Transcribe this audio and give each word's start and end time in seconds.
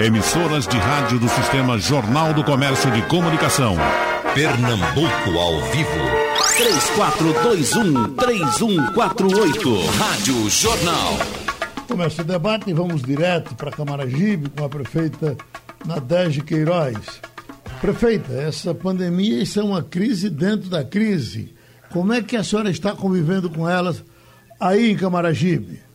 Emissoras 0.00 0.66
de 0.66 0.78
rádio 0.78 1.18
do 1.18 1.28
Sistema 1.28 1.78
Jornal 1.78 2.32
do 2.32 2.42
Comércio 2.42 2.90
de 2.90 3.02
Comunicação. 3.02 3.76
Pernambuco 4.34 5.38
ao 5.38 5.60
vivo. 5.72 5.90
3421-3148. 8.16 9.84
Rádio 9.98 10.48
Jornal. 10.48 11.18
Começa 11.86 12.22
o 12.22 12.24
debate 12.24 12.70
e 12.70 12.72
vamos 12.72 13.02
direto 13.02 13.54
para 13.54 13.70
Camaragibe 13.70 14.48
com 14.48 14.64
a 14.64 14.70
prefeita 14.70 15.36
Nadege 15.84 16.40
Queiroz. 16.40 17.20
Prefeita, 17.82 18.32
essa 18.32 18.74
pandemia 18.74 19.42
isso 19.42 19.60
é 19.60 19.62
uma 19.62 19.82
crise 19.82 20.30
dentro 20.30 20.70
da 20.70 20.82
crise. 20.82 21.54
Como 21.92 22.14
é 22.14 22.22
que 22.22 22.38
a 22.38 22.42
senhora 22.42 22.70
está 22.70 22.96
convivendo 22.96 23.50
com 23.50 23.68
elas 23.68 24.02
aí 24.58 24.92
em 24.92 24.96
Camaragibe? 24.96 25.90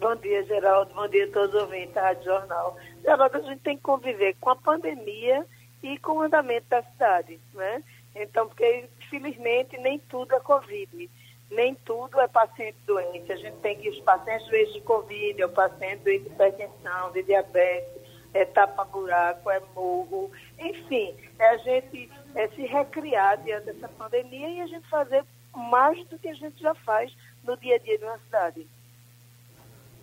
Bom 0.00 0.14
dia, 0.16 0.42
Geraldo. 0.44 0.94
Bom 0.94 1.06
dia 1.08 1.24
a 1.26 1.28
todos 1.28 1.54
os 1.54 1.62
ouvintes 1.62 1.92
da 1.94 2.02
Rádio 2.02 2.24
Jornal. 2.24 2.76
Geraldo, 3.10 3.38
a 3.38 3.40
gente 3.40 3.62
tem 3.62 3.76
que 3.76 3.82
conviver 3.82 4.36
com 4.40 4.50
a 4.50 4.56
pandemia 4.56 5.44
e 5.82 5.98
com 5.98 6.12
o 6.12 6.20
andamento 6.22 6.68
da 6.68 6.80
cidade, 6.82 7.40
né? 7.52 7.82
Então, 8.14 8.46
porque, 8.46 8.88
infelizmente, 9.00 9.76
nem 9.78 9.98
tudo 9.98 10.32
é 10.36 10.40
Covid, 10.40 11.10
nem 11.50 11.74
tudo 11.74 12.20
é 12.20 12.28
paciente 12.28 12.76
doente. 12.86 13.32
A 13.32 13.36
gente 13.36 13.56
tem 13.56 13.76
que 13.76 13.88
os 13.88 13.98
pacientes 14.00 14.48
doentes 14.48 14.74
de 14.74 14.80
Covid, 14.82 15.42
é 15.42 15.46
o 15.46 15.48
paciente 15.48 16.04
doente 16.04 16.22
de 16.22 16.28
hipertensão, 16.28 17.10
de 17.10 17.24
diabetes, 17.24 18.00
é 18.32 18.44
tapa-buraco, 18.44 19.50
é 19.50 19.60
morro, 19.74 20.30
enfim, 20.56 21.12
é 21.36 21.48
a 21.48 21.56
gente 21.56 22.08
é 22.36 22.46
se 22.48 22.62
recriar 22.62 23.38
diante 23.38 23.72
dessa 23.72 23.88
pandemia 23.88 24.50
e 24.50 24.60
a 24.60 24.66
gente 24.68 24.88
fazer 24.88 25.24
mais 25.52 26.06
do 26.06 26.16
que 26.16 26.28
a 26.28 26.34
gente 26.34 26.62
já 26.62 26.76
faz 26.76 27.12
no 27.42 27.56
dia 27.56 27.74
a 27.74 27.78
dia 27.78 27.98
de 27.98 28.04
uma 28.04 28.18
cidade. 28.18 28.68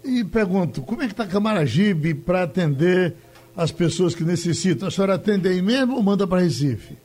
E 0.07 0.23
pergunto, 0.23 0.81
como 0.83 1.03
é 1.03 1.05
que 1.05 1.11
está 1.11 1.27
Camaragibe 1.27 2.13
para 2.13 2.43
atender 2.43 3.13
as 3.57 3.73
pessoas 3.73 4.15
que 4.15 4.23
necessitam? 4.23 4.87
A 4.87 4.91
senhora 4.91 5.15
atende 5.15 5.49
aí 5.49 5.61
mesmo 5.61 5.97
ou 5.97 6.01
manda 6.01 6.25
para 6.25 6.39
Recife? 6.39 6.97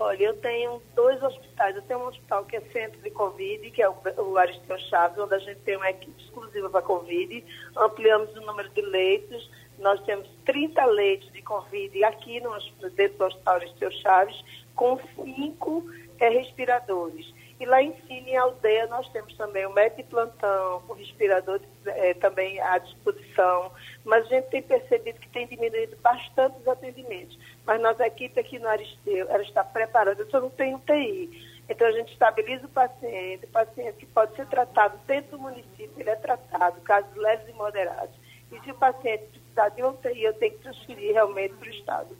Olha, 0.00 0.24
eu 0.24 0.34
tenho 0.38 0.80
dois 0.96 1.22
hospitais. 1.22 1.76
Eu 1.76 1.82
tenho 1.82 2.00
um 2.00 2.06
hospital 2.06 2.46
que 2.46 2.56
é 2.56 2.62
centro 2.72 2.98
de 3.02 3.10
Covid, 3.10 3.70
que 3.70 3.82
é 3.82 3.88
o, 3.90 3.94
o 4.16 4.38
Aristeu 4.38 4.78
Chaves, 4.78 5.18
onde 5.18 5.34
a 5.34 5.38
gente 5.38 5.60
tem 5.60 5.76
uma 5.76 5.90
equipe 5.90 6.18
exclusiva 6.22 6.70
para 6.70 6.80
Covid. 6.80 7.44
Ampliamos 7.76 8.34
o 8.34 8.40
número 8.40 8.70
de 8.70 8.80
leitos. 8.80 9.50
Nós 9.78 10.00
temos 10.04 10.26
30 10.46 10.82
leitos 10.86 11.30
de 11.30 11.42
Covid 11.42 12.04
aqui 12.04 12.40
no, 12.40 12.56
dentro 12.90 13.18
do 13.18 13.24
Hospital 13.26 13.54
Aristeu 13.56 13.90
Chaves, 13.90 14.42
com 14.74 14.98
cinco 15.14 15.84
é, 16.18 16.30
respiradores. 16.30 17.33
E 17.60 17.66
lá 17.66 17.80
em 17.80 17.94
cima, 18.06 18.28
em 18.28 18.36
aldeia, 18.36 18.86
nós 18.88 19.08
temos 19.10 19.34
também 19.36 19.64
o 19.64 19.72
de 19.72 20.02
plantão, 20.04 20.82
o 20.88 20.92
respirador 20.92 21.60
é, 21.86 22.12
também 22.14 22.60
à 22.60 22.78
disposição. 22.78 23.70
Mas 24.04 24.26
a 24.26 24.28
gente 24.28 24.48
tem 24.48 24.62
percebido 24.62 25.20
que 25.20 25.28
tem 25.28 25.46
diminuído 25.46 25.96
bastante 26.02 26.56
os 26.60 26.68
atendimentos. 26.68 27.38
Mas 27.64 27.80
nossa 27.80 28.06
equipe 28.06 28.40
aqui 28.40 28.58
no 28.58 28.68
Aristeu, 28.68 29.28
ela 29.30 29.42
está 29.42 29.62
preparada, 29.62 30.20
eu 30.20 30.30
só 30.30 30.40
não 30.40 30.50
tenho 30.50 30.76
UTI. 30.76 31.54
Então 31.68 31.86
a 31.86 31.92
gente 31.92 32.12
estabiliza 32.12 32.66
o 32.66 32.70
paciente, 32.70 33.44
o 33.44 33.48
paciente 33.48 33.98
que 33.98 34.06
pode 34.06 34.34
ser 34.34 34.46
tratado 34.46 34.98
dentro 35.06 35.32
do 35.32 35.38
município, 35.38 35.92
ele 35.96 36.10
é 36.10 36.16
tratado, 36.16 36.80
casos 36.80 37.14
leves 37.16 37.48
e 37.48 37.52
moderados. 37.52 38.14
E 38.52 38.60
se 38.60 38.70
o 38.70 38.74
paciente 38.74 39.24
precisar 39.28 39.68
de 39.70 39.82
UTI, 39.82 40.24
eu 40.24 40.34
tenho 40.34 40.52
que 40.52 40.58
transferir 40.58 41.12
realmente 41.12 41.54
para 41.54 41.68
o 41.68 41.72
Estado. 41.72 42.16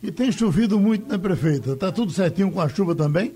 E 0.00 0.12
tem 0.12 0.30
chovido 0.30 0.78
muito, 0.78 1.08
né, 1.08 1.18
prefeita? 1.18 1.72
Está 1.72 1.90
tudo 1.90 2.12
certinho 2.12 2.52
com 2.52 2.60
a 2.60 2.68
chuva 2.68 2.94
também? 2.94 3.34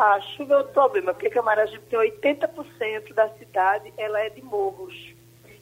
A 0.00 0.18
chuva 0.18 0.54
é 0.54 0.58
o 0.60 0.64
problema, 0.64 1.12
porque 1.12 1.28
Camaragibe 1.28 1.84
tem 1.90 1.98
80% 1.98 3.12
da 3.12 3.28
cidade, 3.34 3.92
ela 3.98 4.18
é 4.18 4.30
de 4.30 4.40
morros. 4.40 4.94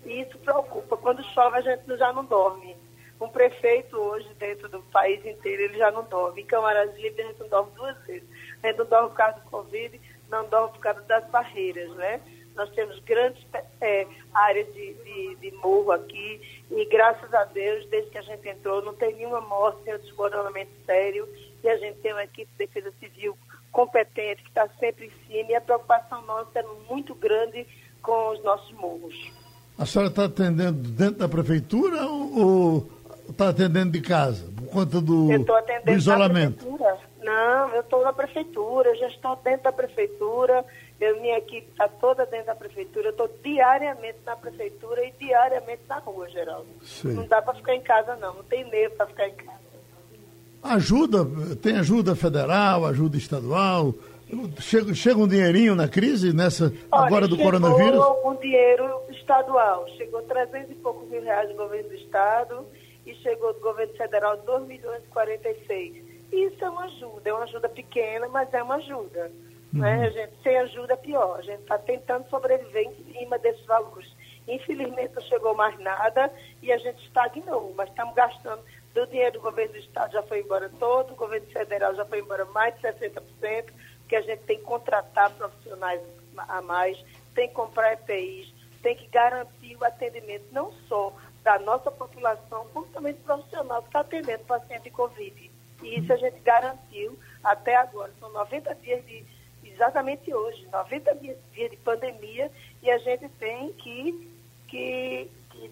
E 0.07 0.21
isso 0.21 0.39
preocupa. 0.39 0.97
Quando 0.97 1.25
chove, 1.35 1.57
a 1.57 1.61
gente 1.61 1.97
já 1.97 2.13
não 2.13 2.25
dorme. 2.25 2.77
Um 3.21 3.29
prefeito 3.29 3.97
hoje, 3.97 4.33
dentro 4.39 4.69
do 4.69 4.81
país 4.93 5.27
inteiro, 5.27 5.63
ele 5.63 5.77
já 5.77 5.91
não 5.91 6.05
dorme. 6.05 6.43
Em 6.43 6.47
Camaragibe, 6.47 7.21
a 7.21 7.27
gente 7.27 7.41
não 7.41 7.49
dorme 7.49 7.73
duas 7.75 7.99
vezes. 8.07 8.29
A 8.63 8.69
gente 8.69 8.79
não 8.79 8.87
dorme 8.87 9.09
por 9.09 9.17
causa 9.17 9.41
do 9.41 9.51
Covid, 9.51 10.01
não 10.31 10.49
dorme 10.49 10.73
por 10.73 10.81
causa 10.83 11.01
das 11.03 11.25
barreiras, 11.31 11.91
né? 11.97 12.21
Nós 12.55 12.71
temos 12.71 12.97
grandes 13.01 13.45
é, 13.81 14.07
áreas 14.33 14.73
de, 14.73 14.95
de, 14.95 15.35
de, 15.35 15.51
morro 15.57 15.91
aqui 15.91 16.65
e, 16.71 16.85
graças 16.85 17.35
a 17.35 17.43
Deus, 17.47 17.85
desde 17.87 18.11
que 18.11 18.19
a 18.19 18.23
gente 18.23 18.49
entrou, 18.49 18.83
não 18.83 18.95
tem 18.95 19.17
nenhuma 19.17 19.41
morte, 19.41 19.83
nenhum 19.85 19.99
desmoronamento 19.99 20.71
sério. 20.87 21.29
E 21.65 21.69
a 21.69 21.77
gente 21.77 21.99
tem 21.99 22.13
uma 22.13 22.23
equipe 22.23 22.49
de 22.53 22.67
defesa 22.67 22.93
civil 23.01 23.37
competente, 23.73 24.43
que 24.43 24.49
está 24.49 24.69
sempre 24.81 25.07
em 25.07 25.11
cima, 25.27 25.51
e 25.51 25.55
a 25.55 25.61
preocupação 25.61 26.23
nossa 26.23 26.59
é 26.59 26.65
muito 26.89 27.15
grande 27.15 27.67
com 28.03 28.31
os 28.31 28.43
nossos 28.43 28.73
morros. 28.73 29.33
A 29.79 29.87
senhora 29.87 30.11
está 30.11 30.25
atendendo 30.25 30.89
dentro 30.91 31.19
da 31.19 31.29
prefeitura 31.29 32.05
ou 32.07 32.91
está 33.29 33.51
atendendo 33.51 33.93
de 33.93 34.01
casa, 34.01 34.51
por 34.57 34.69
conta 34.69 35.01
do, 35.01 35.29
do 35.29 35.93
isolamento? 35.93 36.67
Não, 37.23 37.69
eu 37.75 37.81
estou 37.83 38.03
na 38.03 38.13
prefeitura, 38.13 38.95
já 38.97 39.09
estou 39.09 39.37
dentro 39.37 39.65
da 39.65 39.73
prefeitura, 39.73 40.65
eu, 41.01 41.21
minha 41.21 41.39
equipe 41.39 41.69
está 41.71 41.87
toda 41.87 42.25
dentro 42.27 42.47
da 42.47 42.55
prefeitura, 42.55 43.09
eu 43.09 43.11
estou 43.11 43.29
diariamente 43.43 44.19
na 44.25 44.35
prefeitura 44.35 45.05
e 45.05 45.13
diariamente 45.13 45.83
na 45.89 45.99
rua, 45.99 46.29
Geraldo. 46.29 46.69
Sim. 46.83 47.13
Não 47.13 47.27
dá 47.27 47.43
para 47.43 47.55
ficar 47.55 47.75
em 47.75 47.83
casa, 47.83 48.17
não, 48.17 48.35
não 48.35 48.45
tem 48.45 48.69
medo 48.71 48.97
para 48.97 49.07
ficar 49.07 49.29
em 49.29 49.35
casa. 49.35 49.68
Ajuda, 50.63 51.25
tem 51.63 51.77
ajuda 51.77 52.17
federal, 52.17 52.85
ajuda 52.85 53.17
estadual. 53.17 53.95
Chega, 54.61 54.95
chega 54.95 55.19
um 55.19 55.29
dinheirinho 55.29 55.75
na 55.75 55.89
crise, 55.89 56.35
nessa 56.35 56.73
Olha, 56.91 57.07
agora 57.07 57.29
do 57.29 57.39
coronavírus? 57.39 58.05
um 58.25 58.35
dinheiro 58.37 59.01
estadual. 59.11 59.87
Chegou 59.97 60.21
300 60.23 60.71
e 60.71 60.75
poucos 60.75 61.09
mil 61.09 61.23
reais 61.23 61.49
do 61.49 61.55
governo 61.55 61.89
do 61.89 61.95
estado 61.95 62.67
e 63.07 63.15
chegou 63.17 63.55
do 63.55 63.61
governo 63.61 63.95
federal 63.95 64.37
2 64.37 64.67
milhões 64.67 65.03
e 65.03 65.09
46. 65.09 65.97
Isso 66.31 66.63
é 66.63 66.69
uma 66.69 66.85
ajuda, 66.85 67.31
é 67.31 67.33
uma 67.33 67.45
ajuda 67.45 67.69
pequena, 67.69 68.29
mas 68.29 68.53
é 68.53 68.63
uma 68.63 68.75
ajuda. 68.75 69.31
Uhum. 69.73 69.81
Né? 69.81 70.07
A 70.07 70.11
gente, 70.11 70.33
sem 70.43 70.59
ajuda 70.59 70.93
é 70.93 70.97
pior. 70.97 71.39
A 71.39 71.43
gente 71.43 71.61
está 71.61 71.79
tentando 71.79 72.29
sobreviver 72.29 72.87
em 72.87 73.13
cima 73.13 73.39
desses 73.39 73.65
valores. 73.65 74.09
Infelizmente 74.47 75.15
não 75.15 75.23
chegou 75.23 75.55
mais 75.55 75.79
nada 75.79 76.33
e 76.63 76.73
a 76.73 76.79
gente 76.79 77.03
estagnou, 77.05 77.73
mas 77.77 77.89
estamos 77.91 78.15
gastando 78.15 78.63
do 78.95 79.07
dinheiro 79.07 79.35
do 79.35 79.41
governo 79.41 79.73
do 79.73 79.79
Estado 79.79 80.13
já 80.13 80.23
foi 80.23 80.41
embora 80.41 80.71
todo, 80.79 81.13
o 81.13 81.17
governo 81.17 81.47
federal 81.49 81.95
já 81.95 82.05
foi 82.05 82.21
embora 82.21 82.45
mais 82.47 82.75
de 82.77 82.83
60%, 82.83 83.21
porque 84.01 84.17
a 84.17 84.23
gente 84.23 84.41
tem 84.41 84.59
que 84.59 84.65
contratar 84.65 85.31
profissionais 85.33 86.01
a 86.37 86.63
mais, 86.63 86.99
tem 87.35 87.49
que 87.49 87.55
comprar 87.55 87.93
EPIs, 87.93 88.53
tem 88.83 88.97
que 88.97 89.07
garantir 89.09 89.77
o 89.77 89.85
atendimento 89.85 90.47
não 90.53 90.73
só 90.89 91.13
da 91.43 91.59
nossa 91.59 91.91
população, 91.91 92.67
como 92.73 92.87
também 92.87 93.15
do 93.15 93.21
profissional 93.21 93.83
que 93.83 93.89
está 93.89 94.01
atendendo 94.01 94.45
paciente 94.45 94.85
de 94.85 94.91
Covid. 94.91 95.51
E 95.83 95.99
isso 95.99 96.13
a 96.13 96.17
gente 96.17 96.39
garantiu 96.41 97.19
até 97.43 97.77
agora. 97.77 98.13
São 98.19 98.31
90 98.33 98.75
dias 98.77 99.05
de, 99.07 99.25
exatamente 99.65 100.33
hoje, 100.33 100.67
90 100.73 101.15
dias 101.15 101.71
de 101.71 101.77
pandemia, 101.79 102.51
e 102.83 102.91
a 102.91 102.99
gente 102.99 103.29
tem 103.31 103.73
que, 103.75 104.31
que 104.69 105.31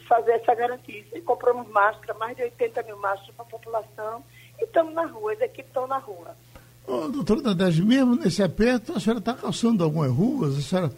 fazer 0.09 0.33
essa 0.33 0.55
garantia. 0.55 1.05
E 1.15 1.21
compramos 1.21 1.69
máscara, 1.69 2.19
mais 2.19 2.37
de 2.37 2.43
80 2.43 2.83
mil 2.85 2.99
máscaras 2.99 3.35
para 3.35 3.45
a 3.45 3.49
população 3.49 4.25
e 4.61 4.65
estamos 4.65 4.95
na 4.95 5.07
rua, 5.07 5.33
as 5.33 5.41
equipes 5.41 5.67
estão 5.67 5.87
na 5.87 5.99
rua. 5.99 6.37
Ô, 6.87 7.09
doutora 7.09 7.43
Nadege, 7.43 7.83
mesmo 7.83 8.17
nesse 8.17 8.43
aperto, 8.43 8.93
a 8.93 9.01
senhora 9.01 9.19
está 9.19 9.35
calçando 9.35 9.83
algumas 9.83 10.11
ruas? 10.11 10.57
A 10.57 10.61
senhora 10.61 10.93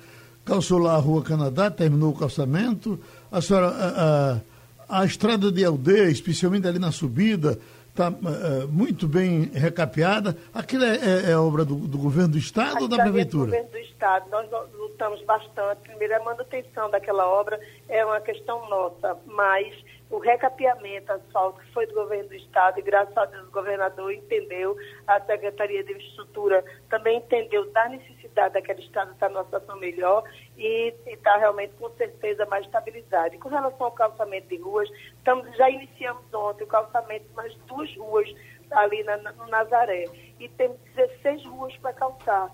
calçou 0.44 0.78
lá 0.78 0.94
a 0.94 0.98
Rua 0.98 1.22
Canadá, 1.22 1.70
terminou 1.70 2.12
o 2.12 2.18
calçamento? 2.18 2.98
A 3.32 3.40
senhora, 3.40 3.68
a, 3.68 4.96
a, 4.96 5.00
a 5.00 5.04
estrada 5.04 5.50
de 5.50 5.64
aldeia, 5.64 6.10
especialmente 6.10 6.66
ali 6.66 6.78
na 6.78 6.92
subida, 6.92 7.58
está 7.98 8.10
uh, 8.10 8.62
eh, 8.62 8.66
muito 8.66 9.08
bem 9.08 9.50
recapeada. 9.52 10.36
Aquilo 10.54 10.84
é, 10.84 10.96
é, 10.96 11.30
é 11.32 11.36
obra 11.36 11.64
do, 11.64 11.74
do, 11.74 11.98
governo 11.98 12.30
do 12.30 12.38
Estado 12.38 12.82
ou 12.82 12.88
da 12.88 12.96
Prefeitura? 13.02 13.56
É 13.56 13.62
do 13.62 13.66
governo 13.66 13.70
do 13.70 13.78
Estado. 13.78 14.30
Nós 14.30 14.48
lutamos 14.72 15.22
bastante. 15.24 15.80
Primeiro, 15.82 16.14
a 16.14 16.24
manutenção 16.24 16.88
daquela 16.90 17.26
obra 17.26 17.58
é 17.88 18.04
uma 18.04 18.20
questão 18.20 18.68
nossa, 18.68 19.16
mas 19.26 19.66
o 20.10 20.18
recapeamento, 20.18 21.12
asfalto, 21.12 21.60
que 21.60 21.72
foi 21.72 21.86
do 21.86 21.94
governo 21.94 22.28
do 22.28 22.34
Estado, 22.34 22.78
e 22.78 22.82
graças 22.82 23.16
a 23.16 23.26
Deus 23.26 23.46
o 23.46 23.50
governador 23.50 24.12
entendeu, 24.12 24.76
a 25.06 25.20
Secretaria 25.20 25.84
de 25.84 25.92
Infraestrutura 25.92 26.64
também 26.88 27.18
entendeu 27.18 27.70
da 27.72 27.88
necessidade 27.88 28.54
daquele 28.54 28.80
Estado 28.80 29.12
estar 29.12 29.28
numa 29.28 29.44
situação 29.44 29.76
melhor 29.76 30.24
e 30.56 30.94
está 31.06 31.36
realmente 31.36 31.74
com 31.74 31.90
certeza 31.90 32.46
mais 32.46 32.64
estabilizado. 32.64 33.38
Com 33.38 33.48
relação 33.48 33.86
ao 33.86 33.92
calçamento 33.92 34.48
de 34.48 34.56
ruas, 34.56 34.88
estamos, 35.18 35.54
já 35.56 35.68
iniciamos 35.68 36.24
ontem 36.32 36.64
o 36.64 36.68
calçamento 36.68 37.28
de 37.28 37.34
mais 37.34 37.54
duas 37.66 37.94
ruas 37.96 38.28
ali 38.70 39.02
na, 39.04 39.16
no 39.18 39.46
Nazaré. 39.48 40.04
E 40.40 40.48
temos 40.48 40.78
16 40.94 41.44
ruas 41.46 41.76
para 41.78 41.92
calçar 41.92 42.50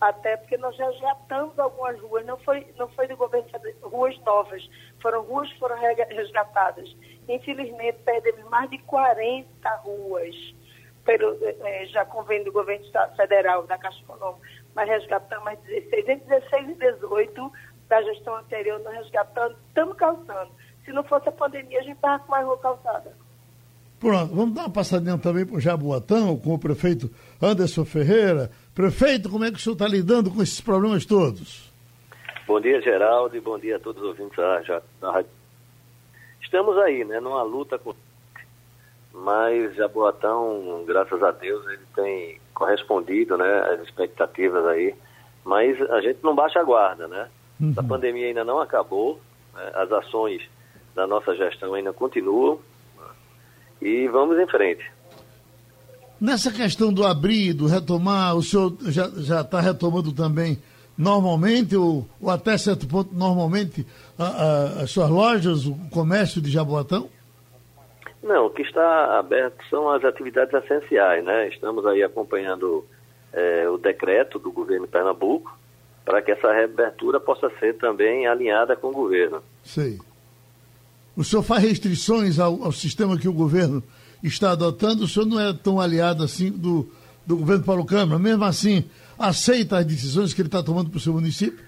até 0.00 0.36
porque 0.36 0.56
nós 0.58 0.76
já 0.76 0.86
resgatamos 0.90 1.58
algumas 1.58 1.98
ruas, 2.00 2.26
não 2.26 2.36
foi, 2.38 2.66
não 2.76 2.88
foi 2.88 3.06
do 3.08 3.16
governo, 3.16 3.48
ruas 3.82 4.18
novas, 4.20 4.68
foram 5.06 5.22
ruas 5.22 5.52
que 5.52 5.58
foram 5.60 5.76
resgatadas. 5.78 6.96
Infelizmente, 7.28 7.98
perdemos 8.04 8.50
mais 8.50 8.68
de 8.68 8.78
40 8.78 9.76
ruas, 9.84 10.34
pelo, 11.04 11.38
é, 11.44 11.86
já 11.86 12.04
convém 12.04 12.42
do 12.42 12.50
governo 12.50 12.84
federal, 13.14 13.64
da 13.68 13.78
Caixa 13.78 14.00
Econômica, 14.02 14.48
mas 14.74 14.88
resgatamos 14.88 15.44
mais 15.44 15.60
16. 15.60 16.08
Entre 16.08 16.28
16 16.28 16.70
e 16.70 16.74
18 16.74 17.52
da 17.88 18.02
gestão 18.02 18.36
anterior, 18.36 18.80
nós 18.80 18.96
resgatamos, 18.96 19.56
estamos 19.68 19.96
calçando. 19.96 20.50
Se 20.84 20.92
não 20.92 21.04
fosse 21.04 21.28
a 21.28 21.32
pandemia, 21.32 21.78
a 21.78 21.82
gente 21.84 21.94
estava 21.94 22.24
com 22.24 22.32
mais 22.32 22.44
rua 22.44 22.58
calçada. 22.58 23.16
Pronto, 24.00 24.34
vamos 24.34 24.54
dar 24.56 24.62
uma 24.62 24.70
passadinha 24.70 25.16
também 25.18 25.46
para 25.46 25.56
o 25.56 25.60
Jaboatão, 25.60 26.36
com 26.36 26.52
o 26.52 26.58
prefeito 26.58 27.08
Anderson 27.40 27.84
Ferreira. 27.84 28.50
Prefeito, 28.74 29.30
como 29.30 29.44
é 29.44 29.52
que 29.52 29.56
o 29.56 29.60
senhor 29.60 29.74
está 29.74 29.86
lidando 29.86 30.32
com 30.32 30.42
esses 30.42 30.60
problemas 30.60 31.06
todos? 31.06 31.65
Bom 32.46 32.60
dia, 32.60 32.80
Geraldo, 32.80 33.36
e 33.36 33.40
bom 33.40 33.58
dia 33.58 33.76
a 33.76 33.80
todos 33.80 34.00
os 34.00 34.08
ouvintes 34.08 34.36
da, 34.36 34.80
da 35.00 35.10
rádio. 35.10 35.30
Estamos 36.40 36.78
aí, 36.78 37.04
né, 37.04 37.18
numa 37.18 37.42
luta 37.42 37.76
com 37.76 37.92
mas 39.12 39.74
Jaboatão, 39.74 40.84
graças 40.86 41.22
a 41.22 41.30
Deus, 41.30 41.66
ele 41.66 41.82
tem 41.94 42.40
correspondido, 42.54 43.36
né, 43.36 43.60
às 43.72 43.80
expectativas 43.80 44.64
aí, 44.66 44.94
mas 45.44 45.80
a 45.90 46.00
gente 46.02 46.18
não 46.22 46.34
baixa 46.34 46.60
a 46.60 46.64
guarda, 46.64 47.08
né? 47.08 47.28
Uhum. 47.58 47.74
A 47.76 47.82
pandemia 47.82 48.26
ainda 48.26 48.44
não 48.44 48.60
acabou, 48.60 49.20
né? 49.54 49.72
as 49.74 49.90
ações 49.90 50.42
da 50.94 51.06
nossa 51.06 51.34
gestão 51.34 51.74
ainda 51.74 51.92
continuam 51.92 52.60
e 53.80 54.06
vamos 54.08 54.38
em 54.38 54.46
frente. 54.46 54.84
Nessa 56.20 56.52
questão 56.52 56.92
do 56.92 57.04
abrir, 57.04 57.54
do 57.54 57.66
retomar, 57.66 58.36
o 58.36 58.42
senhor 58.42 58.76
já 58.82 59.40
está 59.40 59.60
retomando 59.60 60.12
também 60.12 60.58
normalmente, 60.96 61.76
ou, 61.76 62.06
ou, 62.20 62.30
até 62.30 62.56
certo 62.56 62.86
ponto, 62.86 63.14
normalmente, 63.14 63.86
a, 64.18 64.24
a, 64.24 64.64
as 64.82 64.90
suas 64.90 65.10
lojas, 65.10 65.66
o 65.66 65.74
comércio 65.90 66.40
de 66.40 66.50
Jaboatão? 66.50 67.08
Não, 68.22 68.46
o 68.46 68.50
que 68.50 68.62
está 68.62 69.18
aberto 69.18 69.62
são 69.70 69.88
as 69.90 70.04
atividades 70.04 70.52
essenciais, 70.52 71.24
né? 71.24 71.48
Estamos 71.48 71.86
aí 71.86 72.02
acompanhando 72.02 72.84
é, 73.32 73.68
o 73.68 73.78
decreto 73.78 74.38
do 74.38 74.50
governo 74.50 74.86
de 74.86 74.92
Pernambuco 74.92 75.56
para 76.04 76.22
que 76.22 76.30
essa 76.30 76.52
reabertura 76.52 77.20
possa 77.20 77.50
ser 77.58 77.76
também 77.76 78.26
alinhada 78.26 78.76
com 78.76 78.88
o 78.88 78.92
governo. 78.92 79.42
Sei. 79.64 79.98
O 81.16 81.24
senhor 81.24 81.42
faz 81.42 81.64
restrições 81.64 82.38
ao, 82.38 82.62
ao 82.62 82.72
sistema 82.72 83.18
que 83.18 83.28
o 83.28 83.32
governo 83.32 83.82
está 84.22 84.52
adotando? 84.52 85.04
O 85.04 85.08
senhor 85.08 85.26
não 85.26 85.40
é 85.40 85.52
tão 85.52 85.80
aliado 85.80 86.22
assim 86.22 86.50
do, 86.50 86.88
do 87.26 87.36
governo 87.36 87.64
Paulo 87.64 87.84
Câmara? 87.84 88.18
Mesmo 88.18 88.44
assim, 88.44 88.84
aceita 89.18 89.78
as 89.78 89.84
decisões 89.84 90.34
que 90.34 90.40
ele 90.40 90.48
está 90.48 90.62
tomando 90.62 90.90
para 90.90 90.98
o 90.98 91.00
seu 91.00 91.12
município? 91.12 91.64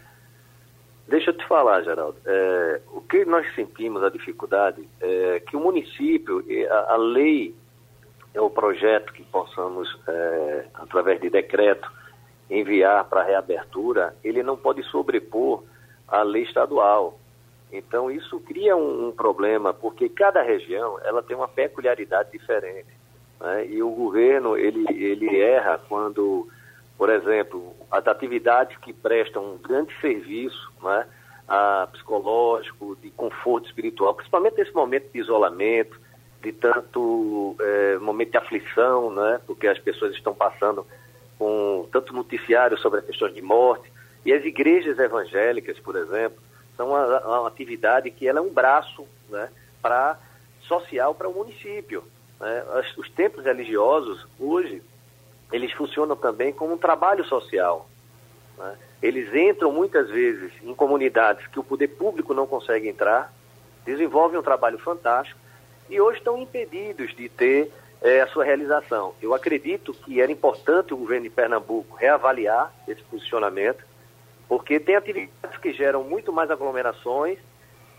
Deixa 1.08 1.30
eu 1.30 1.36
te 1.36 1.46
falar, 1.48 1.82
Geraldo. 1.82 2.18
É, 2.26 2.80
o 2.92 3.00
que 3.00 3.24
nós 3.24 3.46
sentimos 3.54 4.02
a 4.02 4.10
dificuldade 4.10 4.86
é 5.00 5.40
que 5.40 5.56
o 5.56 5.60
município, 5.60 6.44
a, 6.70 6.94
a 6.94 6.96
lei, 6.96 7.54
é 8.34 8.40
o 8.40 8.50
projeto 8.50 9.12
que 9.12 9.22
possamos, 9.24 9.88
é, 10.06 10.66
através 10.74 11.18
de 11.20 11.30
decreto, 11.30 11.90
enviar 12.50 13.04
para 13.04 13.22
reabertura, 13.22 14.14
ele 14.22 14.42
não 14.42 14.56
pode 14.56 14.82
sobrepor 14.84 15.64
a 16.06 16.22
lei 16.22 16.42
estadual. 16.42 17.18
Então 17.72 18.10
isso 18.10 18.40
cria 18.40 18.76
um, 18.76 19.08
um 19.08 19.12
problema, 19.12 19.74
porque 19.74 20.08
cada 20.08 20.42
região 20.42 20.98
ela 21.04 21.22
tem 21.22 21.36
uma 21.36 21.48
peculiaridade 21.48 22.30
diferente. 22.32 22.88
Né? 23.40 23.66
E 23.66 23.82
o 23.82 23.90
governo 23.90 24.56
ele, 24.56 24.86
ele 24.90 25.40
erra 25.40 25.78
quando 25.88 26.48
por 26.98 27.10
exemplo, 27.10 27.76
as 27.90 28.04
atividades 28.08 28.76
que 28.78 28.92
prestam 28.92 29.54
um 29.54 29.56
grande 29.56 29.94
serviço 30.00 30.72
né, 30.82 31.06
a 31.46 31.88
psicológico, 31.92 32.96
de 33.00 33.10
conforto 33.10 33.66
espiritual, 33.66 34.12
principalmente 34.14 34.58
nesse 34.58 34.74
momento 34.74 35.08
de 35.12 35.20
isolamento, 35.20 35.98
de 36.42 36.52
tanto 36.52 37.56
é, 37.60 37.98
momento 37.98 38.32
de 38.32 38.36
aflição, 38.36 39.12
né, 39.12 39.40
porque 39.46 39.68
as 39.68 39.78
pessoas 39.78 40.12
estão 40.12 40.34
passando 40.34 40.84
com 41.38 41.88
tanto 41.92 42.12
noticiário 42.12 42.76
sobre 42.76 42.98
as 42.98 43.06
questões 43.06 43.32
de 43.32 43.42
morte, 43.42 43.90
e 44.26 44.32
as 44.32 44.44
igrejas 44.44 44.98
evangélicas, 44.98 45.78
por 45.78 45.94
exemplo, 45.94 46.38
são 46.76 46.88
uma, 46.88 47.20
uma 47.20 47.48
atividade 47.48 48.10
que 48.10 48.26
ela 48.26 48.40
é 48.40 48.42
um 48.42 48.52
braço 48.52 49.06
né, 49.30 49.48
para 49.80 50.18
social 50.62 51.14
para 51.14 51.28
o 51.28 51.32
município. 51.32 52.02
Né? 52.40 52.64
Os 52.96 53.08
templos 53.10 53.44
religiosos, 53.44 54.26
hoje, 54.38 54.82
eles 55.52 55.72
funcionam 55.72 56.16
também 56.16 56.52
como 56.52 56.74
um 56.74 56.78
trabalho 56.78 57.24
social. 57.24 57.88
Né? 58.56 58.76
Eles 59.02 59.34
entram 59.34 59.72
muitas 59.72 60.08
vezes 60.08 60.52
em 60.62 60.74
comunidades 60.74 61.46
que 61.46 61.58
o 61.58 61.64
poder 61.64 61.88
público 61.88 62.34
não 62.34 62.46
consegue 62.46 62.88
entrar, 62.88 63.32
desenvolvem 63.84 64.38
um 64.38 64.42
trabalho 64.42 64.78
fantástico 64.78 65.40
e 65.88 66.00
hoje 66.00 66.18
estão 66.18 66.36
impedidos 66.36 67.14
de 67.14 67.28
ter 67.28 67.72
é, 68.02 68.20
a 68.20 68.26
sua 68.28 68.44
realização. 68.44 69.14
Eu 69.20 69.34
acredito 69.34 69.92
que 69.92 70.20
era 70.20 70.30
importante 70.30 70.92
o 70.92 70.96
governo 70.96 71.24
de 71.24 71.30
Pernambuco 71.30 71.96
reavaliar 71.96 72.72
esse 72.86 73.02
posicionamento, 73.02 73.84
porque 74.48 74.78
tem 74.78 74.96
atividades 74.96 75.58
que 75.58 75.72
geram 75.72 76.04
muito 76.04 76.32
mais 76.32 76.50
aglomerações 76.50 77.38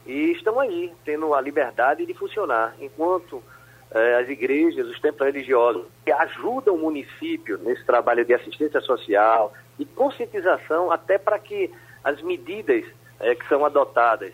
e 0.05 0.31
estão 0.31 0.59
aí, 0.59 0.93
tendo 1.03 1.33
a 1.33 1.41
liberdade 1.41 2.05
de 2.05 2.13
funcionar, 2.13 2.75
enquanto 2.79 3.43
as 3.91 4.29
igrejas, 4.29 4.87
os 4.87 4.99
templos 4.99 5.25
religiosos, 5.25 5.85
que 6.05 6.11
ajudam 6.11 6.75
o 6.75 6.77
município 6.77 7.57
nesse 7.57 7.83
trabalho 7.85 8.23
de 8.23 8.33
assistência 8.33 8.79
social 8.81 9.51
e 9.79 9.85
conscientização 9.85 10.91
até 10.91 11.17
para 11.17 11.39
que 11.39 11.71
as 12.03 12.21
medidas 12.21 12.85
eh, 13.19 13.35
que 13.35 13.47
são 13.47 13.65
adotadas 13.65 14.31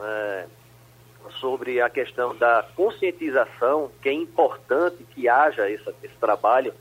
eh, 0.00 0.46
sobre 1.40 1.80
a 1.80 1.90
questão 1.90 2.34
da 2.34 2.66
conscientização, 2.74 3.90
que 4.00 4.08
é 4.08 4.12
importante 4.12 5.04
que 5.14 5.28
haja 5.28 5.68
esse, 5.70 5.88
esse 6.02 6.14
trabalho, 6.16 6.72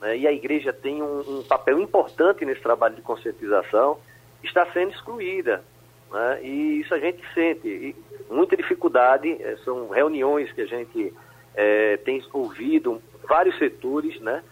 né, 0.00 0.16
e 0.16 0.28
a 0.28 0.32
igreja 0.32 0.72
tem 0.72 1.02
um, 1.02 1.20
um, 1.20 1.42
papel 1.42 1.80
importante 1.80 2.44
nesse 2.44 2.60
trabalho 2.60 2.94
de 2.94 3.02
conscientização, 3.02 3.98
está 4.42 4.64
sendo 4.72 4.92
excluída. 4.92 5.64
Né, 6.12 6.40
e 6.42 6.80
isso 6.80 6.94
a 6.94 6.98
gente 6.98 7.22
sente. 7.34 7.96
Muita 8.30 8.56
dificuldade, 8.56 9.38
são 9.64 9.88
reuniões 9.90 10.50
que 10.52 10.62
a 10.62 10.66
gente 10.66 11.12
é, 11.54 11.96
tem 11.98 12.22
ouvido 12.32 13.00
vários 13.28 13.56
setores 13.58 14.20
né, 14.20 14.42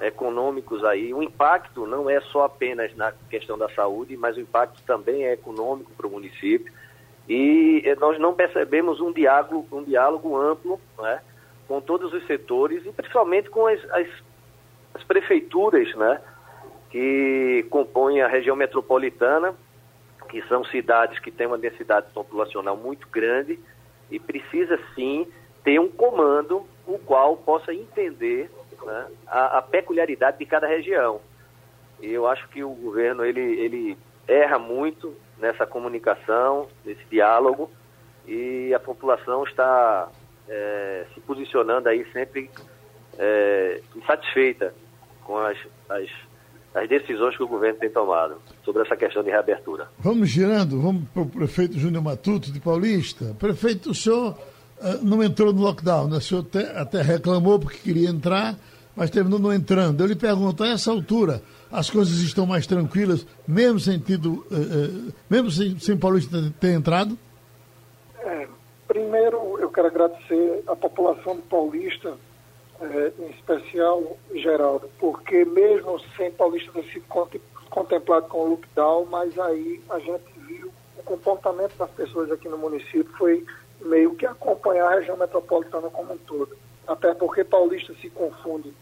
econômicos 0.00 0.82
aí. 0.84 1.12
O 1.12 1.22
impacto 1.22 1.86
não 1.86 2.08
é 2.08 2.20
só 2.20 2.44
apenas 2.44 2.94
na 2.96 3.12
questão 3.28 3.58
da 3.58 3.68
saúde, 3.70 4.16
mas 4.16 4.36
o 4.36 4.40
impacto 4.40 4.82
também 4.86 5.24
é 5.24 5.32
econômico 5.32 5.90
para 5.96 6.06
o 6.06 6.10
município. 6.10 6.72
E 7.28 7.82
é, 7.84 7.94
nós 7.96 8.18
não 8.18 8.34
percebemos 8.34 9.00
um 9.00 9.12
diálogo, 9.12 9.66
um 9.70 9.84
diálogo 9.84 10.36
amplo 10.36 10.80
né, 10.98 11.20
com 11.68 11.80
todos 11.80 12.12
os 12.12 12.26
setores 12.26 12.84
e 12.84 12.92
principalmente 12.92 13.50
com 13.50 13.66
as, 13.66 13.78
as, 13.90 14.08
as 14.94 15.04
prefeituras 15.04 15.94
né, 15.94 16.20
que 16.90 17.64
compõem 17.70 18.20
a 18.22 18.28
região 18.28 18.56
metropolitana, 18.56 19.54
que 20.28 20.42
são 20.48 20.64
cidades 20.64 21.18
que 21.18 21.30
têm 21.30 21.46
uma 21.46 21.58
densidade 21.58 22.06
populacional 22.12 22.76
muito 22.76 23.06
grande 23.08 23.58
e 24.10 24.18
precisa 24.18 24.78
sim 24.94 25.26
ter 25.62 25.78
um 25.78 25.88
comando 25.88 26.66
o 26.86 26.98
qual 26.98 27.36
possa 27.36 27.72
entender 27.72 28.50
né, 28.84 29.06
a, 29.26 29.58
a, 29.58 29.62
peculiaridade 29.62 30.38
de 30.38 30.46
cada 30.46 30.66
região. 30.66 31.20
E 32.00 32.10
eu 32.10 32.26
acho 32.26 32.48
que 32.48 32.64
o 32.64 32.70
governo 32.70 33.24
ele, 33.24 33.40
ele 33.40 33.98
erra 34.26 34.58
muito 34.58 35.14
nessa 35.38 35.66
comunicação, 35.66 36.68
nesse 36.84 37.04
diálogo, 37.10 37.70
e 38.26 38.72
a 38.74 38.80
população 38.80 39.44
está 39.44 40.08
é, 40.48 41.06
se 41.14 41.20
posicionando 41.20 41.88
aí 41.88 42.04
sempre 42.12 42.50
é, 43.18 43.80
insatisfeita 43.94 44.74
com 45.24 45.36
as, 45.36 45.58
as, 45.88 46.08
as 46.74 46.88
decisões 46.88 47.36
que 47.36 47.42
o 47.42 47.48
governo 47.48 47.78
tem 47.78 47.90
tomado 47.90 48.40
sobre 48.64 48.82
essa 48.82 48.96
questão 48.96 49.22
de 49.22 49.30
reabertura. 49.30 49.88
Vamos 49.98 50.28
girando, 50.28 50.80
vamos 50.80 51.08
para 51.10 51.22
o 51.22 51.28
prefeito 51.28 51.78
Júnior 51.78 52.02
Matuto 52.02 52.52
de 52.52 52.60
Paulista. 52.60 53.34
Prefeito, 53.38 53.90
o 53.90 53.94
senhor 53.94 54.36
não 55.02 55.22
entrou 55.22 55.52
no 55.52 55.62
lockdown, 55.62 56.08
né? 56.08 56.16
o 56.16 56.20
senhor 56.20 56.46
até, 56.76 57.02
reclamou 57.02 57.58
porque 57.58 57.78
queria 57.78 58.08
entrar, 58.08 58.56
mas 58.96 59.10
terminou 59.10 59.38
não 59.38 59.52
entrando. 59.52 60.00
Eu 60.00 60.06
lhe 60.06 60.16
pergunto, 60.16 60.64
a 60.64 60.68
essa 60.68 60.90
altura, 60.90 61.42
as 61.70 61.90
coisas 61.90 62.18
estão 62.18 62.46
mais 62.46 62.66
tranquilas, 62.66 63.26
mesmo 63.46 63.78
uh, 63.78 64.54
uh, 64.54 65.12
mesmo 65.28 65.50
sem, 65.50 65.78
sem 65.78 65.96
Paulista 65.96 66.52
ter 66.58 66.72
entrado? 66.72 67.16
É, 68.20 68.48
primeiro, 68.88 69.58
eu 69.58 69.70
quero 69.70 69.88
agradecer 69.88 70.62
a 70.66 70.74
população 70.74 71.38
Paulista, 71.48 72.14
é, 72.80 73.12
em 73.18 73.30
especial 73.30 74.16
Geraldo, 74.34 74.88
porque 74.98 75.44
mesmo 75.44 76.00
sem 76.16 76.30
Paulista 76.32 76.72
ter 76.72 76.84
sido 76.92 77.04
contemplado 77.68 78.26
com 78.28 78.38
o 78.38 78.50
lockdown, 78.50 79.06
mas 79.10 79.38
aí 79.38 79.80
a 79.90 79.98
gente 79.98 80.24
viu 80.46 80.72
o 80.98 81.02
comportamento 81.02 81.76
das 81.76 81.90
pessoas 81.90 82.30
aqui 82.32 82.48
no 82.48 82.58
município 82.58 83.06
foi 83.16 83.44
meio 83.82 84.14
que 84.14 84.26
acompanhar 84.26 84.86
a 84.86 84.94
região 84.96 85.16
metropolitana 85.16 85.88
como 85.90 86.14
um 86.14 86.18
todo. 86.18 86.56
Até 86.86 87.14
porque 87.14 87.44
Paulista 87.44 87.94
se 88.00 88.10
confunde 88.10 88.72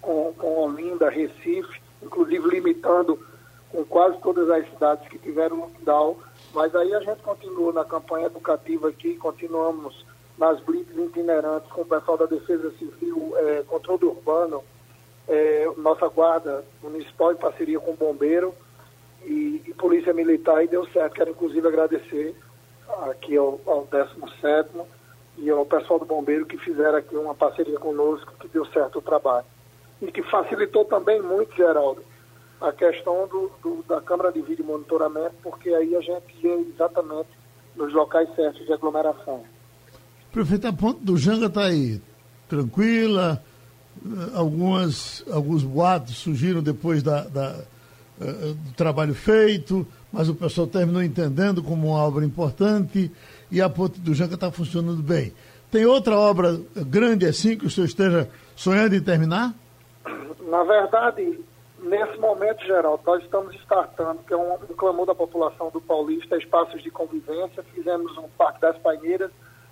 com, 0.00 0.32
com 0.36 0.64
Olinda, 0.64 1.08
Recife, 1.08 1.80
inclusive 2.02 2.48
limitando 2.48 3.18
com 3.70 3.84
quase 3.84 4.18
todas 4.18 4.50
as 4.50 4.68
cidades 4.68 5.08
que 5.08 5.18
tiveram 5.18 5.60
lockdown. 5.60 6.16
Mas 6.52 6.74
aí 6.74 6.94
a 6.94 7.00
gente 7.00 7.22
continua 7.22 7.72
na 7.72 7.84
campanha 7.84 8.26
educativa 8.26 8.88
aqui, 8.88 9.16
continuamos 9.16 10.04
nas 10.36 10.60
blitz 10.60 10.96
itinerantes 10.96 11.70
com 11.70 11.82
o 11.82 11.86
pessoal 11.86 12.18
da 12.18 12.26
Defesa 12.26 12.70
Civil, 12.72 13.32
é, 13.36 13.62
controle 13.62 14.04
urbano, 14.04 14.62
é, 15.28 15.70
nossa 15.76 16.08
guarda 16.08 16.64
municipal 16.82 17.32
em 17.32 17.36
parceria 17.36 17.78
com 17.78 17.92
o 17.92 17.96
bombeiro 17.96 18.54
e, 19.24 19.62
e 19.66 19.74
polícia 19.74 20.12
militar 20.12 20.62
e 20.64 20.68
deu 20.68 20.86
certo. 20.88 21.14
Quero 21.14 21.30
inclusive 21.30 21.66
agradecer 21.66 22.34
aqui 23.10 23.36
ao, 23.36 23.60
ao 23.66 23.86
17 23.90 24.70
e 25.38 25.50
ao 25.50 25.64
pessoal 25.64 25.98
do 25.98 26.04
Bombeiro 26.04 26.46
que 26.46 26.58
fizeram 26.58 26.98
aqui 26.98 27.16
uma 27.16 27.34
parceria 27.34 27.78
conosco, 27.78 28.32
que 28.38 28.48
deu 28.48 28.64
certo 28.66 28.98
o 28.98 29.02
trabalho. 29.02 29.46
E 30.00 30.10
que 30.10 30.22
facilitou 30.22 30.84
também 30.84 31.22
muito, 31.22 31.54
Geraldo, 31.54 32.02
a 32.60 32.72
questão 32.72 33.26
do, 33.28 33.50
do, 33.62 33.84
da 33.88 34.00
câmara 34.00 34.32
de 34.32 34.40
vídeo 34.42 34.64
monitoramento, 34.64 35.34
porque 35.42 35.70
aí 35.70 35.96
a 35.96 36.00
gente 36.00 36.24
ia 36.42 36.54
exatamente 36.60 37.30
nos 37.76 37.92
locais 37.92 38.28
certos 38.34 38.64
de 38.66 38.72
aglomeração. 38.72 39.42
Prefeito, 40.32 40.66
a 40.66 40.72
ponte 40.72 41.00
do 41.04 41.16
Janga 41.16 41.46
está 41.46 41.64
aí, 41.64 42.00
tranquila, 42.48 43.42
algumas, 44.34 45.24
alguns 45.30 45.62
boatos 45.62 46.16
surgiram 46.16 46.62
depois 46.62 47.02
da, 47.02 47.24
da 47.24 47.64
uh, 48.20 48.54
do 48.54 48.72
trabalho 48.74 49.14
feito, 49.14 49.86
mas 50.12 50.28
o 50.28 50.34
pessoal 50.34 50.66
terminou 50.66 51.02
entendendo 51.02 51.62
como 51.62 51.88
uma 51.88 52.04
obra 52.04 52.24
importante 52.24 53.10
e 53.50 53.60
a 53.60 53.68
ponte 53.68 53.98
do 54.00 54.14
Janga 54.14 54.34
está 54.34 54.50
funcionando 54.50 55.02
bem. 55.02 55.32
Tem 55.70 55.86
outra 55.86 56.18
obra 56.18 56.60
grande 56.76 57.24
assim 57.24 57.56
que 57.56 57.66
o 57.66 57.70
senhor 57.70 57.86
esteja 57.86 58.28
sonhando 58.54 58.94
em 58.94 59.02
terminar? 59.02 59.54
Na 60.42 60.62
verdade, 60.64 61.40
nesse 61.82 62.18
momento, 62.18 62.62
Geraldo, 62.66 63.02
nós 63.06 63.22
estamos 63.22 63.54
startando, 63.56 64.20
que 64.26 64.34
é 64.34 64.36
um, 64.36 64.52
um 64.54 64.74
clamor 64.76 65.06
da 65.06 65.14
população 65.14 65.70
do 65.70 65.80
Paulista, 65.80 66.36
espaços 66.36 66.82
de 66.82 66.90
convivência, 66.90 67.62
fizemos 67.74 68.16
um 68.18 68.28
Parque 68.36 68.60
das 68.60 68.76
Paineiras, 68.78 69.30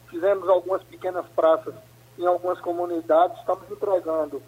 fizemos 0.08 0.48
algumas 0.48 0.82
pequenas 0.84 1.26
praças 1.36 1.74
em 2.18 2.26
algumas 2.26 2.58
comunidades, 2.60 3.38
estamos 3.38 3.70
entregando 3.70 4.42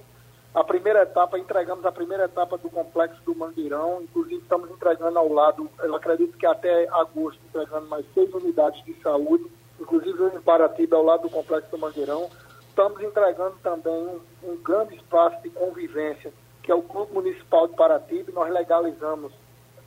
a 0.55 0.63
primeira 0.63 1.03
etapa, 1.03 1.39
entregamos 1.39 1.85
a 1.87 1.93
primeira 1.93 2.25
etapa 2.25 2.59
do 2.59 2.69
complexo 2.69 3.23
do 3.25 3.35
Mangueirão, 3.35 4.03
inclusive 4.03 4.43
estamos 4.43 4.71
entregando 4.71 5.19
ao 5.19 5.33
lado, 5.33 5.69
eu 5.83 5.97
acredito 5.97 6.37
que 6.37 6.45
até 6.45 6.87
agosto, 6.91 7.41
entregando 7.49 7.89
mais 7.89 8.05
seis 8.13 8.33
unidades 8.35 8.85
de 8.85 8.95
saúde, 9.01 9.51
inclusive 9.81 10.25
em 10.27 10.41
Paratiba, 10.43 10.97
ao 10.97 11.05
lado 11.05 11.23
do 11.23 11.31
complexo 11.31 11.71
do 11.71 11.79
Mangueirão. 11.79 12.29
Estamos 12.69 13.01
entregando 13.01 13.57
também 13.63 13.93
um, 13.93 14.21
um 14.45 14.57
grande 14.59 14.95
espaço 14.97 15.43
de 15.43 15.49
convivência, 15.51 16.33
que 16.63 16.71
é 16.71 16.75
o 16.75 16.83
Clube 16.83 17.15
Municipal 17.15 17.67
de 17.67 17.75
Paratiba, 17.75 18.31
nós 18.33 18.53
legalizamos, 18.53 19.33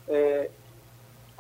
é, 0.07 0.49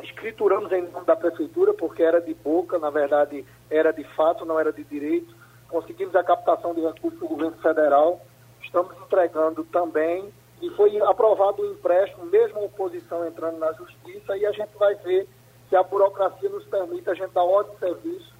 escrituramos 0.03 0.71
em 0.71 0.83
nome 0.83 1.05
da 1.05 1.15
Prefeitura, 1.15 1.73
porque 1.73 2.03
era 2.03 2.21
de 2.21 2.33
boca, 2.35 2.77
na 2.77 2.91
verdade 2.91 3.43
era 3.71 3.91
de 3.91 4.03
fato, 4.15 4.45
não 4.45 4.59
era 4.59 4.71
de 4.71 4.83
direito, 4.83 5.35
conseguimos 5.67 6.15
a 6.15 6.23
captação 6.23 6.75
de 6.75 6.81
recursos 6.81 7.19
do 7.19 7.27
governo 7.27 7.57
federal, 7.57 8.21
estamos 8.65 8.95
entregando 8.97 9.63
também, 9.65 10.31
e 10.61 10.69
foi 10.71 10.99
aprovado 11.01 11.61
o 11.61 11.71
empréstimo, 11.71 12.25
mesmo 12.25 12.59
a 12.59 12.65
oposição 12.65 13.25
entrando 13.27 13.57
na 13.57 13.71
justiça, 13.73 14.37
e 14.37 14.45
a 14.45 14.51
gente 14.51 14.75
vai 14.77 14.95
ver 14.95 15.27
se 15.69 15.75
a 15.75 15.83
burocracia 15.83 16.49
nos 16.49 16.65
permite 16.65 17.09
a 17.09 17.13
gente 17.13 17.31
dar 17.31 17.43
ordem 17.43 17.73
de 17.73 17.79
serviço 17.79 18.35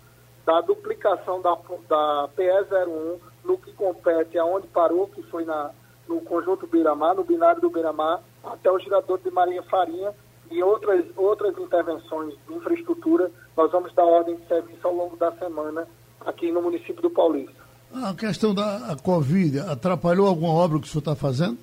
da 0.45 0.61
duplicação 0.61 1.41
da, 1.41 1.55
da 1.87 2.29
PE01 2.37 3.19
no 3.43 3.57
que 3.57 3.73
compete 3.73 4.37
aonde 4.37 4.67
parou, 4.67 5.07
que 5.07 5.23
foi 5.23 5.43
na, 5.43 5.71
no 6.07 6.21
conjunto 6.21 6.67
Biramar, 6.67 7.15
no 7.15 7.23
binário 7.23 7.61
do 7.61 7.69
Biramar, 7.69 8.21
até 8.43 8.71
o 8.71 8.79
girador 8.79 9.19
de 9.19 9.31
Maria 9.31 9.63
Farinha 9.63 10.13
e 10.51 10.61
outras, 10.61 11.03
outras 11.17 11.57
intervenções 11.57 12.35
de 12.47 12.53
infraestrutura, 12.53 13.31
nós 13.57 13.71
vamos 13.71 13.93
dar 13.93 14.05
ordem 14.05 14.35
de 14.35 14.47
serviço 14.47 14.87
ao 14.87 14.93
longo 14.93 15.17
da 15.17 15.31
semana 15.33 15.87
aqui 16.21 16.51
no 16.51 16.61
município 16.61 17.01
do 17.01 17.09
Paulista. 17.09 17.64
A 17.93 18.13
questão 18.13 18.53
da 18.53 18.95
Covid 19.01 19.59
atrapalhou 19.59 20.27
alguma 20.27 20.53
obra 20.53 20.79
que 20.79 20.87
o 20.87 20.89
senhor 20.89 20.99
está 20.99 21.15
fazendo? 21.15 21.57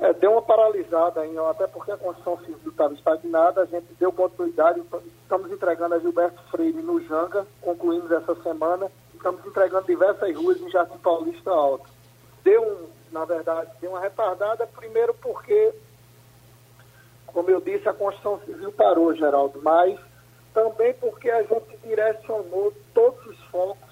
É, 0.00 0.12
deu 0.12 0.30
uma 0.30 0.42
paralisada 0.42 1.22
até 1.50 1.66
porque 1.66 1.90
a 1.90 1.96
construção 1.96 2.38
civil 2.38 2.70
estava 2.70 2.94
estagnada, 2.94 3.62
a 3.62 3.66
gente 3.66 3.86
deu 3.98 4.12
continuidade, 4.12 4.80
estamos 5.22 5.50
entregando 5.50 5.94
a 5.94 5.98
Gilberto 5.98 6.40
Freire 6.50 6.80
no 6.82 7.02
Janga, 7.04 7.44
concluímos 7.60 8.10
essa 8.12 8.34
semana, 8.42 8.88
estamos 9.12 9.44
entregando 9.44 9.86
diversas 9.86 10.36
ruas 10.36 10.60
em 10.60 10.70
Jardim 10.70 10.98
Paulista 10.98 11.50
Alto. 11.50 11.88
Deu, 12.44 12.62
um, 12.62 12.86
na 13.10 13.24
verdade, 13.24 13.70
deu 13.80 13.90
uma 13.90 14.00
retardada, 14.00 14.68
primeiro 14.68 15.12
porque, 15.14 15.72
como 17.26 17.50
eu 17.50 17.60
disse, 17.60 17.88
a 17.88 17.92
construção 17.92 18.38
civil 18.46 18.70
parou, 18.70 19.12
Geraldo, 19.16 19.60
mas 19.64 19.98
também 20.54 20.94
porque 20.94 21.28
a 21.28 21.42
gente 21.42 21.76
direcionou 21.82 22.72
todos 22.94 23.26
os 23.26 23.38
focos 23.46 23.87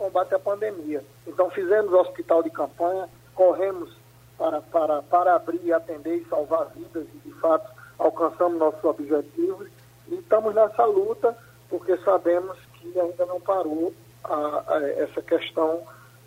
combate 0.00 0.34
à 0.34 0.38
pandemia. 0.38 1.04
Então 1.26 1.50
fizemos 1.50 1.92
hospital 1.92 2.42
de 2.42 2.48
campanha, 2.48 3.06
corremos 3.34 3.94
para, 4.38 4.62
para, 4.62 5.02
para 5.02 5.34
abrir, 5.36 5.74
atender 5.74 6.16
e 6.16 6.24
salvar 6.24 6.68
vidas 6.74 7.06
e 7.14 7.28
de 7.28 7.34
fato 7.34 7.70
alcançamos 7.98 8.58
nossos 8.58 8.82
objetivos 8.82 9.68
e 10.08 10.14
estamos 10.14 10.54
nessa 10.54 10.86
luta 10.86 11.36
porque 11.68 11.98
sabemos 11.98 12.56
que 12.74 12.98
ainda 12.98 13.26
não 13.26 13.38
parou 13.42 13.92
a, 14.24 14.64
a, 14.68 14.90
essa 14.96 15.20
questão 15.20 15.82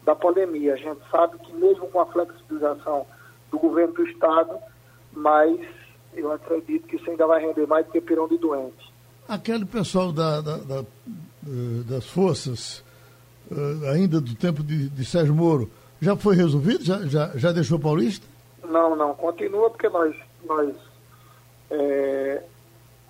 da 0.06 0.16
pandemia. 0.16 0.76
A 0.76 0.78
gente 0.78 1.02
sabe 1.10 1.40
que 1.40 1.52
mesmo 1.54 1.88
com 1.88 2.00
a 2.00 2.06
flexibilização 2.06 3.08
do 3.50 3.58
governo 3.58 3.96
do 3.96 4.08
Estado, 4.08 4.56
mas 5.12 5.60
eu 6.14 6.32
acredito 6.32 6.88
que 6.88 6.98
isso 6.98 7.10
ainda 7.10 7.26
vai 7.26 7.42
render 7.42 7.66
mais 7.66 7.88
do 7.88 7.92
que 7.92 8.00
pirão 8.00 8.28
de 8.28 8.38
doentes. 8.38 8.88
Aquele 9.28 9.66
pessoal 9.66 10.12
da, 10.12 10.42
da, 10.42 10.58
da, 10.58 10.80
eh, 10.80 11.84
das 11.90 12.06
forças, 12.06 12.84
eh, 13.52 13.90
ainda 13.92 14.22
do 14.22 14.36
tempo 14.36 14.64
de, 14.64 14.90
de 14.90 15.06
Sérgio 15.06 15.34
Moro, 15.34 15.70
já 16.02 16.16
foi 16.16 16.36
resolvido? 16.36 16.84
Já, 16.84 17.00
já, 17.06 17.32
já 17.36 17.52
deixou 17.52 17.80
Paulista? 17.80 18.26
Não, 18.64 18.96
não. 18.96 19.14
Continua 19.16 19.70
porque 19.70 19.90
nós, 19.90 20.16
nós 20.46 20.76
é, 21.72 22.44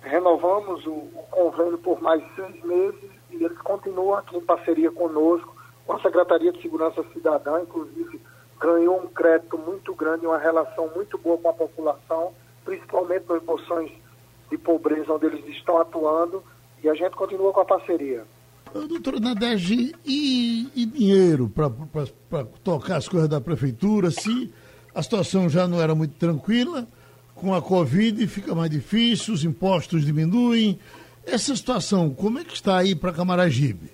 renovamos 0.02 0.86
o, 0.86 0.90
o, 0.90 1.26
convênio 1.30 1.78
por 1.78 2.00
mais 2.00 2.22
seis 2.34 2.62
meses 2.64 3.10
e 3.30 3.44
eles 3.44 3.58
continuam 3.58 4.14
aqui 4.14 4.36
em 4.36 4.40
parceria 4.40 4.90
conosco, 4.90 5.54
com 5.86 5.94
a 5.94 6.00
Secretaria 6.00 6.52
de 6.52 6.62
Segurança 6.62 7.04
Cidadã, 7.12 7.60
inclusive 7.60 8.20
ganhou 8.60 9.02
um 9.02 9.08
crédito 9.08 9.58
muito 9.58 9.94
grande, 9.94 10.26
uma 10.26 10.38
relação 10.38 10.88
muito 10.94 11.18
boa 11.18 11.36
com 11.36 11.48
a 11.48 11.52
população, 11.52 12.32
principalmente 12.64 13.28
nas 13.28 13.42
moções 13.42 13.90
de 14.50 14.56
pobreza 14.56 15.12
onde 15.12 15.26
eles 15.26 15.44
estão 15.48 15.78
atuando 15.78 16.42
e 16.82 16.88
a 16.88 16.94
gente 16.94 17.16
continua 17.16 17.52
com 17.52 17.60
a 17.60 17.64
parceria. 17.64 18.24
Doutora 18.74 19.20
Nadege, 19.20 19.94
e, 20.04 20.68
e 20.74 20.84
dinheiro 20.84 21.48
para 21.48 22.44
tocar 22.64 22.96
as 22.96 23.08
coisas 23.08 23.28
da 23.28 23.40
prefeitura? 23.40 24.10
Se 24.10 24.52
a 24.92 25.00
situação 25.00 25.48
já 25.48 25.68
não 25.68 25.80
era 25.80 25.94
muito 25.94 26.16
tranquila, 26.16 26.86
com 27.34 27.54
a 27.54 27.62
Covid 27.62 28.26
fica 28.26 28.54
mais 28.54 28.70
difícil, 28.70 29.32
os 29.34 29.44
impostos 29.44 30.04
diminuem. 30.04 30.78
Essa 31.24 31.54
situação, 31.54 32.12
como 32.12 32.38
é 32.40 32.44
que 32.44 32.54
está 32.54 32.78
aí 32.78 32.94
para 32.94 33.12
Camaragibe? 33.12 33.90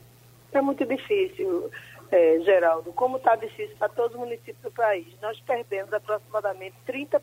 É 0.53 0.61
muito 0.61 0.85
difícil, 0.87 1.71
é, 2.11 2.41
Geraldo. 2.41 2.91
Como 2.93 3.19
está 3.19 3.37
difícil 3.37 3.77
para 3.79 3.89
todos 3.91 4.15
os 4.15 4.21
municípios 4.21 4.63
do 4.63 4.71
país. 4.71 5.07
Nós 5.21 5.39
perdemos 5.41 5.93
aproximadamente 5.93 6.75
30% 6.87 7.21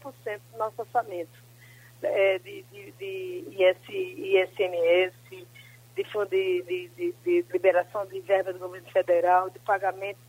do 0.53 0.57
nosso 0.57 0.79
orçamento 0.79 1.47
é, 2.03 2.39
de, 2.39 2.63
de, 2.71 2.91
de 2.91 3.43
IS, 3.51 3.77
ISMS, 3.89 5.47
de 6.03 6.63
de, 6.63 6.89
de, 6.89 7.15
de, 7.23 7.45
liberação 7.51 8.05
de 8.05 8.19
verba 8.21 8.53
do 8.53 8.59
governo 8.59 8.87
federal, 8.91 9.49
de 9.49 9.59
pagamento 9.59 10.19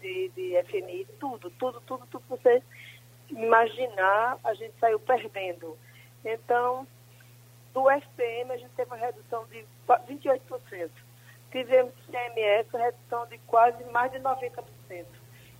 de, 0.00 0.28
de 0.30 0.62
FMI, 0.64 1.06
tudo, 1.20 1.50
tudo, 1.50 1.80
tudo, 1.82 2.06
tudo 2.10 2.22
que 2.22 2.30
você 2.30 2.62
imaginar, 3.30 4.38
a 4.42 4.54
gente 4.54 4.74
saiu 4.80 4.98
perdendo. 4.98 5.78
Então, 6.24 6.86
do 7.72 7.90
FPM 7.90 8.52
a 8.52 8.56
gente 8.56 8.72
teve 8.74 8.90
uma 8.90 8.96
redução 8.96 9.44
de 9.46 9.64
28%. 9.88 10.90
Tivemos 11.50 11.92
CMS 12.06 12.66
redução 12.72 13.26
de 13.26 13.38
quase 13.46 13.84
mais 13.84 14.10
de 14.10 14.18
90%. 14.18 15.04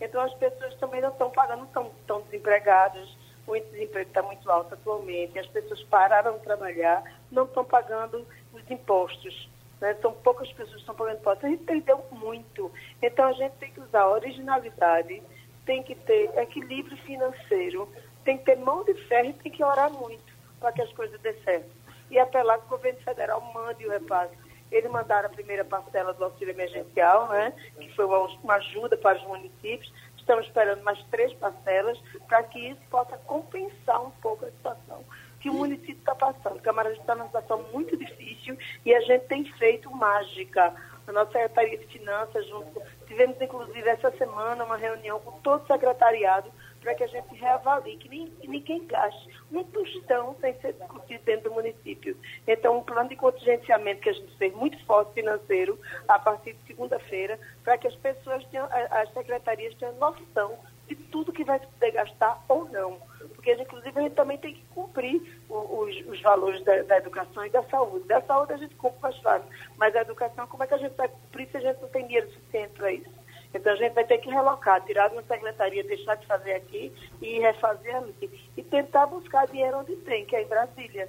Então 0.00 0.22
as 0.22 0.34
pessoas 0.34 0.74
também 0.76 1.00
não 1.00 1.10
estão 1.10 1.30
pagando, 1.30 1.64
estão, 1.64 1.90
estão 2.00 2.20
desempregadas, 2.22 3.16
o 3.46 3.58
desemprego 3.58 4.08
está 4.08 4.22
muito 4.22 4.50
alto 4.50 4.74
atualmente, 4.74 5.38
as 5.38 5.46
pessoas 5.48 5.82
pararam 5.84 6.34
de 6.38 6.44
trabalhar, 6.44 7.02
não 7.30 7.44
estão 7.44 7.64
pagando 7.64 8.26
os 8.64 8.70
impostos. 8.70 9.48
Né? 9.80 9.94
São 10.00 10.12
poucas 10.12 10.50
pessoas 10.52 10.74
que 10.74 10.80
estão 10.80 10.94
pagando 10.94 11.18
impostos. 11.18 11.44
A 11.44 11.48
gente 11.48 11.64
perdeu 11.64 12.04
muito. 12.10 12.72
Então 13.02 13.26
a 13.26 13.32
gente 13.32 13.52
tem 13.52 13.70
que 13.70 13.80
usar 13.80 14.06
originalidade, 14.06 15.22
tem 15.64 15.82
que 15.82 15.94
ter 15.94 16.30
equilíbrio 16.38 16.96
financeiro, 16.98 17.88
tem 18.24 18.38
que 18.38 18.44
ter 18.44 18.56
mão 18.56 18.84
de 18.84 18.94
ferro 19.06 19.30
e 19.30 19.34
tem 19.34 19.52
que 19.52 19.62
orar 19.62 19.92
muito 19.92 20.32
para 20.58 20.72
que 20.72 20.82
as 20.82 20.92
coisas 20.92 21.20
dê 21.20 21.34
certo. 21.44 21.70
E 22.10 22.18
apelar 22.18 22.58
que 22.58 22.66
o 22.66 22.70
governo 22.70 23.00
federal 23.00 23.40
mande 23.52 23.86
o 23.86 23.90
repasse. 23.90 24.34
Eles 24.70 24.90
mandaram 24.90 25.26
a 25.28 25.32
primeira 25.32 25.64
parcela 25.64 26.12
do 26.14 26.24
auxílio 26.24 26.52
emergencial, 26.52 27.28
né, 27.28 27.52
que 27.78 27.94
foi 27.94 28.06
uma 28.06 28.54
ajuda 28.54 28.96
para 28.96 29.18
os 29.18 29.24
municípios. 29.24 29.92
Estamos 30.16 30.46
esperando 30.46 30.82
mais 30.82 31.00
três 31.10 31.32
parcelas 31.34 31.98
para 32.26 32.42
que 32.44 32.70
isso 32.70 32.80
possa 32.90 33.16
compensar 33.18 34.02
um 34.02 34.10
pouco 34.10 34.46
a 34.46 34.50
situação 34.50 35.04
que 35.44 35.50
o 35.50 35.52
município 35.52 35.98
está 35.98 36.14
passando. 36.14 36.56
O 36.56 36.62
Camarão 36.62 36.90
está 36.92 37.14
numa 37.14 37.26
situação 37.26 37.62
muito 37.70 37.94
difícil 37.98 38.56
e 38.82 38.94
a 38.94 39.00
gente 39.02 39.26
tem 39.26 39.44
feito 39.58 39.94
mágica. 39.94 40.74
A 41.06 41.12
nossa 41.12 41.32
Secretaria 41.32 41.76
de 41.76 41.86
Finanças, 41.88 42.48
junto, 42.48 42.80
tivemos 43.06 43.38
inclusive 43.38 43.86
essa 43.86 44.10
semana 44.12 44.64
uma 44.64 44.78
reunião 44.78 45.20
com 45.20 45.32
todo 45.42 45.62
o 45.62 45.66
secretariado 45.66 46.50
para 46.80 46.94
que 46.94 47.04
a 47.04 47.06
gente 47.08 47.34
reavalie, 47.34 47.98
que, 47.98 48.08
nem, 48.08 48.26
que 48.26 48.48
ninguém 48.48 48.86
gaste 48.86 49.28
um 49.52 49.62
tostão 49.64 50.34
sem 50.40 50.58
ser 50.60 50.72
discutido 50.72 51.22
dentro 51.24 51.50
do 51.50 51.56
município. 51.56 52.16
Então, 52.48 52.78
um 52.78 52.82
plano 52.82 53.10
de 53.10 53.16
contingenciamento 53.16 54.00
que 54.00 54.08
a 54.08 54.14
gente 54.14 54.34
fez 54.38 54.54
muito 54.54 54.82
forte 54.86 55.12
financeiro 55.12 55.78
a 56.08 56.18
partir 56.18 56.54
de 56.54 56.66
segunda-feira, 56.68 57.38
para 57.62 57.76
que 57.76 57.86
as 57.86 57.96
pessoas 57.96 58.42
tenham, 58.46 58.66
as 58.90 59.12
secretarias 59.12 59.74
tenham 59.74 59.94
noção 59.96 60.58
de 60.88 60.96
tudo 60.96 61.34
que 61.34 61.44
vai 61.44 61.60
poder 61.60 61.90
gastar 61.90 62.42
ou 62.48 62.64
não. 62.70 62.98
Porque, 63.44 63.62
inclusive, 63.62 63.98
a 63.98 64.02
gente 64.02 64.14
também 64.14 64.38
tem 64.38 64.54
que 64.54 64.64
cumprir 64.74 65.20
os, 65.50 66.06
os 66.06 66.20
valores 66.22 66.64
da, 66.64 66.82
da, 66.82 66.96
educação 66.96 67.44
e 67.44 67.50
da 67.50 67.62
saúde. 67.64 68.06
Da 68.06 68.22
saúde 68.22 68.54
a 68.54 68.56
gente 68.56 68.74
cumpre 68.76 68.98
mais 69.02 69.18
fácil, 69.18 69.46
mas 69.76 69.94
a 69.94 70.00
educação, 70.00 70.46
como 70.46 70.64
é 70.64 70.66
que 70.66 70.72
a 70.72 70.78
gente 70.78 70.94
vai 70.94 71.08
cumprir 71.08 71.48
se 71.50 71.58
a 71.58 71.60
gente 71.60 71.78
não 71.82 71.88
tem 71.90 72.06
dinheiro 72.06 72.30
suficiente 72.32 72.72
para 72.72 72.90
isso? 72.90 73.10
Então 73.52 73.74
a 73.74 73.76
gente 73.76 73.92
vai 73.92 74.04
ter 74.04 74.16
que 74.16 74.30
relocar, 74.30 74.80
tirar 74.80 75.08
de 75.08 75.16
uma 75.16 75.22
secretaria, 75.24 75.84
deixar 75.84 76.14
de 76.14 76.26
fazer 76.26 76.54
aqui 76.54 76.90
e 77.20 77.38
refazer 77.38 77.94
ali. 77.94 78.50
E 78.56 78.62
tentar 78.62 79.06
buscar 79.06 79.46
dinheiro 79.46 79.78
onde 79.78 79.94
tem, 79.96 80.24
que 80.24 80.34
é 80.34 80.42
em 80.42 80.48
Brasília. 80.48 81.06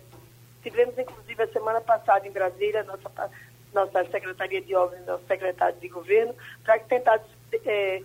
Tivemos, 0.62 0.98
inclusive, 0.98 1.42
a 1.42 1.48
semana 1.48 1.80
passada 1.80 2.28
em 2.28 2.32
Brasília, 2.32 2.84
nossa, 2.84 3.32
nossa 3.74 4.06
Secretaria 4.12 4.62
de 4.62 4.76
Obras 4.76 5.06
nosso 5.06 5.26
secretário 5.26 5.80
de 5.80 5.88
governo, 5.88 6.36
para 6.66 6.80
tentar 6.80 7.24
é, 7.66 8.02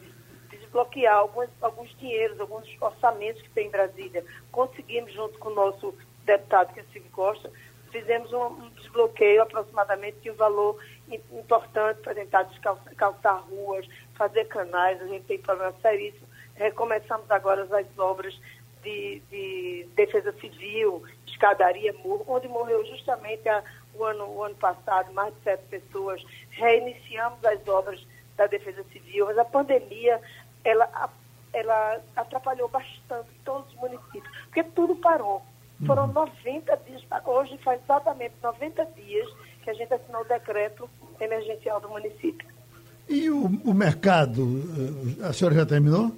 desbloquear 0.71 1.19
alguns, 1.19 1.49
alguns 1.61 1.95
dinheiros, 1.99 2.39
alguns 2.41 2.67
orçamentos 2.81 3.43
que 3.43 3.51
tem 3.51 3.67
em 3.67 3.71
Brasília. 3.71 4.25
Conseguimos, 4.53 5.13
junto 5.13 5.39
com 5.39 5.51
o 5.51 5.55
nosso 5.55 5.95
deputado, 6.25 6.73
que 6.73 6.81
é 6.81 6.85
Silvio 6.93 7.11
Costa, 7.11 7.51
fizemos 7.91 8.33
um, 8.33 8.47
um 8.47 8.71
desbloqueio 8.71 9.43
aproximadamente 9.43 10.19
de 10.21 10.31
um 10.31 10.35
valor 10.35 10.79
importante 11.09 12.01
para 12.03 12.15
tentar 12.15 12.45
descalçar, 12.45 12.95
calçar 12.95 13.37
ruas, 13.49 13.87
fazer 14.15 14.45
canais, 14.47 15.01
a 15.03 15.07
gente 15.07 15.25
tem 15.25 15.39
problema 15.39 15.75
seríssimo. 15.83 16.29
Recomeçamos 16.55 17.29
agora 17.31 17.63
as 17.63 17.99
obras 17.99 18.39
de, 18.83 19.21
de 19.31 19.89
defesa 19.95 20.33
civil, 20.35 21.03
escadaria, 21.27 21.93
morro, 22.05 22.25
onde 22.29 22.47
morreu 22.47 22.85
justamente 22.87 23.49
a, 23.49 23.65
o, 23.95 24.05
ano, 24.05 24.25
o 24.29 24.45
ano 24.45 24.55
passado 24.55 25.13
mais 25.13 25.35
de 25.35 25.41
sete 25.43 25.65
pessoas. 25.65 26.23
Reiniciamos 26.51 27.45
as 27.45 27.67
obras 27.67 28.07
da 28.37 28.47
defesa 28.47 28.83
civil, 28.85 29.27
mas 29.27 29.37
a 29.37 29.45
pandemia 29.45 30.21
ela, 30.65 31.11
ela 31.53 32.01
atrapalhou 32.17 32.69
bastante 32.69 33.29
todos 33.45 33.69
os 33.73 33.81
municípios, 33.81 34.31
porque 34.45 34.63
tudo 34.63 34.97
parou. 34.97 35.43
Foram 35.87 36.09
90 36.09 36.73
uhum. 36.73 36.79
dias, 36.87 37.03
hoje 37.25 37.59
faz 37.59 37.81
exatamente 37.83 38.35
90 38.43 38.85
dias 38.97 39.29
que 39.63 39.71
a 39.71 39.75
gente 39.75 39.93
assinou 39.93 40.23
o 40.23 40.29
decreto 40.29 40.91
emergencial 41.19 41.81
do 41.81 41.89
município. 41.89 42.47
E 43.09 43.31
o, 43.31 43.47
o 43.65 43.75
mercado, 43.75 44.43
eh, 45.21 45.27
a 45.27 45.33
senhora 45.33 45.57
já 45.57 45.67
terminou? 45.67 46.13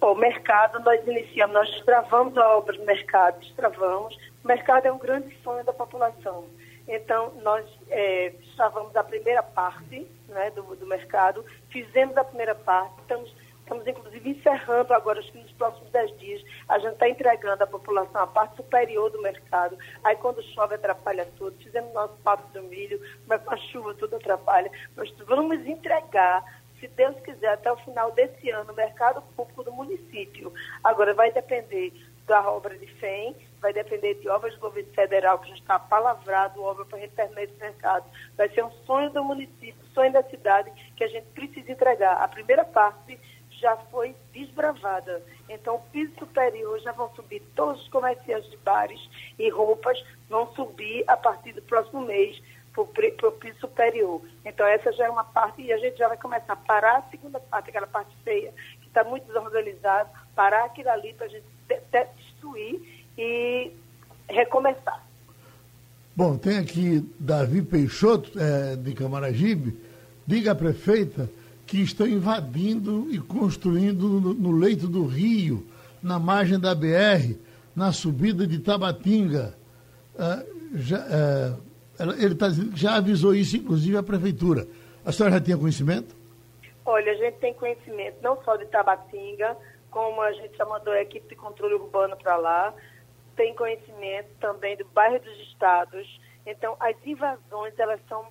O 0.00 0.14
mercado, 0.14 0.78
nós 0.80 1.00
iniciamos, 1.06 1.54
nós 1.54 1.70
destravamos 1.70 2.36
a 2.36 2.56
obra 2.56 2.76
do 2.76 2.84
mercado, 2.84 3.38
destravamos. 3.40 4.16
O 4.44 4.48
mercado 4.48 4.86
é 4.86 4.92
um 4.92 4.98
grande 4.98 5.34
sonho 5.42 5.64
da 5.64 5.72
população. 5.72 6.44
Então, 6.86 7.32
nós 7.42 7.64
é, 7.90 8.30
destravamos 8.40 8.94
a 8.96 9.04
primeira 9.04 9.42
parte 9.42 10.06
né, 10.28 10.50
do, 10.50 10.62
do 10.76 10.86
mercado, 10.86 11.44
fizemos 11.70 12.16
a 12.16 12.24
primeira 12.24 12.54
parte, 12.54 12.92
estamos 13.00 13.34
Estamos, 13.68 13.86
inclusive, 13.86 14.30
encerrando 14.30 14.94
agora, 14.94 15.20
acho 15.20 15.30
que 15.30 15.36
nos 15.36 15.52
próximos 15.52 15.90
10 15.90 16.18
dias, 16.18 16.42
a 16.70 16.78
gente 16.78 16.94
está 16.94 17.06
entregando 17.06 17.62
à 17.62 17.66
população 17.66 18.22
a 18.22 18.26
parte 18.26 18.56
superior 18.56 19.10
do 19.10 19.20
mercado. 19.20 19.76
Aí, 20.02 20.16
quando 20.16 20.42
chove, 20.54 20.74
atrapalha 20.74 21.28
tudo. 21.36 21.54
Fizemos 21.62 21.92
nosso 21.92 22.16
papo 22.24 22.50
do 22.54 22.62
milho, 22.62 22.98
mas 23.26 23.42
com 23.42 23.52
a 23.52 23.58
chuva 23.58 23.92
tudo 23.92 24.16
atrapalha. 24.16 24.72
Nós 24.96 25.14
vamos 25.26 25.66
entregar, 25.66 26.42
se 26.80 26.88
Deus 26.88 27.14
quiser, 27.20 27.52
até 27.52 27.70
o 27.70 27.76
final 27.76 28.10
desse 28.12 28.48
ano, 28.48 28.72
o 28.72 28.74
mercado 28.74 29.20
público 29.36 29.62
do 29.62 29.72
município. 29.72 30.50
Agora, 30.82 31.12
vai 31.12 31.30
depender 31.30 31.92
da 32.26 32.50
obra 32.50 32.74
de 32.78 32.86
FEM, 32.94 33.36
vai 33.60 33.74
depender 33.74 34.14
de 34.14 34.30
obras 34.30 34.54
do 34.54 34.60
governo 34.60 34.92
federal, 34.94 35.40
que 35.40 35.50
já 35.50 35.56
está 35.56 35.78
palavrado, 35.78 36.62
obra 36.62 36.86
para 36.86 36.98
retornar 36.98 37.42
esse 37.42 37.56
mercado. 37.60 38.06
Vai 38.34 38.48
ser 38.48 38.64
um 38.64 38.70
sonho 38.86 39.10
do 39.10 39.22
município, 39.22 39.74
sonho 39.92 40.12
da 40.12 40.22
cidade, 40.22 40.70
que 40.96 41.04
a 41.04 41.08
gente 41.08 41.26
precisa 41.34 41.70
entregar. 41.70 42.22
A 42.22 42.28
primeira 42.28 42.64
parte 42.64 43.18
já 43.60 43.76
foi 43.90 44.14
desbravada. 44.32 45.22
Então, 45.48 45.76
o 45.76 45.80
piso 45.90 46.12
superior 46.18 46.78
já 46.80 46.92
vão 46.92 47.10
subir 47.14 47.42
todos 47.54 47.82
os 47.82 47.88
comerciantes 47.88 48.50
de 48.50 48.56
bares 48.58 49.00
e 49.38 49.48
roupas, 49.50 50.02
vão 50.28 50.52
subir 50.54 51.04
a 51.06 51.16
partir 51.16 51.52
do 51.52 51.62
próximo 51.62 52.02
mês 52.02 52.40
para 52.72 53.28
o 53.28 53.32
piso 53.32 53.58
superior. 53.58 54.22
Então, 54.44 54.64
essa 54.66 54.92
já 54.92 55.06
é 55.06 55.10
uma 55.10 55.24
parte 55.24 55.62
e 55.62 55.72
a 55.72 55.78
gente 55.78 55.98
já 55.98 56.06
vai 56.08 56.16
começar 56.16 56.52
a 56.52 56.56
parar 56.56 56.98
a 56.98 57.10
segunda 57.10 57.40
parte, 57.40 57.70
aquela 57.70 57.88
parte 57.88 58.14
feia, 58.22 58.52
que 58.80 58.86
está 58.86 59.02
muito 59.02 59.26
desorganizada, 59.26 60.08
parar 60.34 60.64
aquilo 60.66 60.90
ali 60.90 61.12
para 61.14 61.26
a 61.26 61.28
gente 61.28 61.44
destruir 61.90 63.04
e 63.18 63.72
recomeçar. 64.28 65.04
Bom, 66.14 66.36
tem 66.36 66.58
aqui 66.58 67.08
Davi 67.18 67.62
Peixoto, 67.62 68.32
é, 68.38 68.76
de 68.76 68.92
Camaragibe. 68.94 69.76
Diga 70.26 70.52
à 70.52 70.54
prefeita 70.54 71.28
que 71.68 71.82
estão 71.82 72.06
invadindo 72.06 73.06
e 73.10 73.18
construindo 73.18 74.08
no, 74.08 74.32
no 74.32 74.52
leito 74.52 74.88
do 74.88 75.04
rio, 75.04 75.66
na 76.02 76.18
margem 76.18 76.58
da 76.58 76.74
BR, 76.74 77.36
na 77.76 77.92
subida 77.92 78.46
de 78.46 78.58
Tabatinga. 78.58 79.54
Uh, 80.14 80.78
já, 80.78 80.98
uh, 80.98 82.14
ele 82.18 82.34
tá, 82.34 82.46
já 82.74 82.96
avisou 82.96 83.34
isso, 83.34 83.58
inclusive, 83.58 83.98
à 83.98 84.02
prefeitura. 84.02 84.66
A 85.04 85.12
senhora 85.12 85.34
já 85.34 85.40
tinha 85.42 85.58
conhecimento? 85.58 86.16
Olha, 86.86 87.12
a 87.12 87.16
gente 87.16 87.34
tem 87.34 87.52
conhecimento 87.52 88.16
não 88.22 88.42
só 88.44 88.56
de 88.56 88.64
Tabatinga, 88.64 89.54
como 89.90 90.22
a 90.22 90.32
gente 90.32 90.56
já 90.56 90.64
mandou 90.64 90.94
a 90.94 91.02
equipe 91.02 91.28
de 91.28 91.36
controle 91.36 91.74
urbano 91.74 92.16
para 92.16 92.36
lá, 92.36 92.74
tem 93.36 93.54
conhecimento 93.54 94.28
também 94.40 94.74
do 94.74 94.86
bairro 94.86 95.20
dos 95.20 95.38
estados. 95.48 96.18
Então, 96.46 96.76
as 96.80 96.96
invasões, 97.04 97.78
elas 97.78 98.00
são 98.08 98.24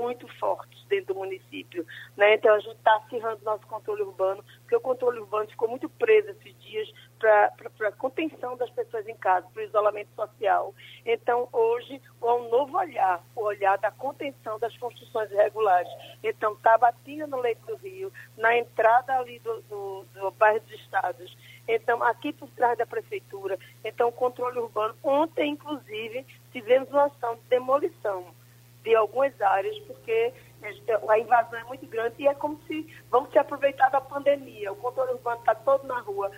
muito 0.00 0.26
fortes 0.38 0.84
dentro 0.86 1.14
do 1.14 1.20
município. 1.20 1.86
Né? 2.16 2.34
Então, 2.34 2.54
a 2.54 2.58
gente 2.58 2.76
está 2.76 2.96
acirrando 2.96 3.44
nosso 3.44 3.66
controle 3.66 4.02
urbano, 4.02 4.44
porque 4.60 4.76
o 4.76 4.80
controle 4.80 5.20
urbano 5.20 5.48
ficou 5.48 5.68
muito 5.68 5.88
preso 5.88 6.30
esses 6.30 6.58
dias 6.60 6.92
para 7.18 7.52
a 7.88 7.92
contenção 7.92 8.56
das 8.56 8.70
pessoas 8.70 9.06
em 9.08 9.16
casa, 9.16 9.46
para 9.52 9.62
o 9.62 9.64
isolamento 9.64 10.10
social. 10.14 10.74
Então, 11.04 11.48
hoje, 11.52 12.00
há 12.20 12.34
um 12.34 12.48
novo 12.50 12.76
olhar, 12.76 13.24
o 13.34 13.42
olhar 13.42 13.78
da 13.78 13.90
contenção 13.90 14.58
das 14.58 14.76
construções 14.76 15.30
irregulares. 15.30 15.90
Então, 16.22 16.52
está 16.52 16.76
batendo 16.76 17.26
no 17.28 17.40
leito 17.40 17.64
do 17.66 17.76
rio, 17.76 18.12
na 18.36 18.56
entrada 18.56 19.16
ali 19.16 19.38
do, 19.38 19.62
do, 19.62 20.04
do 20.14 20.30
bairro 20.32 20.60
dos 20.60 20.72
Estados. 20.80 21.36
Então, 21.66 22.02
aqui 22.02 22.32
por 22.32 22.48
trás 22.50 22.76
da 22.76 22.86
prefeitura. 22.86 23.58
Então, 23.84 24.08
o 24.08 24.12
controle 24.12 24.58
urbano. 24.58 24.94
Ontem, 25.02 25.52
inclusive, 25.52 26.26
tivemos 26.52 26.90
uma 26.90 27.06
ação 27.06 27.36
de 27.36 27.42
demolição 27.48 28.34
de 28.84 28.94
algumas 28.94 29.32
áreas, 29.40 29.76
porque 29.80 30.32
a 31.08 31.18
invasão 31.18 31.58
é 31.58 31.64
muito 31.64 31.86
grande 31.86 32.14
e 32.18 32.28
é 32.28 32.34
como 32.34 32.60
se 32.66 32.86
vamos 33.10 33.30
se 33.30 33.38
aproveitar 33.38 33.90
da 33.90 34.00
pandemia. 34.00 34.72
O 34.72 34.76
controle 34.76 35.12
urbano 35.12 35.40
está 35.40 35.54
todo 35.54 35.86
na 35.86 36.00
rua, 36.00 36.30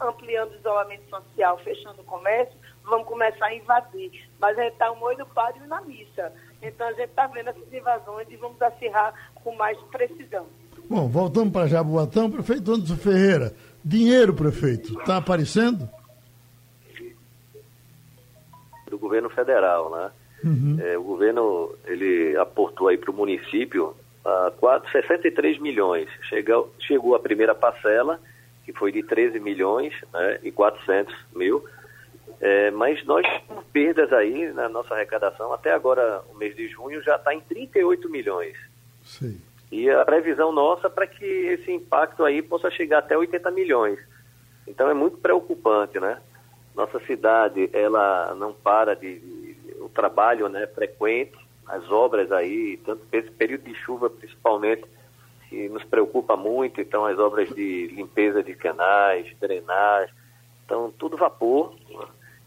ampliando 0.00 0.52
o 0.52 0.56
isolamento 0.56 1.08
social, 1.08 1.58
fechando 1.58 2.00
o 2.00 2.04
comércio, 2.04 2.58
vamos 2.84 3.06
começar 3.06 3.46
a 3.46 3.54
invadir. 3.54 4.28
Mas 4.40 4.58
a 4.58 4.62
gente 4.62 4.72
está 4.72 4.90
um 4.90 5.02
olho 5.02 5.18
do 5.18 5.26
padre 5.26 5.60
na 5.66 5.80
missa. 5.82 6.32
Então 6.62 6.88
a 6.88 6.92
gente 6.92 7.10
está 7.10 7.26
vendo 7.26 7.48
essas 7.48 7.72
invasões 7.72 8.26
e 8.30 8.36
vamos 8.36 8.60
acirrar 8.60 9.14
com 9.36 9.54
mais 9.56 9.78
precisão. 9.84 10.46
Bom, 10.88 11.08
voltamos 11.08 11.52
para 11.52 11.68
Jaboatão. 11.68 12.30
Prefeito 12.30 12.72
Anderson 12.72 12.96
Ferreira, 12.96 13.54
dinheiro, 13.84 14.34
prefeito, 14.34 14.98
está 14.98 15.18
aparecendo? 15.18 15.88
Do 18.88 18.98
governo 18.98 19.30
federal, 19.30 19.90
né? 19.90 20.10
Uhum. 20.44 20.78
É, 20.80 20.96
o 20.96 21.02
governo 21.02 21.74
ele 21.84 22.36
aportou 22.36 22.88
aí 22.88 22.96
para 22.96 23.10
o 23.10 23.14
município 23.14 23.94
a 24.24 24.52
quatro, 24.58 24.90
63 24.90 25.58
milhões. 25.58 26.08
Chegou, 26.28 26.72
chegou 26.80 27.14
a 27.14 27.20
primeira 27.20 27.54
parcela, 27.54 28.20
que 28.64 28.72
foi 28.72 28.92
de 28.92 29.02
13 29.02 29.40
milhões 29.40 29.92
né, 30.12 30.38
e 30.42 30.50
400 30.50 31.14
mil. 31.34 31.64
É, 32.40 32.70
mas 32.70 33.04
nós 33.04 33.26
temos 33.46 33.64
perdas 33.66 34.12
aí 34.12 34.52
na 34.52 34.68
nossa 34.68 34.94
arrecadação. 34.94 35.52
Até 35.52 35.72
agora, 35.72 36.22
o 36.32 36.36
mês 36.36 36.56
de 36.56 36.68
junho, 36.68 37.02
já 37.02 37.16
está 37.16 37.34
em 37.34 37.40
38 37.40 38.08
milhões. 38.08 38.56
Sim. 39.02 39.40
E 39.70 39.88
a 39.90 40.04
previsão 40.04 40.50
nossa 40.50 40.88
para 40.88 41.06
que 41.06 41.24
esse 41.24 41.70
impacto 41.70 42.24
aí 42.24 42.42
possa 42.42 42.70
chegar 42.70 42.98
até 42.98 43.16
80 43.16 43.50
milhões. 43.50 43.98
Então 44.66 44.88
é 44.88 44.94
muito 44.94 45.18
preocupante, 45.18 45.98
né? 46.00 46.18
Nossa 46.74 46.98
cidade, 47.00 47.68
ela 47.72 48.34
não 48.34 48.52
para 48.52 48.94
de, 48.94 49.18
trabalho 49.90 50.48
né, 50.48 50.66
frequente, 50.66 51.36
as 51.66 51.88
obras 51.90 52.32
aí, 52.32 52.78
tanto 52.84 53.02
esse 53.12 53.30
período 53.30 53.64
de 53.64 53.74
chuva 53.74 54.10
principalmente, 54.10 54.84
que 55.48 55.68
nos 55.68 55.84
preocupa 55.84 56.36
muito, 56.36 56.80
então 56.80 57.04
as 57.04 57.18
obras 57.18 57.48
de 57.48 57.88
limpeza 57.88 58.42
de 58.42 58.54
canais, 58.54 59.26
drenagem, 59.40 60.14
então 60.64 60.92
tudo 60.96 61.16
vapor, 61.16 61.74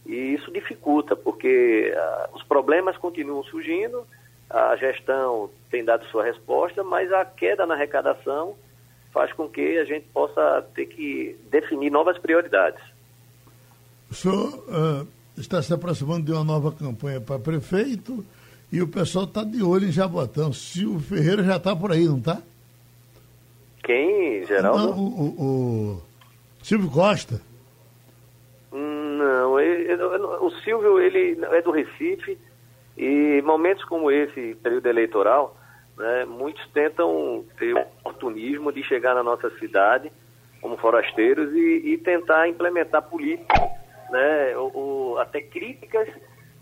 e 0.06 0.34
isso 0.34 0.51
dificulta, 0.51 1.15
porque 1.15 1.93
uh, 1.95 2.36
os 2.36 2.43
problemas 2.43 2.97
continuam 2.97 3.43
surgindo, 3.43 4.06
a 4.49 4.75
gestão 4.75 5.49
tem 5.69 5.84
dado 5.84 6.06
sua 6.06 6.23
resposta, 6.23 6.84
mas 6.84 7.12
a 7.12 7.25
queda 7.25 7.65
na 7.65 7.73
arrecadação 7.73 8.56
faz 9.12 9.32
com 9.34 9.47
que 9.47 9.77
a 9.77 9.86
gente 9.86 10.08
possa 10.08 10.65
ter 10.73 10.88
que 10.88 11.38
definir 11.49 11.89
novas 11.89 12.17
prioridades. 12.17 12.82
O 14.10 14.13
senhor 14.13 14.47
uh, 14.67 15.08
está 15.38 15.62
se 15.62 15.74
aproximando 15.74 16.26
de 16.26 16.32
uma 16.32 16.43
nova 16.43 16.72
campanha 16.72 17.19
para 17.19 17.39
prefeito 17.39 18.24
e 18.72 18.82
o 18.82 18.88
pessoal 18.88 19.26
está 19.26 19.43
de 19.43 19.63
olho 19.63 19.88
em 19.88 19.91
Jabotão. 19.91 20.52
Silvio 20.52 21.00
Ferreira 21.00 21.43
já 21.43 21.58
está 21.58 21.76
por 21.76 21.91
aí, 21.91 22.06
não 22.06 22.17
está? 22.17 22.41
Quem, 23.84 24.46
Geraldo? 24.46 24.80
Não, 24.80 24.98
o, 24.98 25.08
o, 25.08 25.43
o 25.93 26.02
Silvio 26.63 26.89
Costa. 26.89 27.41
Não, 28.72 29.60
ele, 29.60 29.93
o 29.96 30.50
Silvio 30.63 31.00
ele 31.00 31.38
é 31.43 31.62
do 31.62 31.72
Recife 31.72 32.38
e 32.98 33.41
momentos 33.43 33.84
como 33.86 34.12
esse, 34.12 34.56
período 34.62 34.88
eleitoral, 34.88 35.58
né, 35.98 36.26
muitos 36.26 36.65
tentam 36.74 37.43
ter 37.58 37.74
o 37.74 37.80
oportunismo 37.80 38.72
de 38.72 38.84
chegar 38.84 39.13
na 39.15 39.24
nossa 39.24 39.50
cidade 39.60 40.12
como 40.62 40.78
forasteiros 40.78 41.54
e, 41.54 41.93
e 41.93 41.98
tentar 41.98 42.48
implementar 42.48 43.02
políticas, 43.04 43.69
né, 44.13 44.56
ou, 44.56 44.71
ou 44.73 45.19
até 45.19 45.41
críticas 45.41 46.08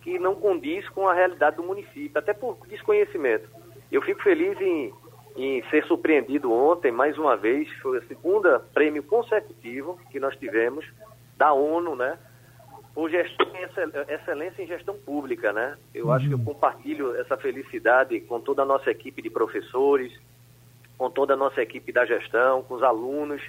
que 0.01 0.17
não 0.17 0.33
condiz 0.33 0.87
com 0.89 1.07
a 1.07 1.13
realidade 1.13 1.57
do 1.57 1.63
município, 1.63 2.17
até 2.17 2.33
por 2.33 2.57
desconhecimento. 2.67 3.47
Eu 3.91 4.01
fico 4.01 4.23
feliz 4.23 4.59
em, 4.59 4.91
em 5.35 5.61
ser 5.69 5.83
surpreendido 5.85 6.51
ontem, 6.51 6.91
mais 6.91 7.17
uma 7.17 7.35
vez, 7.35 7.69
foi 7.81 7.99
o 7.99 8.07
segundo 8.07 8.59
prêmio 8.73 9.03
consecutivo 9.03 9.99
que 10.09 10.19
nós 10.19 10.35
tivemos 10.37 10.85
da 11.37 11.51
ONU, 11.51 11.95
né? 11.95 12.17
Por 12.95 13.09
gestão, 13.09 13.47
excelência 14.07 14.63
em 14.63 14.67
gestão 14.67 14.95
pública, 14.95 15.51
né? 15.53 15.77
Eu 15.93 16.05
uhum. 16.05 16.13
acho 16.13 16.27
que 16.27 16.33
eu 16.33 16.39
compartilho 16.39 17.15
essa 17.17 17.37
felicidade 17.37 18.19
com 18.21 18.39
toda 18.39 18.63
a 18.63 18.65
nossa 18.65 18.89
equipe 18.89 19.21
de 19.21 19.29
professores, 19.29 20.11
com 20.97 21.09
toda 21.09 21.33
a 21.33 21.37
nossa 21.37 21.61
equipe 21.61 21.91
da 21.91 22.05
gestão, 22.05 22.63
com 22.63 22.75
os 22.75 22.83
alunos, 22.83 23.41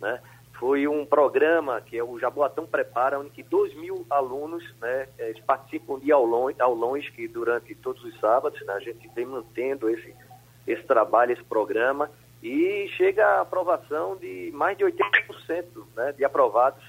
né? 0.00 0.20
Foi 0.60 0.86
um 0.86 1.06
programa 1.06 1.80
que 1.80 1.96
é 1.96 2.04
o 2.04 2.18
Jaboatão 2.18 2.66
Prepara, 2.66 3.18
onde 3.18 3.42
2 3.42 3.74
mil 3.76 4.04
alunos 4.10 4.62
né, 4.78 5.08
eles 5.18 5.40
participam 5.40 5.98
de 5.98 6.12
aulões, 6.12 6.60
aulões 6.60 7.08
que 7.08 7.26
durante 7.26 7.74
todos 7.74 8.04
os 8.04 8.20
sábados 8.20 8.60
né, 8.66 8.74
a 8.74 8.78
gente 8.78 9.08
vem 9.14 9.24
mantendo 9.24 9.88
esse, 9.88 10.14
esse 10.66 10.82
trabalho, 10.82 11.32
esse 11.32 11.42
programa, 11.44 12.10
e 12.42 12.86
chega 12.98 13.26
a 13.26 13.40
aprovação 13.40 14.16
de 14.16 14.50
mais 14.52 14.76
de 14.76 14.84
80% 14.84 15.64
né, 15.96 16.12
de 16.12 16.26
aprovados 16.26 16.84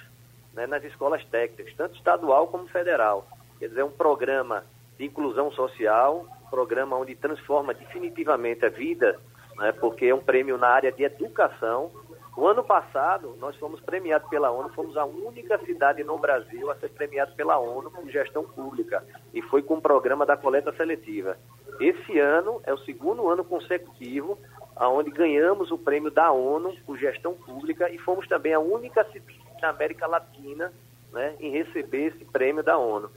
né, 0.54 0.68
nas 0.68 0.84
escolas 0.84 1.24
técnicas, 1.24 1.74
tanto 1.78 1.96
estadual 1.96 2.48
como 2.48 2.68
federal. 2.68 3.26
Quer 3.58 3.70
dizer, 3.70 3.80
é 3.80 3.86
um 3.86 3.92
programa 3.92 4.66
de 4.98 5.06
inclusão 5.06 5.50
social, 5.50 6.28
um 6.46 6.50
programa 6.50 6.98
onde 6.98 7.16
transforma 7.16 7.74
definitivamente 7.74 8.66
a 8.66 8.70
vida, 8.70 9.18
né, 9.56 9.72
porque 9.72 10.08
é 10.08 10.14
um 10.14 10.22
prêmio 10.22 10.58
na 10.58 10.68
área 10.68 10.92
de 10.92 11.06
educação, 11.06 11.90
o 12.36 12.48
ano 12.48 12.64
passado, 12.64 13.36
nós 13.40 13.56
fomos 13.58 13.82
premiados 13.82 14.30
pela 14.30 14.52
ONU, 14.52 14.70
fomos 14.70 14.96
a 14.96 15.06
única 15.06 15.58
cidade 15.66 16.04
no 16.04 16.18
Brasil 16.18 16.72
a 16.72 16.76
ser 16.76 16.90
premiado 16.90 17.34
pela 17.36 17.58
ONU 17.60 17.92
com 17.92 18.10
gestão 18.10 18.44
pública, 18.44 19.04
e 19.34 19.42
foi 19.42 19.62
com 19.62 19.76
o 19.76 19.82
programa 19.82 20.26
da 20.26 20.38
coleta 20.38 20.72
seletiva. 20.74 21.38
Esse 21.80 22.20
ano 22.20 22.62
é 22.64 22.74
o 22.74 22.78
segundo 22.80 23.28
ano 23.28 23.44
consecutivo 23.44 24.38
onde 24.78 25.12
ganhamos 25.12 25.72
o 25.72 25.78
prêmio 25.78 26.10
da 26.10 26.32
ONU 26.32 26.76
por 26.86 26.98
gestão 26.98 27.34
pública 27.34 27.90
e 27.90 27.98
fomos 28.00 28.28
também 28.28 28.54
a 28.54 28.60
única 28.60 29.04
cidade 29.12 29.40
na 29.62 29.70
América 29.70 30.08
Latina 30.08 30.72
né, 31.12 31.36
em 31.40 31.52
receber 31.52 32.08
esse 32.08 32.26
prêmio 32.26 32.64
da 32.64 32.78
ONU. 32.78 33.12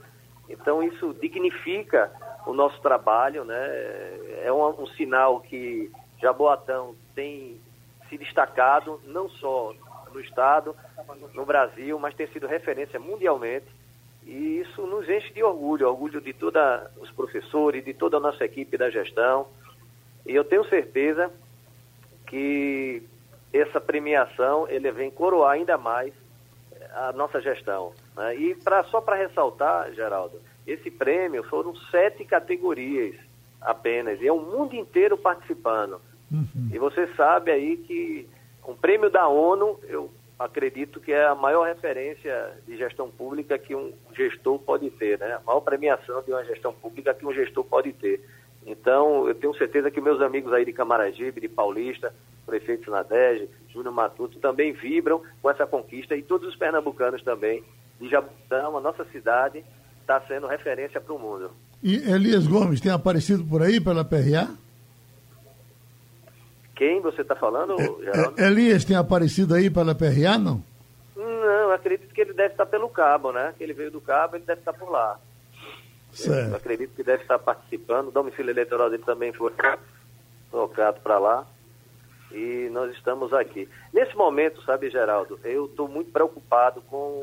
Então 0.47 0.83
isso 0.83 1.13
dignifica 1.15 2.11
o 2.45 2.53
nosso 2.53 2.79
trabalho, 2.81 3.43
né? 3.43 3.55
é 4.43 4.51
um, 4.51 4.83
um 4.83 4.87
sinal 4.87 5.39
que 5.39 5.91
Jaboatão 6.21 6.95
tem 7.15 7.59
se 8.09 8.17
destacado, 8.17 8.99
não 9.05 9.29
só 9.29 9.73
no 10.13 10.19
Estado, 10.19 10.75
no 11.33 11.45
Brasil, 11.45 11.99
mas 11.99 12.15
tem 12.15 12.27
sido 12.27 12.47
referência 12.47 12.99
mundialmente. 12.99 13.67
E 14.25 14.59
isso 14.59 14.87
nos 14.87 15.07
enche 15.07 15.31
de 15.33 15.43
orgulho, 15.43 15.87
orgulho 15.87 16.19
de 16.19 16.33
todos 16.33 16.61
os 16.99 17.11
professores, 17.11 17.83
de 17.83 17.93
toda 17.93 18.17
a 18.17 18.19
nossa 18.19 18.43
equipe 18.43 18.77
da 18.77 18.89
gestão. 18.89 19.47
E 20.25 20.33
eu 20.33 20.43
tenho 20.43 20.63
certeza 20.65 21.31
que 22.25 23.03
essa 23.53 23.79
premiação 23.79 24.67
ele 24.67 24.91
vem 24.91 25.11
coroar 25.11 25.51
ainda 25.51 25.77
mais 25.77 26.13
a 26.93 27.11
nossa 27.11 27.39
gestão. 27.39 27.93
Né? 28.15 28.35
E 28.35 28.55
pra, 28.55 28.83
só 28.85 28.99
para 28.99 29.15
ressaltar, 29.15 29.93
Geraldo, 29.93 30.41
esse 30.65 30.89
prêmio 30.89 31.43
foram 31.43 31.75
sete 31.91 32.25
categorias 32.25 33.15
apenas, 33.61 34.21
e 34.21 34.27
é 34.27 34.31
o 34.31 34.39
mundo 34.39 34.75
inteiro 34.75 35.17
participando. 35.17 36.01
Uhum. 36.35 36.69
E 36.73 36.77
você 36.77 37.07
sabe 37.15 37.51
aí 37.51 37.77
que 37.77 38.27
um 38.67 38.75
prêmio 38.75 39.09
da 39.09 39.27
ONU, 39.27 39.79
eu 39.87 40.09
acredito 40.37 40.99
que 40.99 41.11
é 41.11 41.25
a 41.25 41.35
maior 41.35 41.65
referência 41.65 42.51
de 42.67 42.77
gestão 42.77 43.09
pública 43.09 43.57
que 43.57 43.75
um 43.75 43.93
gestor 44.13 44.59
pode 44.59 44.89
ter, 44.91 45.17
né? 45.19 45.33
A 45.33 45.41
maior 45.45 45.61
premiação 45.61 46.21
de 46.23 46.31
uma 46.31 46.43
gestão 46.43 46.73
pública 46.73 47.13
que 47.13 47.25
um 47.25 47.33
gestor 47.33 47.63
pode 47.63 47.93
ter. 47.93 48.21
Então, 48.65 49.27
eu 49.27 49.35
tenho 49.35 49.55
certeza 49.55 49.91
que 49.91 50.01
meus 50.01 50.19
amigos 50.21 50.51
aí 50.51 50.65
de 50.65 50.73
Camaragibe, 50.73 51.39
de 51.39 51.47
Paulista, 51.47 52.13
prefeito 52.45 52.89
Nadege, 52.89 53.47
Júnior 53.69 53.93
Matuto, 53.93 54.39
também 54.39 54.73
vibram 54.73 55.21
com 55.41 55.49
essa 55.49 55.65
conquista 55.67 56.15
e 56.15 56.23
todos 56.23 56.49
os 56.49 56.55
pernambucanos 56.55 57.21
também 57.23 57.63
de 57.99 58.09
Jabutão, 58.09 58.77
a 58.77 58.81
nossa 58.81 59.05
cidade, 59.05 59.63
está 60.01 60.19
sendo 60.21 60.47
referência 60.47 60.99
para 60.99 61.13
o 61.13 61.19
mundo. 61.19 61.51
E 61.81 61.95
Elias 61.95 62.47
Gomes 62.47 62.81
tem 62.81 62.91
aparecido 62.91 63.43
por 63.45 63.61
aí 63.61 63.79
pela 63.79 64.03
PRA? 64.03 64.49
Quem 66.75 66.99
você 67.01 67.21
está 67.21 67.35
falando, 67.35 67.79
é, 67.79 68.03
Geraldo? 68.03 68.41
É, 68.41 68.47
Elias 68.47 68.83
tem 68.83 68.97
aparecido 68.97 69.55
aí 69.55 69.69
pela 69.69 69.95
PRA, 69.95 70.37
não? 70.37 70.61
Não, 71.15 71.71
acredito 71.71 72.13
que 72.13 72.21
ele 72.21 72.33
deve 72.33 72.53
estar 72.53 72.65
pelo 72.65 72.89
cabo, 72.89 73.31
né? 73.31 73.53
Que 73.57 73.63
ele 73.63 73.73
veio 73.73 73.91
do 73.91 74.01
cabo, 74.01 74.35
ele 74.35 74.45
deve 74.45 74.59
estar 74.59 74.73
por 74.73 74.89
lá. 74.89 75.17
Certo. 76.11 76.49
Eu 76.49 76.55
acredito 76.55 76.95
que 76.95 77.03
deve 77.03 77.23
estar 77.23 77.39
participando. 77.39 78.07
O 78.07 78.11
domicílio 78.11 78.51
eleitoral 78.51 78.89
dele 78.89 79.03
também 79.03 79.31
foi 79.33 79.51
colocado 80.51 81.01
para 81.01 81.17
lá. 81.17 81.45
E 82.31 82.69
nós 82.71 82.91
estamos 82.93 83.31
aqui. 83.33 83.69
Nesse 83.93 84.15
momento, 84.15 84.61
sabe, 84.63 84.89
Geraldo, 84.89 85.39
eu 85.43 85.65
estou 85.65 85.87
muito 85.87 86.11
preocupado 86.11 86.81
com 86.81 87.21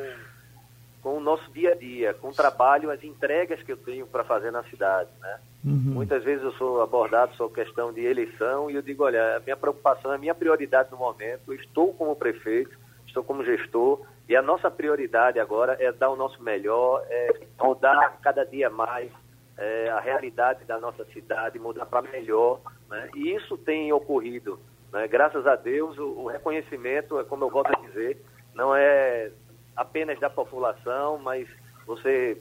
com 1.03 1.17
o 1.17 1.21
nosso 1.21 1.51
dia 1.51 1.73
a 1.73 1.75
dia, 1.75 2.15
com 2.15 2.29
o 2.29 2.33
trabalho, 2.33 2.91
as 2.91 3.03
entregas 3.03 3.61
que 3.63 3.73
eu 3.73 3.77
tenho 3.77 4.07
para 4.07 4.23
fazer 4.23 4.53
na 4.53 4.63
cidade, 4.65 5.11
né? 5.21 5.41
Uhum. 5.65 5.95
Muitas 5.95 6.23
vezes 6.23 6.45
eu 6.45 6.53
sou 6.53 6.81
abordado 6.81 7.35
sobre 7.35 7.65
questão 7.65 7.93
de 7.93 8.05
eleição 8.05 8.71
e 8.71 8.77
eu 8.77 8.83
digo, 8.83 9.03
olha, 9.05 9.37
a 9.37 9.41
minha 9.41 9.57
preocupação, 9.57 10.13
a 10.13 10.19
minha 10.19 10.35
prioridade 10.35 10.91
no 10.93 10.97
momento, 10.97 11.53
estou 11.53 11.93
como 11.93 12.15
prefeito, 12.15 12.79
estou 13.07 13.25
como 13.25 13.45
gestor 13.45 14.01
e 14.29 14.37
a 14.37 14.43
nossa 14.43 14.71
prioridade 14.71 15.41
agora 15.41 15.77
é 15.81 15.91
dar 15.91 16.09
o 16.09 16.17
nosso 16.17 16.41
melhor, 16.41 17.05
é 17.09 17.41
mudar 17.61 18.19
cada 18.23 18.45
dia 18.45 18.71
mais 18.71 19.11
é, 19.59 19.91
a 19.91 20.01
realidade 20.01 20.65
da 20.65 20.79
nossa 20.79 21.05
cidade, 21.07 21.59
mudar 21.59 21.87
para 21.87 22.03
melhor, 22.03 22.61
né? 22.89 23.11
E 23.17 23.35
isso 23.35 23.59
tem 23.59 23.93
ocorrido, 23.93 24.59
né? 24.93 25.09
Graças 25.09 25.47
a 25.49 25.57
Deus, 25.57 25.99
o, 25.99 26.21
o 26.21 26.27
reconhecimento, 26.29 27.19
é 27.19 27.25
como 27.25 27.45
eu 27.45 27.51
volto 27.51 27.73
a 27.77 27.87
dizer, 27.87 28.23
não 28.55 28.75
é 28.75 29.31
apenas 29.77 30.19
da 30.21 30.31
população, 30.31 31.19
mas 31.19 31.49
você 31.87 32.39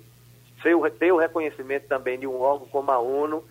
ter 0.99 1.11
o 1.11 1.17
reconhecimento 1.17 1.87
também 1.87 2.19
de 2.19 2.27
um 2.27 2.39
órgão 2.39 2.67
como 2.67 2.91
a 2.91 2.99
ONU, 2.99 3.43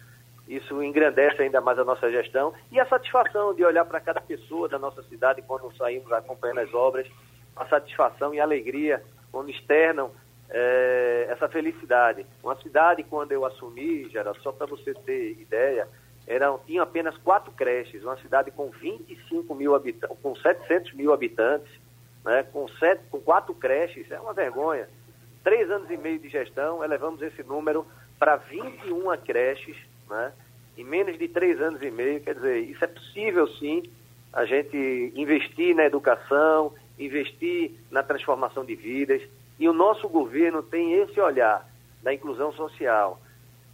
isso 0.46 0.82
engrandece 0.82 1.42
ainda 1.42 1.60
mais 1.60 1.78
a 1.78 1.84
nossa 1.84 2.10
gestão 2.10 2.52
e 2.70 2.78
a 2.78 2.86
satisfação 2.86 3.54
de 3.54 3.64
olhar 3.64 3.84
para 3.84 4.00
cada 4.00 4.20
pessoa 4.20 4.68
da 4.68 4.78
nossa 4.78 5.02
cidade 5.04 5.42
quando 5.42 5.74
saímos 5.76 6.10
acompanhando 6.12 6.58
as 6.58 6.74
obras, 6.74 7.06
a 7.56 7.66
satisfação 7.66 8.34
e 8.34 8.40
a 8.40 8.44
alegria 8.44 9.02
quando 9.30 9.50
externam 9.50 10.10
é, 10.48 11.26
essa 11.30 11.48
felicidade. 11.48 12.26
Uma 12.42 12.56
cidade, 12.56 13.04
quando 13.04 13.32
eu 13.32 13.44
assumi, 13.44 14.08
Geraldo, 14.10 14.40
só 14.42 14.50
para 14.52 14.66
você 14.66 14.92
ter 14.94 15.32
ideia, 15.32 15.86
era, 16.26 16.56
tinha 16.66 16.82
apenas 16.82 17.16
quatro 17.18 17.52
creches, 17.52 18.02
uma 18.02 18.16
cidade 18.18 18.50
com 18.50 18.70
25 18.70 19.54
mil 19.54 19.74
habitantes, 19.74 20.16
com 20.20 20.34
700 20.34 20.94
mil 20.94 21.12
habitantes, 21.12 21.70
né, 22.24 22.42
com, 22.52 22.68
sete, 22.68 23.02
com 23.10 23.20
quatro 23.20 23.54
creches, 23.54 24.10
é 24.10 24.20
uma 24.20 24.32
vergonha. 24.32 24.88
Três 25.42 25.70
anos 25.70 25.90
e 25.90 25.96
meio 25.96 26.18
de 26.18 26.28
gestão, 26.28 26.84
elevamos 26.84 27.22
esse 27.22 27.42
número 27.42 27.86
para 28.18 28.36
21 28.36 29.16
creches, 29.24 29.76
né, 30.08 30.32
em 30.76 30.84
menos 30.84 31.18
de 31.18 31.28
três 31.28 31.60
anos 31.60 31.82
e 31.82 31.90
meio. 31.90 32.20
Quer 32.20 32.34
dizer, 32.34 32.58
isso 32.58 32.84
é 32.84 32.88
possível 32.88 33.48
sim, 33.54 33.82
a 34.32 34.44
gente 34.44 35.12
investir 35.14 35.74
na 35.74 35.84
educação, 35.84 36.72
investir 36.98 37.72
na 37.90 38.02
transformação 38.02 38.64
de 38.64 38.74
vidas. 38.74 39.22
E 39.58 39.68
o 39.68 39.72
nosso 39.72 40.08
governo 40.08 40.62
tem 40.62 40.94
esse 40.94 41.20
olhar 41.20 41.68
da 42.02 42.14
inclusão 42.14 42.52
social. 42.52 43.20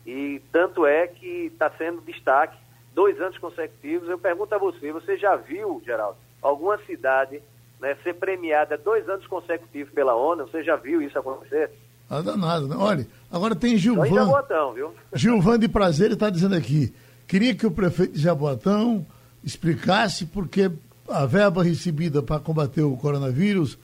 E 0.06 0.40
tanto 0.52 0.86
é 0.86 1.06
que 1.06 1.46
está 1.46 1.70
sendo 1.70 2.00
destaque 2.00 2.56
dois 2.94 3.20
anos 3.20 3.36
consecutivos. 3.38 4.08
Eu 4.08 4.18
pergunto 4.18 4.54
a 4.54 4.58
você, 4.58 4.92
você 4.92 5.16
já 5.16 5.36
viu, 5.36 5.82
Geraldo, 5.84 6.16
alguma 6.40 6.78
cidade 6.84 7.42
né, 7.80 7.96
ser 8.02 8.14
premiada 8.14 8.76
dois 8.76 9.08
anos 9.08 9.26
consecutivos 9.26 9.92
pela 9.92 10.14
ONU. 10.14 10.46
Você 10.46 10.62
já 10.62 10.76
viu 10.76 11.02
isso 11.02 11.18
acontecer? 11.18 11.70
Ah, 12.08 12.20
danado, 12.20 12.68
né? 12.68 12.76
Olha, 12.78 13.06
agora 13.30 13.54
tem 13.54 13.76
Gilvan. 13.76 14.06
Jaboatão, 14.06 14.72
viu? 14.72 14.94
Gilvan 15.12 15.58
de 15.58 15.68
Prazer 15.68 16.12
está 16.12 16.30
dizendo 16.30 16.54
aqui. 16.54 16.94
Queria 17.26 17.54
que 17.54 17.66
o 17.66 17.70
prefeito 17.70 18.12
de 18.12 18.20
Jaboatão 18.20 19.04
explicasse 19.42 20.26
porque 20.26 20.70
a 21.08 21.26
verba 21.26 21.62
recebida 21.62 22.22
para 22.22 22.40
combater 22.40 22.82
o 22.82 22.96
coronavírus, 22.96 23.74
uh, 23.74 23.78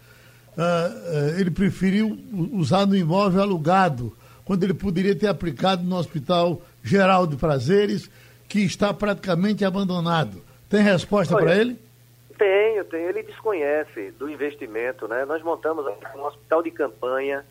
uh, 0.57 1.39
ele 1.39 1.51
preferiu 1.51 2.19
usar 2.53 2.87
no 2.87 2.97
imóvel 2.97 3.43
alugado, 3.43 4.17
quando 4.45 4.65
ele 4.65 4.75
poderia 4.75 5.15
ter 5.15 5.29
aplicado 5.29 5.83
no 5.83 5.97
Hospital 5.97 6.61
Geral 6.83 7.27
de 7.27 7.37
Prazeres, 7.37 8.11
que 8.49 8.61
está 8.61 8.93
praticamente 8.93 9.65
abandonado. 9.65 10.43
Tem 10.69 10.83
resposta 10.83 11.37
para 11.37 11.57
ele? 11.57 11.79
Tenho, 12.38 12.85
tenho. 12.85 13.09
Ele 13.09 13.23
desconhece 13.23 14.11
do 14.12 14.29
investimento, 14.29 15.07
né? 15.07 15.25
Nós 15.25 15.42
montamos 15.42 15.87
um 16.14 16.23
hospital 16.25 16.62
de 16.62 16.71
campanha 16.71 17.45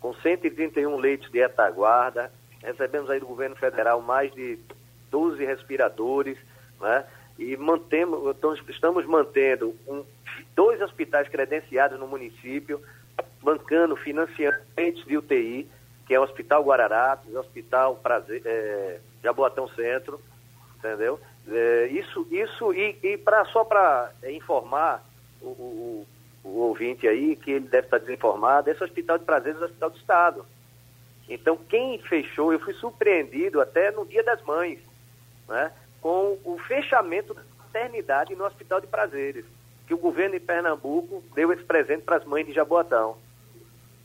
com 0.00 0.12
131 0.14 0.96
leitos 0.96 1.30
de 1.30 1.38
retaguarda, 1.38 2.32
recebemos 2.62 3.08
aí 3.08 3.20
do 3.20 3.26
governo 3.26 3.54
federal 3.54 4.00
mais 4.00 4.32
de 4.32 4.58
12 5.10 5.44
respiradores, 5.44 6.36
né? 6.80 7.04
E 7.38 7.56
mantemos, 7.56 8.36
então, 8.36 8.54
estamos 8.68 9.06
mantendo 9.06 9.74
um, 9.86 10.04
dois 10.54 10.80
hospitais 10.82 11.28
credenciados 11.28 11.98
no 11.98 12.06
município, 12.06 12.80
bancando 13.40 13.96
financiamentos 13.96 15.04
de 15.06 15.16
UTI, 15.16 15.68
que 16.06 16.14
é 16.14 16.20
o 16.20 16.22
Hospital 16.22 16.64
Guararapes, 16.64 17.34
Hospital 17.34 17.96
Prazer, 17.96 18.42
é, 18.44 19.00
Jaboatão 19.22 19.68
Centro, 19.68 20.20
entendeu? 20.76 21.18
É, 21.48 21.86
isso, 21.88 22.26
isso, 22.30 22.72
e, 22.72 22.96
e 23.02 23.18
pra, 23.18 23.44
só 23.46 23.64
para 23.64 24.12
é, 24.22 24.32
informar 24.32 25.04
o, 25.40 25.46
o, 25.46 26.06
o, 26.44 26.48
ouvinte 26.60 27.06
aí, 27.08 27.34
que 27.34 27.50
ele 27.50 27.68
deve 27.68 27.86
estar 27.86 27.98
desinformado, 27.98 28.70
esse 28.70 28.82
Hospital 28.82 29.18
de 29.18 29.24
Prazeres 29.24 29.58
é 29.58 29.62
o 29.62 29.66
Hospital 29.66 29.90
do 29.90 29.96
Estado. 29.96 30.46
Então, 31.28 31.56
quem 31.68 31.98
fechou, 31.98 32.52
eu 32.52 32.60
fui 32.60 32.74
surpreendido 32.74 33.60
até 33.60 33.90
no 33.90 34.06
Dia 34.06 34.22
das 34.22 34.40
Mães, 34.42 34.78
né, 35.48 35.72
com 36.00 36.38
o 36.44 36.58
fechamento 36.66 37.34
da 37.34 37.42
maternidade 37.58 38.36
no 38.36 38.44
Hospital 38.44 38.80
de 38.80 38.86
Prazeres, 38.86 39.44
que 39.86 39.94
o 39.94 39.98
governo 39.98 40.34
de 40.34 40.40
Pernambuco 40.40 41.24
deu 41.34 41.52
esse 41.52 41.64
presente 41.64 42.02
para 42.02 42.16
as 42.16 42.24
mães 42.24 42.46
de 42.46 42.52
Jaboatão. 42.52 43.16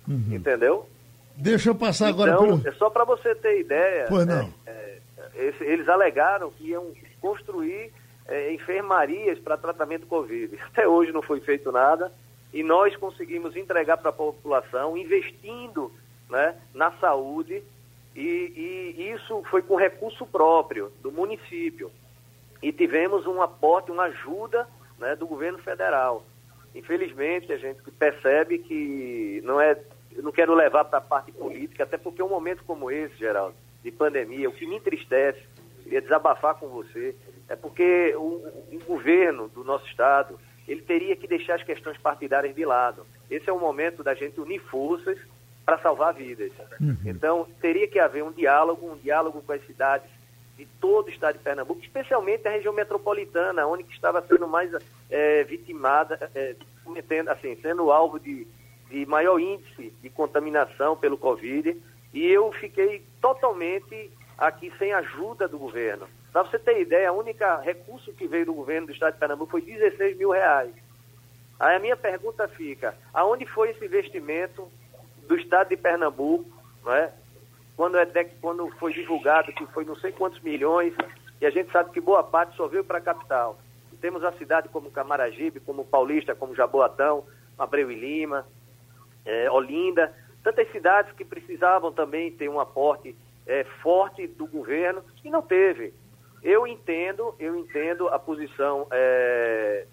Uhum. 0.07 0.27
Entendeu? 0.31 0.87
Deixa 1.35 1.69
eu 1.69 1.75
passar 1.75 2.09
então, 2.09 2.23
agora 2.23 2.37
pelo... 2.37 2.67
é 2.67 2.71
só 2.73 2.89
para 2.89 3.03
você 3.03 3.35
ter 3.35 3.59
ideia. 3.59 4.05
Pois 4.09 4.25
não. 4.25 4.51
É, 4.65 4.99
é, 5.35 5.53
eles 5.59 5.87
alegaram 5.87 6.49
que 6.49 6.69
iam 6.69 6.91
construir 7.21 7.91
é, 8.27 8.53
enfermarias 8.53 9.39
para 9.39 9.57
tratamento 9.57 10.01
do 10.01 10.07
Covid. 10.07 10.59
Até 10.67 10.87
hoje 10.87 11.11
não 11.11 11.21
foi 11.21 11.39
feito 11.39 11.71
nada 11.71 12.11
e 12.53 12.63
nós 12.63 12.95
conseguimos 12.95 13.55
entregar 13.55 13.97
para 13.97 14.09
a 14.09 14.13
população, 14.13 14.97
investindo 14.97 15.91
né, 16.29 16.55
na 16.73 16.91
saúde, 16.93 17.63
e, 18.15 18.93
e, 18.97 19.11
isso 19.11 19.43
foi 19.49 19.61
com 19.61 19.75
recurso 19.75 20.25
próprio 20.25 20.91
do 21.01 21.11
município. 21.11 21.91
E 22.61 22.71
tivemos 22.71 23.27
um 23.27 23.41
aporte, 23.41 23.91
uma 23.91 24.05
ajuda 24.05 24.67
né, 24.97 25.15
do 25.15 25.27
governo 25.27 25.59
federal. 25.59 26.25
Infelizmente, 26.73 27.51
a 27.53 27.57
gente 27.57 27.79
percebe 27.91 28.59
que 28.59 29.41
não 29.43 29.61
é. 29.61 29.79
Eu 30.15 30.23
não 30.23 30.31
quero 30.31 30.55
levar 30.55 30.85
para 30.85 30.97
a 30.97 31.01
parte 31.01 31.31
política, 31.31 31.83
até 31.83 31.95
porque 31.95 32.23
um 32.23 32.29
momento 32.29 32.63
como 32.65 32.89
esse, 32.89 33.15
Geraldo, 33.17 33.55
de 33.83 33.91
pandemia, 33.91 34.49
o 34.49 34.51
que 34.51 34.65
me 34.65 34.77
entristece, 34.77 35.39
queria 35.87 36.01
desabafar 36.01 36.55
com 36.55 36.67
você, 36.67 37.15
é 37.47 37.55
porque 37.55 38.13
o, 38.15 38.43
o 38.73 38.79
governo 38.85 39.47
do 39.47 39.63
nosso 39.63 39.87
Estado, 39.87 40.37
ele 40.67 40.81
teria 40.81 41.15
que 41.15 41.27
deixar 41.27 41.55
as 41.55 41.63
questões 41.63 41.97
partidárias 41.97 42.53
de 42.53 42.65
lado. 42.65 43.05
Esse 43.31 43.49
é 43.49 43.53
o 43.53 43.59
momento 43.59 44.03
da 44.03 44.13
gente 44.13 44.39
unir 44.39 44.59
forças 44.59 45.17
para 45.65 45.77
salvar 45.79 46.13
vidas. 46.13 46.51
Uhum. 46.79 46.97
Então, 47.05 47.47
teria 47.61 47.87
que 47.87 47.99
haver 47.99 48.23
um 48.23 48.31
diálogo, 48.31 48.91
um 48.91 48.97
diálogo 48.97 49.41
com 49.41 49.53
as 49.53 49.65
cidades 49.65 50.09
de 50.57 50.65
todo 50.81 51.07
o 51.07 51.09
estado 51.09 51.37
de 51.37 51.43
Pernambuco, 51.43 51.81
especialmente 51.81 52.47
a 52.47 52.51
região 52.51 52.73
metropolitana, 52.73 53.65
onde 53.65 53.83
que 53.83 53.93
estava 53.93 54.21
sendo 54.25 54.47
mais 54.47 54.71
é, 55.09 55.43
vitimada, 55.43 56.29
é, 56.33 56.55
cometendo, 56.83 57.29
assim, 57.29 57.55
sendo 57.61 57.91
alvo 57.91 58.19
de, 58.19 58.45
de 58.89 59.05
maior 59.05 59.39
índice 59.39 59.93
de 60.01 60.09
contaminação 60.09 60.97
pelo 60.97 61.17
Covid. 61.17 61.77
E 62.13 62.25
eu 62.25 62.51
fiquei 62.53 63.05
totalmente 63.21 64.11
aqui 64.37 64.71
sem 64.77 64.93
ajuda 64.93 65.47
do 65.47 65.57
governo. 65.57 66.07
Para 66.31 66.43
você 66.43 66.59
ter 66.59 66.81
ideia, 66.81 67.11
o 67.11 67.19
único 67.19 67.43
recurso 67.61 68.13
que 68.13 68.27
veio 68.27 68.45
do 68.45 68.53
governo 68.53 68.87
do 68.87 68.93
estado 68.93 69.13
de 69.13 69.19
Pernambuco 69.19 69.51
foi 69.51 69.61
16 69.61 70.17
mil 70.17 70.31
reais. 70.31 70.73
Aí 71.59 71.75
a 71.75 71.79
minha 71.79 71.97
pergunta 71.97 72.47
fica, 72.47 72.95
aonde 73.13 73.45
foi 73.47 73.71
esse 73.71 73.83
investimento 73.83 74.69
do 75.27 75.35
estado 75.35 75.69
de 75.69 75.77
Pernambuco, 75.77 76.45
é? 76.87 77.11
Quando, 77.75 77.97
é, 77.97 78.05
quando 78.41 78.69
foi 78.77 78.93
divulgado 78.93 79.51
que 79.53 79.65
foi 79.67 79.83
não 79.83 79.95
sei 79.95 80.11
quantos 80.11 80.39
milhões, 80.41 80.93
e 81.39 81.45
a 81.45 81.49
gente 81.49 81.71
sabe 81.71 81.91
que 81.91 82.01
boa 82.01 82.23
parte 82.23 82.55
só 82.55 82.67
veio 82.67 82.83
para 82.83 82.97
a 82.97 83.01
capital. 83.01 83.59
Temos 83.99 84.23
a 84.23 84.31
cidade 84.33 84.69
como 84.69 84.91
Camaragibe, 84.91 85.59
como 85.59 85.85
Paulista, 85.85 86.35
como 86.35 86.55
Jaboatão, 86.55 87.25
Abreu 87.57 87.91
e 87.91 87.95
Lima, 87.95 88.45
é, 89.25 89.49
Olinda, 89.49 90.13
tantas 90.43 90.71
cidades 90.71 91.11
que 91.13 91.25
precisavam 91.25 91.91
também 91.91 92.31
ter 92.31 92.47
um 92.47 92.59
aporte 92.59 93.15
é, 93.47 93.63
forte 93.81 94.27
do 94.27 94.45
governo 94.45 95.03
e 95.23 95.29
não 95.29 95.41
teve. 95.41 95.93
Eu 96.43 96.67
entendo, 96.67 97.33
eu 97.39 97.55
entendo 97.55 98.07
a 98.09 98.19
posição 98.19 98.87
é, 98.91 99.85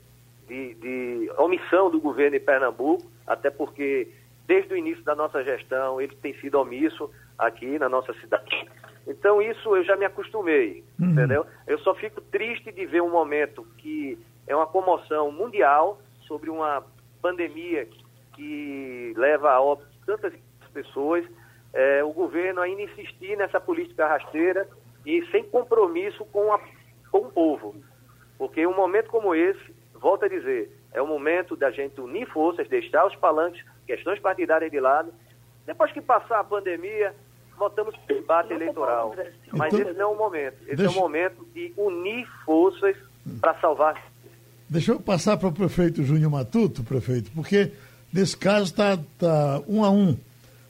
de, 0.46 0.74
de 0.74 1.32
omissão 1.38 1.90
do 1.90 2.00
governo 2.00 2.38
de 2.38 2.44
Pernambuco, 2.44 3.04
até 3.26 3.50
porque 3.50 4.08
desde 4.46 4.74
o 4.74 4.76
início 4.76 5.02
da 5.04 5.14
nossa 5.14 5.42
gestão, 5.42 6.00
ele 6.00 6.14
tem 6.16 6.34
sido 6.40 6.58
omisso 6.60 7.10
aqui 7.38 7.78
na 7.78 7.88
nossa 7.88 8.12
cidade. 8.14 8.68
Então, 9.06 9.40
isso 9.40 9.74
eu 9.74 9.84
já 9.84 9.96
me 9.96 10.04
acostumei, 10.04 10.84
uhum. 11.00 11.10
entendeu? 11.10 11.46
Eu 11.66 11.78
só 11.80 11.94
fico 11.94 12.20
triste 12.20 12.72
de 12.72 12.86
ver 12.86 13.02
um 13.02 13.10
momento 13.10 13.66
que 13.78 14.18
é 14.46 14.54
uma 14.54 14.66
comoção 14.66 15.30
mundial 15.30 15.98
sobre 16.26 16.50
uma 16.50 16.84
pandemia 17.20 17.88
que 18.34 19.14
leva 19.16 19.50
a 19.50 19.60
óbito 19.60 19.88
tantas 20.06 20.32
pessoas, 20.72 21.24
é, 21.74 22.04
o 22.04 22.12
governo 22.12 22.60
ainda 22.60 22.82
insistir 22.82 23.37
nessa 23.37 23.60
política 23.60 24.06
rasteira 24.06 24.66
e 25.04 25.26
sem 25.30 25.44
compromisso 25.44 26.24
com, 26.26 26.52
a, 26.52 26.60
com 27.10 27.18
o 27.18 27.32
povo. 27.32 27.74
Porque 28.38 28.66
um 28.66 28.74
momento 28.74 29.10
como 29.10 29.34
esse, 29.34 29.60
volto 29.92 30.24
a 30.24 30.28
dizer, 30.28 30.70
é 30.92 31.02
o 31.02 31.06
momento 31.06 31.56
da 31.56 31.70
gente 31.70 32.00
unir 32.00 32.26
forças, 32.28 32.68
deixar 32.68 33.06
os 33.06 33.16
palanques 33.16 33.64
questões 33.87 34.18
partidárias 34.20 34.70
de 34.70 34.80
lado. 34.80 35.12
Depois 35.66 35.92
que 35.92 36.00
passar 36.00 36.40
a 36.40 36.44
pandemia, 36.44 37.14
voltamos 37.58 37.94
para 37.96 38.16
o 38.16 38.20
debate 38.20 38.52
eleitoral. 38.52 39.14
Mas 39.52 39.72
então, 39.74 39.88
esse 39.88 39.98
não 39.98 40.10
é 40.10 40.14
o 40.14 40.16
momento. 40.16 40.56
Esse 40.66 40.76
deixa... 40.76 40.94
é 40.94 40.98
o 40.98 41.00
momento 41.00 41.46
de 41.52 41.72
unir 41.76 42.26
forças 42.44 42.96
para 43.40 43.54
salvar. 43.60 44.02
Deixa 44.68 44.92
eu 44.92 45.00
passar 45.00 45.37
para 45.37 45.48
o 45.48 45.52
prefeito 45.52 46.02
Júnior 46.02 46.30
Matuto, 46.30 46.82
prefeito, 46.82 47.30
porque 47.32 47.72
nesse 48.12 48.37
caso 48.37 48.66
está 48.66 48.96
tá 49.18 49.62
um 49.68 49.84
a 49.84 49.90
um. 49.90 50.16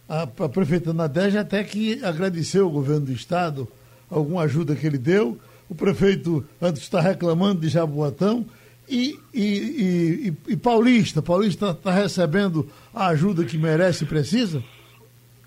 A, 0.09 0.23
a 0.23 0.49
prefeita 0.49 0.93
Nadege 0.93 1.39
até 1.39 1.65
que 1.65 2.05
agradeceu 2.05 2.65
ao 2.67 2.71
governo 2.71 3.07
do 3.07 3.13
estado 3.13 3.67
alguma 4.11 4.43
ajuda 4.43 4.75
que 4.75 4.87
ele 4.87 4.99
deu. 4.99 5.39
O 5.69 5.75
prefeito 5.75 6.45
antes 6.61 6.83
está 6.83 7.01
reclamando 7.01 7.61
de 7.61 7.69
Jaboatão 7.69 8.45
e, 8.89 9.19
e, 9.33 10.35
e, 10.47 10.53
e 10.53 10.57
Paulista, 10.57 11.23
Paulista 11.23 11.71
está 11.71 11.91
recebendo 11.91 12.69
a 12.93 13.09
ajuda 13.09 13.45
que 13.45 13.57
merece 13.57 14.05
e 14.05 14.07
precisa? 14.07 14.63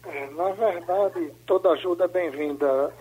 É, 0.05 0.29
na 0.31 0.51
verdade, 0.51 1.31
toda 1.45 1.69
ajuda 1.69 2.05
é 2.05 2.07
bem-vinda, 2.07 2.91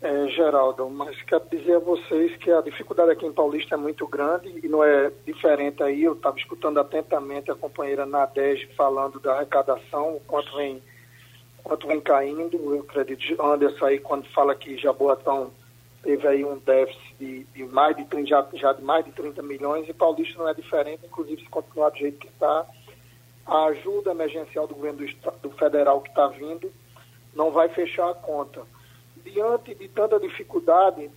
é, 0.00 0.28
Geraldo, 0.28 0.88
mas 0.88 1.20
quero 1.22 1.44
dizer 1.50 1.76
a 1.76 1.80
vocês 1.80 2.36
que 2.36 2.50
a 2.50 2.60
dificuldade 2.60 3.10
aqui 3.10 3.26
em 3.26 3.32
Paulista 3.32 3.74
é 3.74 3.78
muito 3.78 4.06
grande 4.06 4.60
e 4.62 4.68
não 4.68 4.82
é 4.84 5.10
diferente 5.26 5.82
aí. 5.82 6.04
Eu 6.04 6.12
estava 6.12 6.38
escutando 6.38 6.78
atentamente 6.78 7.50
a 7.50 7.56
companheira 7.56 8.06
Nadege 8.06 8.68
falando 8.76 9.18
da 9.18 9.34
arrecadação, 9.34 10.20
quanto 10.26 10.54
vem, 10.56 10.80
quanto 11.64 11.88
vem 11.88 12.00
caindo. 12.00 12.56
Eu 12.56 12.80
acredito 12.80 13.42
Anderson 13.42 13.84
aí 13.86 13.98
quando 13.98 14.28
fala 14.32 14.54
que 14.54 14.78
Jaboatão 14.78 15.50
teve 16.00 16.28
aí 16.28 16.44
um 16.44 16.58
déficit 16.58 17.16
de, 17.18 17.44
de 17.44 17.64
mais 17.64 17.96
de 17.96 18.04
30, 18.04 18.28
já, 18.28 18.46
já 18.54 18.72
de 18.72 18.82
mais 18.82 19.04
de 19.04 19.10
30 19.10 19.42
milhões 19.42 19.88
e 19.88 19.92
Paulista 19.92 20.38
não 20.38 20.48
é 20.48 20.54
diferente, 20.54 21.04
inclusive 21.04 21.42
se 21.42 21.48
continuar 21.48 21.90
do 21.90 21.98
jeito 21.98 22.20
que 22.20 22.28
está, 22.28 22.64
a 23.44 23.64
ajuda 23.64 24.12
emergencial 24.12 24.68
do 24.68 24.76
governo 24.76 24.98
do, 24.98 25.48
do 25.48 25.50
federal 25.56 26.00
que 26.02 26.10
está 26.10 26.28
vindo 26.28 26.70
não 27.34 27.50
vai 27.50 27.68
fechar 27.68 28.10
a 28.10 28.14
conta. 28.14 28.62
Diante 29.24 29.74
de 29.74 29.88
tanta 29.88 30.18
dificuldade, 30.18 31.10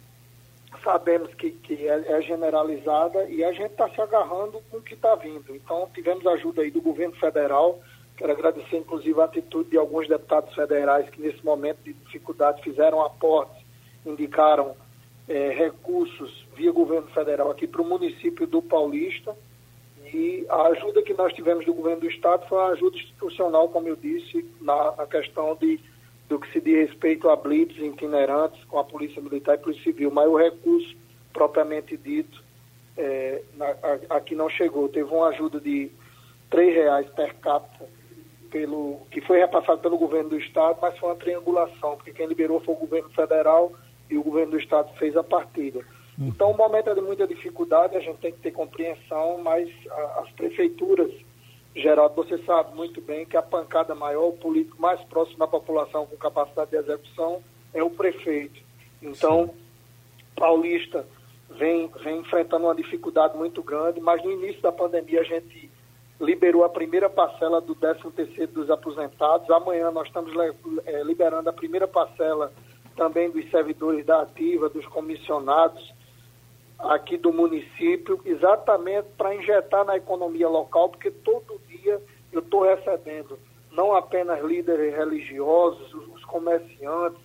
sabemos 0.83 1.33
que, 1.35 1.51
que 1.51 1.87
é, 1.87 2.17
é 2.17 2.21
generalizada 2.21 3.29
e 3.29 3.43
a 3.43 3.51
gente 3.51 3.71
está 3.71 3.89
se 3.89 4.01
agarrando 4.01 4.61
com 4.69 4.77
o 4.77 4.81
que 4.81 4.93
está 4.93 5.15
vindo. 5.15 5.55
Então, 5.55 5.89
tivemos 5.93 6.25
ajuda 6.25 6.61
aí 6.61 6.71
do 6.71 6.81
governo 6.81 7.15
federal. 7.15 7.79
Quero 8.17 8.31
agradecer, 8.31 8.77
inclusive, 8.77 9.19
a 9.19 9.25
atitude 9.25 9.69
de 9.69 9.77
alguns 9.77 10.07
deputados 10.07 10.53
federais 10.53 11.09
que, 11.09 11.21
nesse 11.21 11.43
momento 11.43 11.79
de 11.83 11.93
dificuldade, 11.93 12.61
fizeram 12.61 13.01
aportes 13.01 13.61
indicaram 14.05 14.75
é, 15.27 15.49
recursos 15.49 16.45
via 16.55 16.71
governo 16.71 17.07
federal 17.09 17.51
aqui 17.51 17.67
para 17.67 17.81
o 17.81 17.85
município 17.85 18.47
do 18.47 18.61
Paulista. 18.61 19.35
E 20.13 20.45
a 20.49 20.63
ajuda 20.63 21.01
que 21.03 21.13
nós 21.13 21.31
tivemos 21.33 21.65
do 21.65 21.73
governo 21.73 22.01
do 22.01 22.09
estado 22.09 22.45
foi 22.47 22.61
ajuda 22.73 22.97
institucional, 22.97 23.69
como 23.69 23.87
eu 23.87 23.95
disse, 23.95 24.45
na, 24.59 24.95
na 24.95 25.05
questão 25.05 25.55
de, 25.55 25.79
do 26.31 26.39
que 26.39 26.49
se 26.53 26.61
diz 26.61 26.89
respeito 26.89 27.29
a 27.29 27.35
blitz 27.35 27.77
itinerantes 27.77 28.63
com 28.63 28.79
a 28.79 28.85
Polícia 28.85 29.21
Militar 29.21 29.55
e 29.55 29.57
Polícia 29.57 29.83
Civil. 29.83 30.09
Mas 30.09 30.29
o 30.29 30.37
recurso 30.37 30.95
propriamente 31.33 31.97
dito 31.97 32.41
é, 32.97 33.41
na, 33.57 33.75
aqui 34.09 34.33
não 34.33 34.49
chegou. 34.49 34.87
Teve 34.87 35.13
uma 35.13 35.27
ajuda 35.27 35.59
de 35.59 35.91
R$ 36.49 36.71
reais 36.71 37.09
per 37.09 37.35
capita, 37.35 37.85
pelo, 38.49 39.01
que 39.11 39.19
foi 39.19 39.39
repassado 39.39 39.81
pelo 39.81 39.97
governo 39.97 40.29
do 40.29 40.37
Estado, 40.37 40.79
mas 40.81 40.97
foi 40.97 41.09
uma 41.09 41.15
triangulação, 41.17 41.97
porque 41.97 42.13
quem 42.13 42.27
liberou 42.27 42.61
foi 42.61 42.75
o 42.75 42.77
governo 42.77 43.09
federal 43.09 43.73
e 44.09 44.17
o 44.17 44.23
governo 44.23 44.51
do 44.51 44.59
Estado 44.59 44.89
fez 44.97 45.17
a 45.17 45.23
partida. 45.23 45.79
Hum. 46.17 46.29
Então, 46.29 46.51
o 46.51 46.57
momento 46.57 46.91
é 46.91 46.95
de 46.95 47.01
muita 47.01 47.27
dificuldade, 47.27 47.97
a 47.97 47.99
gente 47.99 48.19
tem 48.19 48.31
que 48.31 48.39
ter 48.39 48.51
compreensão, 48.51 49.37
mas 49.43 49.69
a, 49.89 50.21
as 50.21 50.31
prefeituras, 50.31 51.11
Geraldo, 51.75 52.15
você 52.15 52.37
sabe 52.39 52.75
muito 52.75 52.99
bem 53.01 53.25
que 53.25 53.37
a 53.37 53.41
pancada 53.41 53.95
maior, 53.95 54.27
o 54.27 54.37
político 54.37 54.81
mais 54.81 55.01
próximo 55.05 55.37
da 55.37 55.47
população 55.47 56.05
com 56.05 56.17
capacidade 56.17 56.71
de 56.71 56.77
execução 56.77 57.41
é 57.73 57.81
o 57.81 57.89
prefeito. 57.89 58.61
Então, 59.01 59.47
Sim. 59.47 59.53
Paulista 60.35 61.05
vem, 61.49 61.89
vem 62.03 62.19
enfrentando 62.19 62.65
uma 62.65 62.75
dificuldade 62.75 63.37
muito 63.37 63.63
grande, 63.63 64.01
mas 64.01 64.21
no 64.23 64.31
início 64.31 64.61
da 64.61 64.71
pandemia 64.71 65.21
a 65.21 65.23
gente 65.23 65.71
liberou 66.19 66.63
a 66.63 66.69
primeira 66.69 67.09
parcela 67.09 67.61
do 67.61 67.75
13º 67.75 68.47
dos 68.47 68.69
aposentados. 68.69 69.49
Amanhã 69.49 69.91
nós 69.91 70.07
estamos 70.07 70.33
é, 70.85 71.03
liberando 71.03 71.49
a 71.49 71.53
primeira 71.53 71.87
parcela 71.87 72.51
também 72.97 73.31
dos 73.31 73.49
servidores 73.49 74.05
da 74.05 74.21
ativa, 74.21 74.67
dos 74.67 74.85
comissionados 74.87 75.93
aqui 76.83 77.17
do 77.17 77.31
município, 77.31 78.19
exatamente 78.25 79.07
para 79.17 79.35
injetar 79.35 79.85
na 79.85 79.97
economia 79.97 80.47
local, 80.47 80.89
porque 80.89 81.11
todo 81.11 81.61
dia 81.67 82.01
eu 82.31 82.39
estou 82.39 82.63
recebendo 82.63 83.37
não 83.71 83.93
apenas 83.93 84.43
líderes 84.43 84.95
religiosos, 84.95 85.93
os 85.93 86.23
comerciantes, 86.25 87.21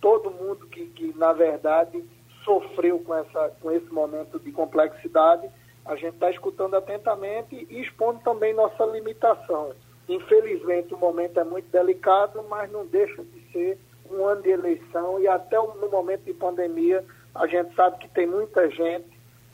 todo 0.00 0.30
mundo 0.30 0.66
que, 0.66 0.86
que 0.86 1.12
na 1.16 1.32
verdade 1.32 2.02
sofreu 2.44 2.98
com, 3.00 3.14
essa, 3.14 3.50
com 3.60 3.70
esse 3.70 3.92
momento 3.92 4.38
de 4.38 4.50
complexidade 4.50 5.48
a 5.84 5.96
gente 5.96 6.14
está 6.14 6.30
escutando 6.30 6.74
atentamente 6.76 7.66
e 7.68 7.80
expondo 7.80 8.20
também 8.20 8.54
nossa 8.54 8.84
limitação. 8.84 9.72
Infelizmente, 10.08 10.94
o 10.94 10.98
momento 10.98 11.40
é 11.40 11.44
muito 11.44 11.70
delicado, 11.70 12.44
mas 12.48 12.70
não 12.70 12.86
deixa 12.86 13.22
de 13.22 13.52
ser 13.52 13.78
um 14.10 14.24
ano 14.24 14.42
de 14.42 14.50
eleição 14.50 15.20
e 15.20 15.26
até 15.26 15.56
no 15.56 15.88
momento 15.90 16.22
de 16.22 16.34
pandemia, 16.34 17.04
a 17.34 17.46
gente 17.46 17.74
sabe 17.74 17.98
que 17.98 18.08
tem 18.08 18.26
muita 18.26 18.68
gente 18.70 19.06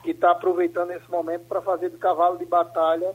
que 0.02 0.10
está 0.10 0.30
aproveitando 0.30 0.90
esse 0.92 1.10
momento 1.10 1.44
para 1.46 1.60
fazer 1.62 1.90
de 1.90 1.98
cavalo 1.98 2.38
de 2.38 2.44
batalha 2.44 3.14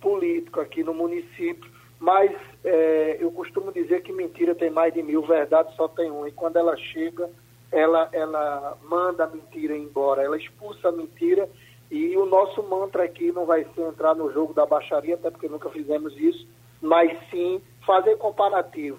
político 0.00 0.60
aqui 0.60 0.82
no 0.82 0.94
município. 0.94 1.70
Mas 1.98 2.30
é, 2.64 3.16
eu 3.20 3.30
costumo 3.32 3.72
dizer 3.72 4.02
que 4.02 4.12
mentira 4.12 4.54
tem 4.54 4.70
mais 4.70 4.92
de 4.92 5.02
mil, 5.02 5.22
verdade 5.22 5.74
só 5.76 5.88
tem 5.88 6.10
um. 6.10 6.26
E 6.26 6.32
quando 6.32 6.56
ela 6.56 6.76
chega, 6.76 7.30
ela, 7.72 8.08
ela 8.12 8.76
manda 8.84 9.24
a 9.24 9.28
mentira 9.28 9.76
embora, 9.76 10.22
ela 10.22 10.36
expulsa 10.36 10.88
a 10.88 10.92
mentira 10.92 11.48
e 11.90 12.16
o 12.16 12.26
nosso 12.26 12.62
mantra 12.62 13.04
aqui 13.04 13.30
não 13.32 13.46
vai 13.46 13.64
ser 13.74 13.82
entrar 13.82 14.14
no 14.14 14.32
jogo 14.32 14.52
da 14.52 14.66
baixaria, 14.66 15.14
até 15.14 15.30
porque 15.30 15.48
nunca 15.48 15.70
fizemos 15.70 16.16
isso, 16.18 16.46
mas 16.80 17.16
sim 17.30 17.62
fazer 17.86 18.16
comparativo. 18.16 18.98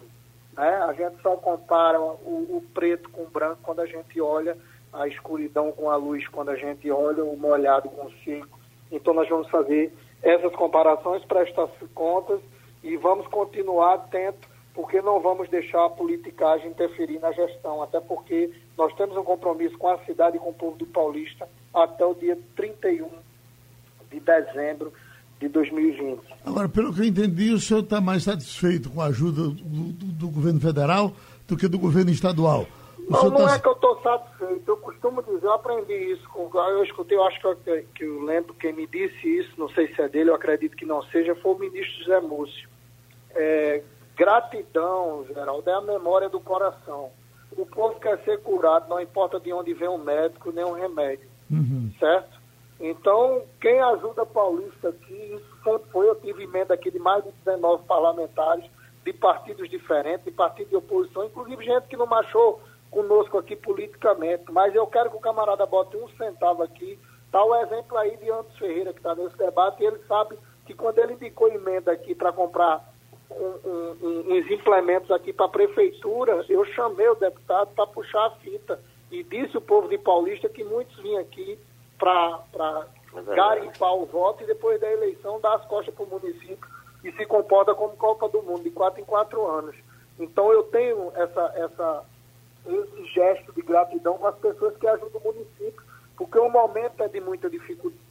Né? 0.54 0.68
A 0.68 0.94
gente 0.94 1.22
só 1.22 1.36
compara 1.36 2.00
o, 2.00 2.58
o 2.58 2.64
preto 2.74 3.10
com 3.10 3.24
o 3.24 3.30
branco 3.30 3.60
quando 3.62 3.82
a 3.82 3.86
gente 3.86 4.20
olha 4.20 4.58
a 4.94 5.08
escuridão 5.08 5.72
com 5.72 5.90
a 5.90 5.96
luz, 5.96 6.28
quando 6.28 6.50
a 6.50 6.56
gente 6.56 6.90
olha 6.90 7.24
o 7.24 7.38
molhado 7.38 7.90
com 7.90 8.08
o 8.08 8.12
seco. 8.24 8.60
Então 8.92 9.14
nós 9.14 9.28
vamos 9.28 9.50
fazer 9.50 9.94
essas 10.22 10.54
comparações, 10.56 11.24
prestar 11.26 11.68
contas 11.94 12.40
e 12.84 12.98
vamos 12.98 13.28
continuar 13.28 13.96
atento, 13.96 14.48
porque 14.74 15.02
não 15.02 15.20
vamos 15.20 15.50
deixar 15.50 15.86
a 15.86 15.90
politicagem 15.90 16.70
interferir 16.70 17.20
na 17.20 17.32
gestão, 17.32 17.82
até 17.82 18.00
porque 18.00 18.52
nós 18.78 18.94
temos 18.96 19.18
um 19.18 19.24
compromisso 19.24 19.78
com 19.78 19.90
a 19.90 19.98
cidade 20.06 20.38
e 20.38 20.40
com 20.40 20.50
o 20.50 20.54
povo 20.54 20.78
do 20.78 20.86
Paulista 20.86 21.48
até 21.74 22.06
o 22.06 22.14
dia 22.14 22.38
31 22.56 23.10
de 24.12 24.20
dezembro 24.20 24.94
de 25.40 25.48
2020. 25.50 26.22
Agora, 26.46 26.70
pelo 26.70 26.94
que 26.94 27.02
eu 27.02 27.06
entendi, 27.06 27.52
o 27.52 27.60
senhor 27.60 27.82
está 27.82 28.02
mais 28.02 28.24
satisfeito 28.24 28.90
com 28.90 29.02
a 29.02 29.06
ajuda 29.06 29.44
do, 29.44 29.52
do, 29.52 30.06
do, 30.06 30.30
governo 30.30 30.60
federal 30.60 31.14
do 31.48 31.56
que 31.56 31.68
do 31.68 31.78
governo 31.78 32.12
estadual. 32.12 32.68
Não, 33.10 33.30
não 33.30 33.46
tá... 33.46 33.56
é 33.56 33.60
que 33.60 33.68
eu 33.68 33.74
estou 33.74 34.02
satisfeito. 34.02 34.64
Eu 34.68 34.78
costumo 34.78 35.24
dizer, 35.24 35.46
eu 35.46 35.54
aprendi 35.54 35.94
isso. 35.94 36.28
Com, 36.30 36.50
eu 36.60 36.84
escutei, 36.84 37.18
eu 37.18 37.24
acho 37.24 37.40
que 37.40 37.48
eu, 37.48 37.56
que 37.96 38.04
eu 38.04 38.22
lembro 38.24 38.54
quem 38.54 38.74
me 38.74 38.86
disse 38.86 39.40
isso, 39.40 39.52
não 39.58 39.70
sei 39.70 39.94
se 39.94 40.02
é 40.02 40.10
dele, 40.10 40.30
eu 40.30 40.36
acredito 40.36 40.76
que 40.76 40.86
não 40.86 41.02
seja, 41.04 41.36
foi 41.36 41.54
o 41.54 41.60
ministro 41.60 42.04
José 42.04 42.20
Múcio. 42.20 42.70
É, 43.36 43.84
gratidão, 44.16 45.26
Geraldo, 45.28 45.70
é 45.70 45.74
a 45.74 45.82
memória 45.82 46.30
do 46.30 46.40
coração. 46.40 47.12
O 47.58 47.66
povo 47.66 48.00
quer 48.00 48.20
ser 48.24 48.42
curado, 48.42 48.90
não 48.90 49.00
importa 49.00 49.40
de 49.40 49.54
onde 49.54 49.74
vem 49.74 49.88
o 49.88 49.98
médico 49.98 50.52
nem 50.52 50.66
o 50.66 50.74
remédio 50.74 51.28
uhum. 51.50 51.92
certo? 52.00 52.38
Então, 52.80 53.44
quem 53.60 53.80
ajuda 53.80 54.26
Paulista 54.26 54.90
aqui, 54.90 55.14
isso 55.14 55.58
sempre 55.64 55.90
foi, 55.92 56.08
eu 56.08 56.16
tive 56.16 56.44
emenda 56.44 56.74
aqui 56.74 56.92
de 56.92 57.00
mais 57.00 57.24
de 57.24 57.32
19 57.44 57.84
parlamentares 57.86 58.66
de 59.04 59.14
partidos 59.14 59.70
diferentes, 59.70 60.26
de 60.26 60.32
partidos 60.32 60.70
de 60.70 60.76
oposição, 60.76 61.26
inclusive 61.26 61.66
gente 61.66 61.88
que 61.88 61.98
não 61.98 62.06
marchou 62.06 62.62
conosco 62.98 63.38
aqui 63.38 63.56
politicamente, 63.56 64.52
mas 64.52 64.74
eu 64.74 64.88
quero 64.88 65.12
que 65.12 65.18
o 65.18 65.20
camarada 65.20 65.68
bote 65.68 65.96
um 65.96 66.10
centavo 66.18 66.64
aqui, 66.64 66.98
tá 67.32 67.44
o 67.44 67.56
exemplo 67.58 67.96
aí 67.96 68.18
de 68.18 68.32
Antos 68.32 68.58
Ferreira, 68.58 68.92
que 68.92 68.98
está 68.98 69.14
nesse 69.14 69.38
debate, 69.38 69.84
e 69.84 69.86
ele 69.86 70.00
sabe 70.08 70.36
que 70.66 70.74
quando 70.74 70.98
ele 70.98 71.14
indicou 71.14 71.48
emenda 71.48 71.92
aqui 71.92 72.16
para 72.16 72.34
comprar 72.34 72.92
um, 73.30 73.68
um, 73.70 74.34
uns 74.34 74.50
implementos 74.50 75.12
aqui 75.12 75.32
para 75.32 75.46
a 75.46 75.50
prefeitura, 75.50 76.44
eu 76.50 76.66
chamei 76.74 77.08
o 77.08 77.14
deputado 77.14 77.70
para 77.76 77.86
puxar 77.86 78.26
a 78.26 78.32
fita 78.32 78.80
e 79.12 79.22
disse 79.22 79.56
o 79.56 79.62
povo 79.62 79.88
de 79.88 80.00
Paulista 80.00 80.50
que 80.50 80.64
muitos 80.64 80.98
vinham 80.98 81.22
aqui 81.22 81.60
para 82.00 82.88
é 83.16 83.36
garimpar 83.36 83.94
o 83.94 84.08
voto 84.08 84.44
e 84.44 84.48
depois 84.48 84.82
da 84.82 84.92
eleição 84.92 85.40
dar 85.40 85.54
as 85.54 85.66
costas 85.66 85.94
para 85.94 86.04
o 86.04 86.10
município 86.10 86.68
e 87.04 87.12
se 87.12 87.26
comporta 87.28 87.76
como 87.76 87.96
Copa 87.96 88.28
do 88.28 88.42
Mundo, 88.42 88.64
de 88.64 88.72
quatro 88.72 89.00
em 89.00 89.06
quatro 89.06 89.46
anos. 89.46 89.76
Então 90.20 90.52
eu 90.52 90.64
tenho 90.64 91.12
essa, 91.16 91.54
essa, 91.56 92.04
esse 92.68 93.06
gesto 93.14 93.52
de 93.54 93.62
gratidão 93.62 94.18
com 94.18 94.28
as 94.28 94.38
pessoas 94.38 94.76
que 94.78 94.88
ajudam 94.88 95.22
o 95.22 95.34
município, 95.34 95.84
porque 96.16 96.40
o 96.40 96.50
momento 96.50 97.02
é 97.04 97.08
de 97.08 97.20
muita 97.20 97.50
dificuldade. 97.50 98.02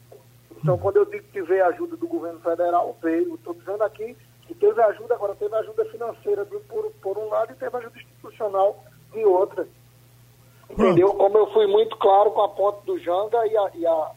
Então, 0.57 0.77
quando 0.77 0.97
eu 0.97 1.05
digo 1.05 1.25
que 1.31 1.41
veio 1.41 1.63
a 1.65 1.67
ajuda 1.67 1.95
do 1.95 2.07
governo 2.07 2.39
federal, 2.39 2.97
veio. 3.01 3.35
Estou 3.35 3.53
dizendo 3.53 3.83
aqui 3.83 4.17
que 4.47 4.55
teve 4.55 4.81
ajuda, 4.81 5.15
agora 5.15 5.35
teve 5.35 5.55
ajuda 5.55 5.85
financeira 5.85 6.45
por, 6.45 6.91
por 7.01 7.17
um 7.17 7.29
lado 7.29 7.51
e 7.51 7.55
teve 7.55 7.77
ajuda 7.77 7.97
institucional 7.97 8.83
de 9.11 9.23
outra. 9.23 9.67
Entendeu? 10.69 11.13
Como 11.13 11.37
eu 11.37 11.47
fui 11.53 11.67
muito 11.67 11.95
claro 11.97 12.31
com 12.31 12.41
a 12.41 12.49
ponte 12.49 12.85
do 12.85 12.97
Janga 12.99 13.45
e 13.47 13.57
a, 13.57 13.71
e 13.75 13.85
a, 13.85 14.11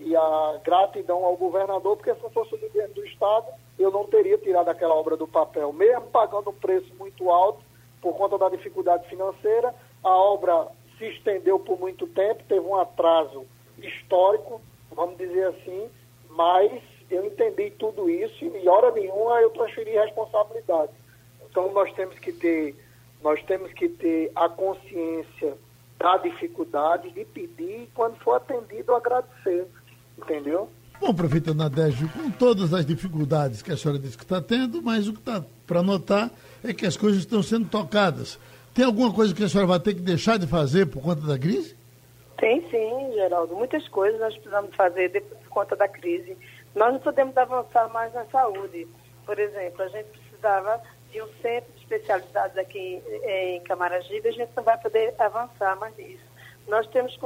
e 0.00 0.16
a 0.16 0.60
gratidão 0.64 1.24
ao 1.24 1.36
governador, 1.36 1.96
porque 1.96 2.14
se 2.14 2.22
não 2.22 2.30
fosse 2.30 2.54
o 2.54 2.58
governo 2.58 2.94
do 2.94 3.06
Estado, 3.06 3.46
eu 3.78 3.90
não 3.90 4.04
teria 4.04 4.38
tirado 4.38 4.68
aquela 4.68 4.94
obra 4.94 5.16
do 5.16 5.26
papel. 5.26 5.72
Mesmo 5.72 6.06
pagando 6.06 6.50
um 6.50 6.54
preço 6.54 6.92
muito 6.98 7.30
alto, 7.30 7.64
por 8.00 8.14
conta 8.16 8.38
da 8.38 8.48
dificuldade 8.48 9.08
financeira, 9.08 9.74
a 10.02 10.10
obra 10.10 10.68
se 10.98 11.06
estendeu 11.06 11.58
por 11.58 11.78
muito 11.78 12.06
tempo, 12.06 12.42
teve 12.48 12.66
um 12.66 12.76
atraso 12.76 13.46
histórico, 13.78 14.60
vamos 14.90 15.16
dizer 15.18 15.48
assim, 15.48 15.90
mas 16.30 16.82
eu 17.10 17.24
entendi 17.24 17.70
tudo 17.72 18.08
isso 18.08 18.44
e, 18.44 18.48
em 18.48 18.68
hora 18.68 18.90
nenhuma, 18.90 19.40
eu 19.40 19.50
transferi 19.50 19.90
responsabilidade. 19.90 20.92
Então, 21.48 21.72
nós 21.72 21.92
temos 21.94 22.18
que 22.18 22.32
ter, 22.32 22.74
nós 23.22 23.42
temos 23.44 23.72
que 23.72 23.88
ter 23.88 24.30
a 24.34 24.48
consciência 24.48 25.56
da 25.98 26.18
dificuldade 26.18 27.10
de 27.10 27.24
pedir 27.24 27.82
e 27.82 27.90
quando 27.94 28.16
for 28.18 28.34
atendido 28.34 28.94
agradecer, 28.94 29.66
entendeu? 30.18 30.68
Bom, 31.00 31.14
prefeita 31.14 31.52
Nadege, 31.52 32.08
com 32.08 32.30
todas 32.30 32.72
as 32.72 32.84
dificuldades 32.84 33.62
que 33.62 33.70
a 33.72 33.76
senhora 33.76 33.98
disse 33.98 34.16
que 34.16 34.24
está 34.24 34.40
tendo, 34.40 34.82
mas 34.82 35.06
o 35.06 35.12
que 35.12 35.18
está 35.18 35.44
para 35.66 35.82
notar 35.82 36.30
é 36.64 36.72
que 36.72 36.86
as 36.86 36.96
coisas 36.96 37.20
estão 37.20 37.42
sendo 37.42 37.68
tocadas. 37.68 38.38
Tem 38.74 38.84
alguma 38.84 39.12
coisa 39.12 39.34
que 39.34 39.44
a 39.44 39.48
senhora 39.48 39.66
vai 39.66 39.80
ter 39.80 39.94
que 39.94 40.00
deixar 40.00 40.38
de 40.38 40.46
fazer 40.46 40.86
por 40.86 41.02
conta 41.02 41.22
da 41.22 41.38
crise? 41.38 41.76
Tem 42.38 42.60
sim, 42.70 43.12
Geraldo. 43.14 43.54
Muitas 43.54 43.86
coisas 43.88 44.20
nós 44.20 44.34
precisamos 44.34 44.74
fazer 44.74 45.22
por 45.22 45.48
conta 45.48 45.76
da 45.76 45.88
crise. 45.88 46.36
Nós 46.74 46.92
não 46.92 47.00
podemos 47.00 47.36
avançar 47.36 47.88
mais 47.92 48.12
na 48.12 48.24
saúde. 48.26 48.86
Por 49.24 49.38
exemplo, 49.38 49.82
a 49.82 49.88
gente 49.88 50.08
precisava 50.08 50.80
de 51.10 51.22
um 51.22 51.28
centro 51.40 51.72
de 51.72 51.80
especialidades 51.80 52.58
aqui 52.58 53.02
em 53.24 53.60
Camaragibe, 53.62 54.28
a 54.28 54.32
gente 54.32 54.50
não 54.56 54.62
vai 54.62 54.76
poder 54.78 55.14
avançar 55.18 55.76
mais 55.76 55.96
nisso. 55.96 56.24
Nós 56.68 56.86
temos 56.88 57.16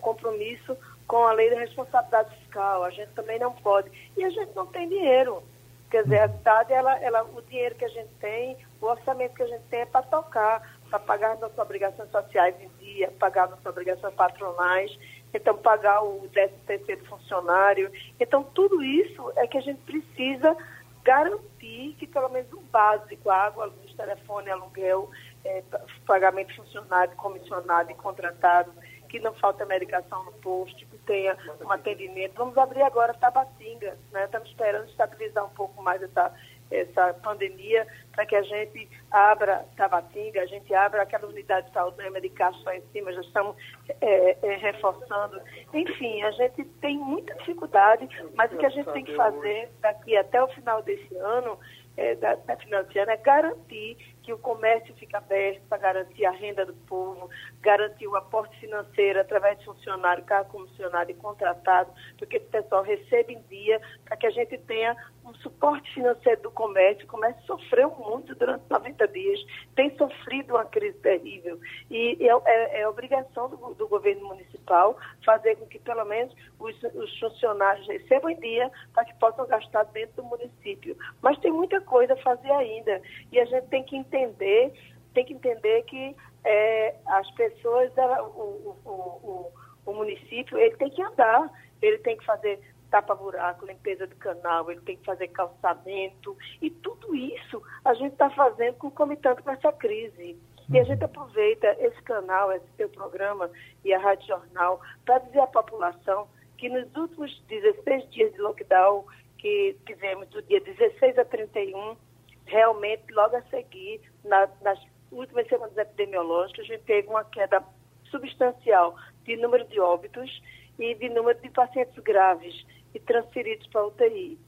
compromisso 0.00 0.76
com 1.08 1.24
a 1.26 1.32
lei 1.32 1.50
da 1.50 1.58
responsabilidade 1.58 2.36
fiscal, 2.36 2.84
a 2.84 2.90
gente 2.90 3.10
também 3.12 3.38
não 3.38 3.52
pode. 3.52 3.90
E 4.16 4.22
a 4.22 4.30
gente 4.30 4.54
não 4.54 4.66
tem 4.66 4.88
dinheiro. 4.88 5.42
Quer 5.90 6.02
dizer, 6.02 6.20
a 6.20 6.28
cidade, 6.28 6.72
ela, 6.72 6.98
ela, 7.02 7.24
o 7.24 7.40
dinheiro 7.40 7.74
que 7.74 7.84
a 7.86 7.88
gente 7.88 8.10
tem, 8.20 8.58
o 8.78 8.86
orçamento 8.86 9.34
que 9.34 9.42
a 9.42 9.46
gente 9.46 9.64
tem 9.70 9.80
é 9.80 9.86
para 9.86 10.02
tocar, 10.02 10.78
para 10.90 10.98
pagar 10.98 11.32
as 11.32 11.40
nossas 11.40 11.58
obrigações 11.58 12.10
sociais 12.10 12.54
em 12.60 12.68
dia, 12.78 13.10
pagar 13.18 13.44
as 13.44 13.50
nossas 13.50 13.66
obrigações 13.66 14.14
patronais, 14.14 14.98
então 15.32 15.56
pagar 15.56 16.02
o 16.02 16.28
13 16.30 16.52
terceiro 16.66 17.04
funcionário. 17.06 17.90
Então, 18.20 18.42
tudo 18.42 18.84
isso 18.84 19.32
é 19.36 19.46
que 19.46 19.56
a 19.56 19.62
gente 19.62 19.80
precisa 19.80 20.54
garantir 21.02 21.96
que 21.98 22.06
pelo 22.06 22.28
menos 22.28 22.52
o 22.52 22.60
básico, 22.60 23.30
água, 23.30 23.64
luz, 23.64 23.94
telefone, 23.94 24.50
aluguel, 24.50 25.10
é, 25.42 25.62
pagamento 26.06 26.54
funcionário, 26.54 27.16
comissionado 27.16 27.90
e 27.90 27.94
contratado, 27.94 28.70
que 29.08 29.18
não 29.18 29.32
falta 29.32 29.64
medicação 29.64 30.22
no 30.24 30.32
posto, 30.32 30.86
tenha 31.08 31.36
um 31.64 31.72
atendimento. 31.72 32.34
Vamos 32.36 32.56
abrir 32.56 32.82
agora 32.82 33.14
Tabatinga, 33.14 33.96
né? 34.12 34.26
Estamos 34.26 34.48
esperando 34.50 34.88
estabilizar 34.90 35.44
um 35.44 35.54
pouco 35.54 35.82
mais 35.82 36.02
essa, 36.02 36.32
essa 36.70 37.14
pandemia 37.14 37.86
para 38.12 38.26
que 38.26 38.36
a 38.36 38.42
gente 38.42 38.88
abra 39.10 39.64
Tabatinga, 39.74 40.42
a 40.42 40.46
gente 40.46 40.72
abra 40.74 41.02
aquela 41.02 41.26
unidade 41.26 41.66
de 41.68 41.72
saúde 41.72 41.96
né, 41.96 42.20
de 42.20 42.28
Castro 42.28 42.62
lá 42.66 42.76
em 42.76 42.82
cima, 42.92 43.12
já 43.12 43.22
estamos 43.22 43.56
é, 44.00 44.36
é, 44.42 44.56
reforçando. 44.56 45.40
Enfim, 45.72 46.22
a 46.22 46.30
gente 46.32 46.64
tem 46.80 46.98
muita 46.98 47.34
dificuldade, 47.36 48.06
mas 48.34 48.52
o 48.52 48.58
que 48.58 48.66
a 48.66 48.70
gente 48.70 48.92
tem 48.92 49.04
que 49.04 49.16
fazer 49.16 49.70
daqui 49.80 50.14
até 50.14 50.42
o 50.42 50.48
final 50.48 50.82
desse 50.82 51.16
ano, 51.16 51.58
é, 51.98 52.14
da, 52.14 52.36
da 52.36 52.54
ano, 52.54 53.10
é 53.10 53.16
garantir 53.16 53.96
que 54.22 54.32
o 54.32 54.38
comércio 54.38 54.94
fique 54.94 55.16
aberto 55.16 55.60
para 55.68 55.78
garantir 55.78 56.24
a 56.24 56.30
renda 56.30 56.64
do 56.64 56.72
povo, 56.72 57.28
garantir 57.60 58.06
o 58.06 58.14
aporte 58.14 58.56
financeiro 58.60 59.20
através 59.20 59.58
de 59.58 59.64
funcionário, 59.64 60.22
cargo 60.24 60.50
comissionário 60.50 61.10
e 61.10 61.14
contratado, 61.14 61.90
porque 62.16 62.36
esse 62.36 62.46
pessoal 62.46 62.84
receba 62.84 63.32
em 63.32 63.40
dia, 63.48 63.80
para 64.04 64.16
que 64.16 64.26
a 64.28 64.30
gente 64.30 64.56
tenha 64.58 64.96
um 65.28 65.34
suporte 65.34 65.92
financeiro 65.92 66.42
do 66.42 66.50
comércio. 66.50 67.04
O 67.04 67.08
comércio 67.08 67.44
sofreu 67.44 67.90
muito 67.98 68.34
durante 68.34 68.64
90 68.68 69.08
dias, 69.08 69.40
tem 69.74 69.94
sofrido 69.96 70.54
uma 70.54 70.64
crise 70.64 70.98
terrível. 70.98 71.58
E 71.90 72.16
é, 72.20 72.32
é, 72.44 72.80
é 72.80 72.88
obrigação 72.88 73.48
do, 73.48 73.74
do, 73.74 73.88
governo 73.88 74.26
municipal 74.28 74.96
fazer 75.24 75.56
com 75.56 75.66
que, 75.66 75.78
pelo 75.78 76.04
menos, 76.04 76.34
os, 76.58 76.82
os 76.94 77.18
funcionários 77.18 77.86
recebam 77.86 78.30
em 78.30 78.40
dia 78.40 78.70
para 78.94 79.04
que 79.04 79.14
possam 79.14 79.46
gastar 79.46 79.84
dentro 79.84 80.22
do 80.22 80.24
município. 80.24 80.96
Mas 81.20 81.38
tem 81.38 81.52
muita 81.52 81.80
coisa 81.80 82.14
a 82.14 82.22
fazer 82.22 82.50
ainda. 82.50 83.00
E 83.30 83.38
a 83.38 83.44
gente 83.44 83.66
tem 83.68 83.84
que 83.84 83.96
entender 83.96 84.72
tem 85.14 85.24
que 85.24 85.32
entender 85.34 85.82
que 85.84 86.14
é, 86.44 86.94
as 87.06 87.28
pessoas, 87.32 87.90
o, 87.96 88.22
o, 88.22 88.78
o, 88.84 89.52
o, 89.86 89.92
município, 89.92 90.56
ele 90.58 90.76
tem 90.76 90.90
que 90.90 91.02
andar, 91.02 91.50
ele 91.82 91.98
tem 91.98 92.16
que 92.16 92.24
fazer 92.24 92.60
tapa-buraco, 92.90 93.66
limpeza 93.66 94.06
do 94.06 94.16
canal, 94.16 94.70
ele 94.70 94.80
tem 94.80 94.96
que 94.96 95.04
fazer 95.04 95.28
calçamento, 95.28 96.36
e 96.60 96.70
tudo 96.70 97.14
isso 97.14 97.62
a 97.84 97.94
gente 97.94 98.12
está 98.12 98.30
fazendo 98.30 98.74
concomitando 98.74 99.42
com 99.42 99.50
essa 99.50 99.72
crise. 99.72 100.36
E 100.70 100.78
a 100.78 100.84
gente 100.84 101.02
aproveita 101.02 101.66
esse 101.80 102.00
canal, 102.02 102.52
esse 102.52 102.66
seu 102.76 102.90
programa 102.90 103.50
e 103.84 103.92
a 103.94 103.98
Rádio 103.98 104.26
Jornal 104.26 104.80
para 105.04 105.18
dizer 105.20 105.40
à 105.40 105.46
população 105.46 106.28
que 106.58 106.68
nos 106.68 106.94
últimos 106.94 107.42
16 107.48 108.10
dias 108.10 108.32
de 108.34 108.38
lockdown 108.38 109.04
que 109.38 109.76
tivemos 109.86 110.28
do 110.28 110.42
dia 110.42 110.60
16 110.60 111.18
a 111.18 111.24
31, 111.24 111.96
realmente, 112.44 113.04
logo 113.12 113.36
a 113.36 113.42
seguir, 113.42 114.00
na, 114.24 114.48
nas 114.60 114.78
últimas 115.10 115.46
semanas 115.48 115.76
epidemiológicas, 115.76 116.64
a 116.64 116.68
gente 116.68 116.82
teve 116.84 117.08
uma 117.08 117.24
queda 117.24 117.64
substancial 118.10 118.96
de 119.24 119.36
número 119.36 119.64
de 119.68 119.80
óbitos 119.80 120.42
e 120.78 120.94
de 120.94 121.08
número 121.08 121.40
de 121.40 121.50
pacientes 121.50 121.96
graves 122.02 122.66
e 122.94 123.00
transferidos 123.00 123.66
para 123.68 123.82
a 123.82 123.86
UTI. 123.86 124.38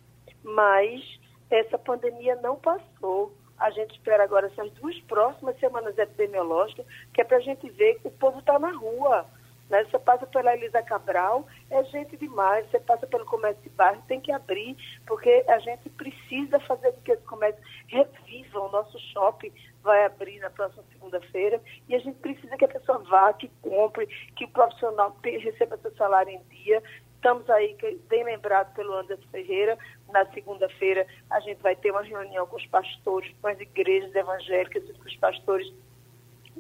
Mas 0.43 1.21
essa 1.51 1.79
pandemia 1.79 2.37
não 2.37 2.57
passou. 2.57 3.35
A 3.59 3.71
gente 3.71 3.93
espera 3.93 4.25
agora 4.25 4.47
essas 4.47 4.71
duas 4.73 4.99
próximas 5.03 5.59
semanas 5.59 5.97
epidemiológicas, 5.99 6.87
que 7.13 7.21
é 7.21 7.25
para 7.25 7.37
a 7.37 7.41
gente 7.41 7.69
ver 7.71 8.01
que 8.01 8.09
o 8.09 8.13
povo 8.13 8.39
está 8.39 8.59
na 8.59 8.73
rua 8.73 9.27
né? 9.71 9.85
Você 9.85 9.99
passa 10.01 10.27
pela 10.27 10.55
Elisa 10.55 10.83
Cabral, 10.83 11.47
é 11.71 11.83
gente 11.85 12.17
demais. 12.17 12.69
Você 12.69 12.81
passa 12.81 13.07
pelo 13.07 13.25
comércio 13.25 13.63
de 13.63 13.71
bairro, 13.71 14.03
tem 14.09 14.21
que 14.21 14.33
abrir, 14.33 14.77
porque 15.07 15.45
a 15.49 15.59
gente 15.61 15.89
precisa 15.91 16.59
fazer 16.61 16.93
com 16.93 17.01
que 17.03 17.13
esse 17.13 17.23
comércio 17.23 17.63
reviva. 17.87 18.61
O 18.61 18.71
nosso 18.71 18.99
shopping 19.13 19.53
vai 19.83 20.05
abrir 20.05 20.41
na 20.41 20.51
próxima 20.51 20.83
segunda-feira 20.93 21.63
e 21.89 21.95
a 21.95 21.99
gente 22.01 22.19
precisa 22.19 22.57
que 22.57 22.65
a 22.65 22.69
pessoa 22.69 22.99
vá, 22.99 23.33
que 23.33 23.49
compre, 23.63 24.07
que 24.37 24.45
o 24.45 24.49
profissional 24.49 25.17
receba 25.23 25.79
seu 25.79 25.95
salário 25.95 26.33
em 26.33 26.43
dia. 26.49 26.83
Estamos 27.21 27.51
aí, 27.51 27.77
bem 28.09 28.25
lembrado 28.25 28.75
pelo 28.75 28.95
Anderson 28.95 29.29
Ferreira, 29.31 29.77
na 30.09 30.25
segunda-feira 30.33 31.07
a 31.29 31.39
gente 31.41 31.61
vai 31.61 31.77
ter 31.77 31.91
uma 31.91 32.01
reunião 32.01 32.47
com 32.47 32.57
os 32.57 32.67
pastores, 32.69 33.31
com 33.43 33.49
as 33.49 33.61
igrejas 33.61 34.15
evangélicas 34.15 34.89
e 34.89 34.95
com 34.95 35.07
os 35.07 35.17
pastores 35.17 35.71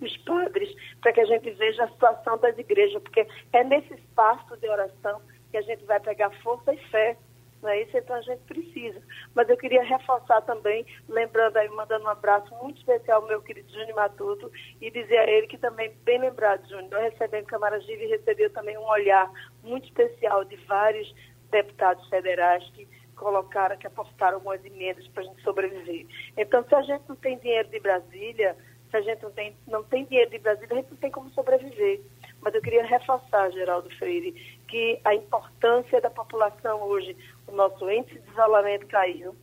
os 0.02 0.16
padres, 0.18 0.68
para 1.00 1.14
que 1.14 1.20
a 1.22 1.24
gente 1.24 1.50
veja 1.52 1.84
a 1.84 1.88
situação 1.88 2.36
das 2.36 2.58
igrejas, 2.58 3.02
porque 3.02 3.26
é 3.54 3.64
nesse 3.64 3.94
espaço 3.94 4.54
de 4.58 4.68
oração 4.68 5.22
que 5.50 5.56
a 5.56 5.62
gente 5.62 5.82
vai 5.86 5.98
pegar 5.98 6.30
força 6.42 6.74
e 6.74 6.78
fé. 6.90 7.16
Não 7.62 7.68
é 7.68 7.82
isso? 7.82 7.96
Então 7.96 8.16
a 8.16 8.22
gente 8.22 8.42
precisa. 8.44 9.00
Mas 9.34 9.48
eu 9.48 9.56
queria 9.56 9.82
reforçar 9.82 10.40
também, 10.42 10.86
lembrando 11.08 11.56
aí, 11.56 11.68
mandando 11.68 12.04
um 12.04 12.08
abraço 12.08 12.54
muito 12.62 12.78
especial 12.78 13.20
ao 13.20 13.28
meu 13.28 13.42
querido 13.42 13.70
Júnior 13.70 13.94
Matuto 13.94 14.50
e 14.80 14.90
dizer 14.90 15.18
a 15.18 15.30
ele 15.30 15.46
que 15.46 15.58
também, 15.58 15.92
bem 16.04 16.18
lembrado, 16.18 16.66
Júnior, 16.68 16.90
nós 16.90 17.12
recebemos 17.12 17.48
Camaragibe 17.48 18.06
recebeu 18.06 18.50
também 18.50 18.78
um 18.78 18.88
olhar 18.88 19.30
muito 19.62 19.86
especial 19.86 20.44
de 20.44 20.56
vários 20.56 21.14
deputados 21.50 22.08
federais 22.08 22.64
que 22.70 22.88
colocaram, 23.14 23.76
que 23.76 23.86
apostaram 23.86 24.36
algumas 24.36 24.64
emendas 24.64 25.06
para 25.08 25.22
a 25.22 25.26
gente 25.26 25.42
sobreviver. 25.42 26.06
Então, 26.36 26.64
se 26.64 26.74
a 26.74 26.82
gente 26.82 27.04
não 27.06 27.16
tem 27.16 27.38
dinheiro 27.38 27.68
de 27.68 27.78
Brasília, 27.78 28.56
se 28.90 28.96
a 28.96 29.00
gente 29.02 29.22
não 29.22 29.30
tem, 29.30 29.56
não 29.66 29.84
tem 29.84 30.04
dinheiro 30.06 30.30
de 30.30 30.38
Brasília, 30.38 30.72
a 30.72 30.76
gente 30.76 30.90
não 30.90 30.96
tem 30.96 31.10
como 31.10 31.30
sobreviver. 31.30 32.00
Mas 32.40 32.54
eu 32.54 32.62
queria 32.62 32.84
reforçar, 32.84 33.50
Geraldo 33.50 33.90
Freire, 33.96 34.32
que 34.66 35.00
a 35.04 35.14
importância 35.14 36.00
da 36.00 36.10
população 36.10 36.82
hoje, 36.82 37.16
o 37.46 37.52
nosso 37.52 37.90
índice 37.90 38.18
de 38.18 38.30
isolamento 38.30 38.86
caiu, 38.86 39.34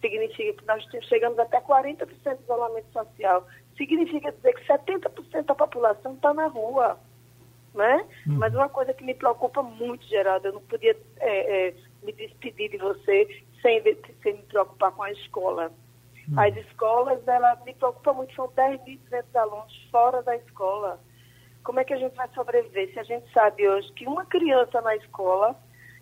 significa 0.00 0.52
que 0.52 0.66
nós 0.66 0.84
chegamos 1.08 1.38
até 1.38 1.60
40% 1.60 2.06
de 2.36 2.42
isolamento 2.42 2.92
social. 2.92 3.46
Significa 3.76 4.32
dizer 4.32 4.54
que 4.54 4.66
70% 4.66 5.44
da 5.44 5.54
população 5.54 6.14
está 6.14 6.32
na 6.32 6.46
rua. 6.46 6.98
Né? 7.74 8.06
Hum. 8.26 8.36
Mas 8.38 8.54
uma 8.54 8.68
coisa 8.68 8.94
que 8.94 9.04
me 9.04 9.14
preocupa 9.14 9.62
muito, 9.62 10.06
Geraldo, 10.06 10.48
eu 10.48 10.52
não 10.54 10.62
podia 10.62 10.96
é, 11.18 11.68
é, 11.68 11.74
me 12.02 12.12
despedir 12.12 12.70
de 12.70 12.78
você 12.78 13.44
sem, 13.60 13.82
sem 14.22 14.34
me 14.34 14.42
preocupar 14.44 14.92
com 14.92 15.02
a 15.02 15.12
escola. 15.12 15.70
Hum. 16.28 16.40
As 16.40 16.56
escolas, 16.56 17.26
ela 17.28 17.56
me 17.66 17.74
preocupa 17.74 18.14
muito, 18.14 18.34
são 18.34 18.48
10.200 18.48 19.24
alunos 19.34 19.88
fora 19.90 20.22
da 20.22 20.36
escola. 20.36 20.98
Como 21.66 21.80
é 21.80 21.84
que 21.84 21.92
a 21.92 21.98
gente 21.98 22.14
vai 22.14 22.28
sobreviver 22.32 22.92
se 22.92 23.00
a 23.00 23.02
gente 23.02 23.26
sabe 23.32 23.68
hoje 23.68 23.92
que 23.94 24.06
uma 24.06 24.24
criança 24.24 24.80
na 24.82 24.94
escola, 24.94 25.56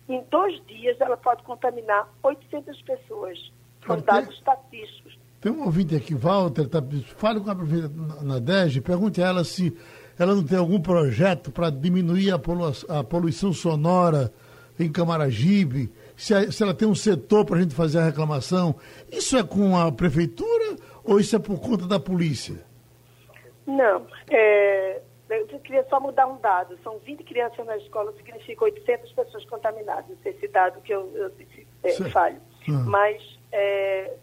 em 0.07 0.23
dois 0.29 0.63
dias, 0.67 0.95
ela 1.01 1.17
pode 1.17 1.41
contaminar 1.41 2.07
800 2.21 2.79
pessoas? 2.83 3.51
São 3.83 3.99
dados 3.99 4.35
estatísticos. 4.35 5.17
Tem 5.41 5.51
um 5.51 5.65
ouvinte 5.65 5.95
aqui, 5.95 6.13
Walter, 6.13 6.67
tá, 6.67 6.77
fale 7.17 7.39
com 7.39 7.49
a 7.49 7.55
prefeita 7.55 7.89
Nadege, 8.21 8.79
pergunte 8.79 9.23
a 9.23 9.27
ela 9.27 9.43
se 9.43 9.75
ela 10.19 10.35
não 10.35 10.43
tem 10.43 10.59
algum 10.59 10.79
projeto 10.79 11.51
para 11.51 11.71
diminuir 11.71 12.31
a, 12.31 12.37
polu 12.37 12.71
a 12.87 13.03
poluição 13.03 13.51
sonora 13.51 14.31
em 14.79 14.91
Camaragibe, 14.91 15.91
se, 16.15 16.35
a, 16.35 16.51
se 16.51 16.61
ela 16.61 16.75
tem 16.75 16.87
um 16.87 16.93
setor 16.93 17.43
para 17.43 17.57
a 17.57 17.61
gente 17.61 17.73
fazer 17.73 17.97
a 17.97 18.05
reclamação. 18.05 18.75
Isso 19.11 19.35
é 19.35 19.43
com 19.43 19.75
a 19.75 19.91
prefeitura 19.91 20.75
ou 21.03 21.19
isso 21.19 21.35
é 21.35 21.39
por 21.39 21.59
conta 21.59 21.87
da 21.87 21.99
polícia? 21.99 22.63
Não. 23.65 24.05
É, 24.29 25.01
eu 25.29 25.59
queria 25.59 25.83
só 25.89 25.99
mudar 25.99 26.27
um 26.27 26.37
dado. 26.37 26.77
São 26.83 26.99
20 26.99 27.23
crianças 27.23 27.65
na 27.65 27.77
escola, 27.77 28.13
significa 28.13 28.65
800 28.65 29.11
pessoas 29.13 29.45
contaminadas. 29.45 30.17
Esse 30.23 30.47
dado 30.47 30.81
que 30.81 30.93
eu, 30.93 31.11
eu 31.15 31.31
é, 31.83 32.09
falho. 32.09 32.39
Ah. 32.69 32.83
Mas 32.85 33.39
é, 33.51 34.13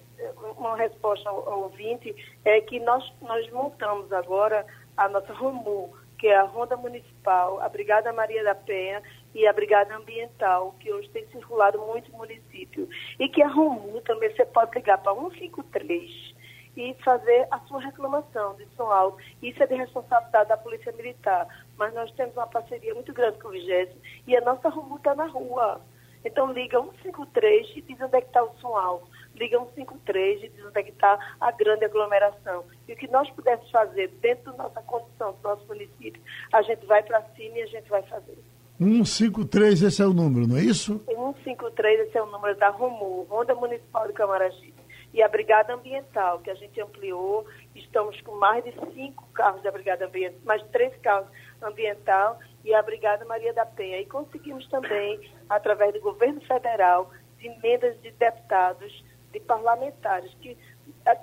uma 0.57 0.77
resposta 0.77 1.29
ao, 1.29 1.49
ao 1.49 1.63
ouvinte 1.63 2.15
é 2.45 2.61
que 2.61 2.79
nós, 2.81 3.05
nós 3.21 3.51
montamos 3.51 4.13
agora 4.13 4.65
a 4.97 5.09
nossa 5.09 5.33
RUMU, 5.33 5.93
que 6.19 6.29
é 6.29 6.37
a 6.37 6.45
Ronda 6.45 6.77
Municipal, 6.77 7.61
a 7.61 7.69
Brigada 7.69 8.13
Maria 8.13 8.45
da 8.45 8.55
Penha 8.55 9.03
e 9.35 9.47
a 9.47 9.53
Brigada 9.53 9.97
Ambiental, 9.97 10.75
que 10.79 10.93
hoje 10.93 11.09
tem 11.09 11.27
circulado 11.29 11.81
muito 11.81 12.13
no 12.13 12.19
município. 12.19 12.89
E 13.19 13.29
que 13.29 13.43
a 13.43 13.49
RUMU 13.49 14.01
também 14.03 14.31
você 14.31 14.45
pode 14.45 14.73
ligar 14.75 14.99
para 14.99 15.15
153 15.15 16.42
e 16.77 16.95
fazer 17.05 17.47
a 17.51 17.59
sua 17.61 17.81
reclamação 17.81 18.55
de 18.55 18.67
som 18.77 18.91
alto. 18.91 19.19
Isso 19.43 19.63
é 19.63 19.67
de 19.67 19.75
responsabilidade 19.75 20.49
da 20.49 20.57
Polícia 20.57 20.93
Militar. 20.93 21.47
Mas 21.77 21.93
nós 21.95 22.11
temos 22.13 22.35
uma 22.37 22.47
parceria 22.47 22.95
muito 22.95 23.13
grande 23.13 23.39
com 23.39 23.49
o 23.49 23.53
Vigésimo 23.53 24.01
e 24.27 24.37
a 24.37 24.41
nossa 24.41 24.69
RUMU 24.69 24.97
está 24.97 25.15
na 25.15 25.27
rua. 25.27 25.81
Então 26.25 26.53
liga 26.53 26.81
153 26.81 27.77
e 27.77 27.83
diz 27.83 28.01
onde 28.01 28.17
é 28.17 28.21
que 28.21 28.29
está 28.29 28.43
o 28.43 28.55
som 28.59 28.77
alto 28.77 29.09
liga 29.37 29.59
153 29.59 30.45
e 30.45 30.49
diz 30.49 30.65
onde 30.65 30.79
é 30.79 30.83
que 30.83 30.91
está 30.91 31.19
a 31.41 31.51
grande 31.51 31.85
aglomeração. 31.85 32.65
E 32.89 32.93
o 32.93 32.97
que 32.97 33.09
nós 33.09 33.29
pudéssemos 33.31 33.71
fazer 33.71 34.09
dentro 34.21 34.53
da 34.53 34.65
nossa 34.65 34.83
condição, 34.83 35.33
do 35.33 35.49
nosso 35.49 35.67
município, 35.67 36.21
a 36.53 36.63
gente 36.63 36.85
vai 36.87 37.03
para 37.03 37.23
cima 37.37 37.59
e 37.59 37.63
a 37.63 37.67
gente 37.67 37.89
vai 37.89 38.03
fazer. 38.03 38.39
153, 38.79 39.83
esse 39.83 40.03
é 40.03 40.07
o 40.07 40.13
número, 40.13 40.47
não 40.47 40.57
é 40.57 40.63
isso? 40.63 41.01
153, 41.07 42.09
esse 42.09 42.19
é 42.19 42.23
o 42.23 42.27
número 42.27 42.57
da 42.57 42.69
ROMU, 42.69 43.27
Ronda 43.29 43.55
Municipal 43.55 44.07
de 44.07 44.13
Camaragibe. 44.13 44.82
E 45.13 45.23
a 45.23 45.29
Brigada 45.29 45.75
Ambiental, 45.75 46.41
que 46.41 46.51
a 46.51 46.55
gente 46.55 46.81
ampliou, 46.81 47.47
estamos 47.75 48.19
com 48.23 48.35
mais 48.37 48.65
de 48.65 48.73
cinco 48.95 49.27
carros 49.35 49.63
da 49.63 49.71
Brigada 49.71 50.07
Ambiental, 50.07 50.41
mais 50.45 50.63
três 50.69 50.97
carros 51.03 51.29
ambiental 51.61 52.39
e 52.65 52.75
a 52.75 52.83
Brigada 52.83 53.25
Maria 53.27 53.53
da 53.53 53.67
Penha. 53.67 54.01
E 54.01 54.07
conseguimos 54.07 54.67
também, 54.69 55.21
através 55.51 55.93
do 55.93 56.01
governo 56.01 56.41
federal, 56.43 57.11
de 57.39 57.47
emendas 57.47 58.01
de 58.01 58.11
deputados 58.13 59.05
de 59.33 59.41
parlamentares, 59.41 60.33
que 60.41 60.57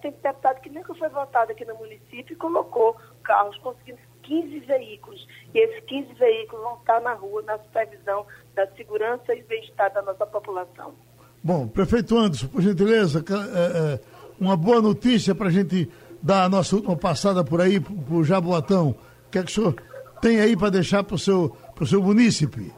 tem 0.02 0.12
deputado 0.12 0.62
que 0.62 0.70
nunca 0.70 0.94
foi 0.94 1.10
votado 1.10 1.52
aqui 1.52 1.66
no 1.66 1.76
município 1.76 2.34
e 2.34 2.36
colocou 2.36 2.96
carros, 3.24 3.58
conseguindo 3.58 4.00
15 4.24 4.60
veículos. 4.60 5.28
E 5.54 5.60
esses 5.60 5.84
15 5.86 6.14
veículos 6.14 6.64
vão 6.64 6.76
estar 6.76 7.00
na 7.02 7.14
rua 7.14 7.42
na 7.42 7.58
supervisão 7.58 8.26
da 8.54 8.68
segurança 8.76 9.34
e 9.34 9.42
bem-estar 9.44 9.92
da 9.94 10.02
nossa 10.02 10.26
população. 10.28 10.94
Bom, 11.42 11.68
prefeito 11.68 12.18
Anderson, 12.18 12.48
por 12.48 12.62
gentileza, 12.62 13.24
é, 13.30 13.94
é, 13.94 14.00
uma 14.40 14.58
boa 14.58 14.82
notícia 14.82 15.34
para 15.34 15.48
a 15.48 15.52
gente 15.52 15.90
dar 16.22 16.44
a 16.44 16.50
nossa 16.50 16.76
última 16.76 16.98
passada 16.98 17.44
por 17.44 17.62
aí, 17.62 17.82
o 18.12 18.24
Jaboatão. 18.24 18.90
O 19.28 19.32
que 19.32 19.40
é 19.40 19.44
que 19.44 19.50
o 19.50 19.54
senhor 19.54 19.76
tem 20.22 20.42
aí 20.42 20.58
para 20.58 20.70
deixar 20.70 21.04
para 21.04 21.16
o 21.16 21.20
seu, 21.20 21.56
seu 21.86 22.02
munícipe? 22.02 22.74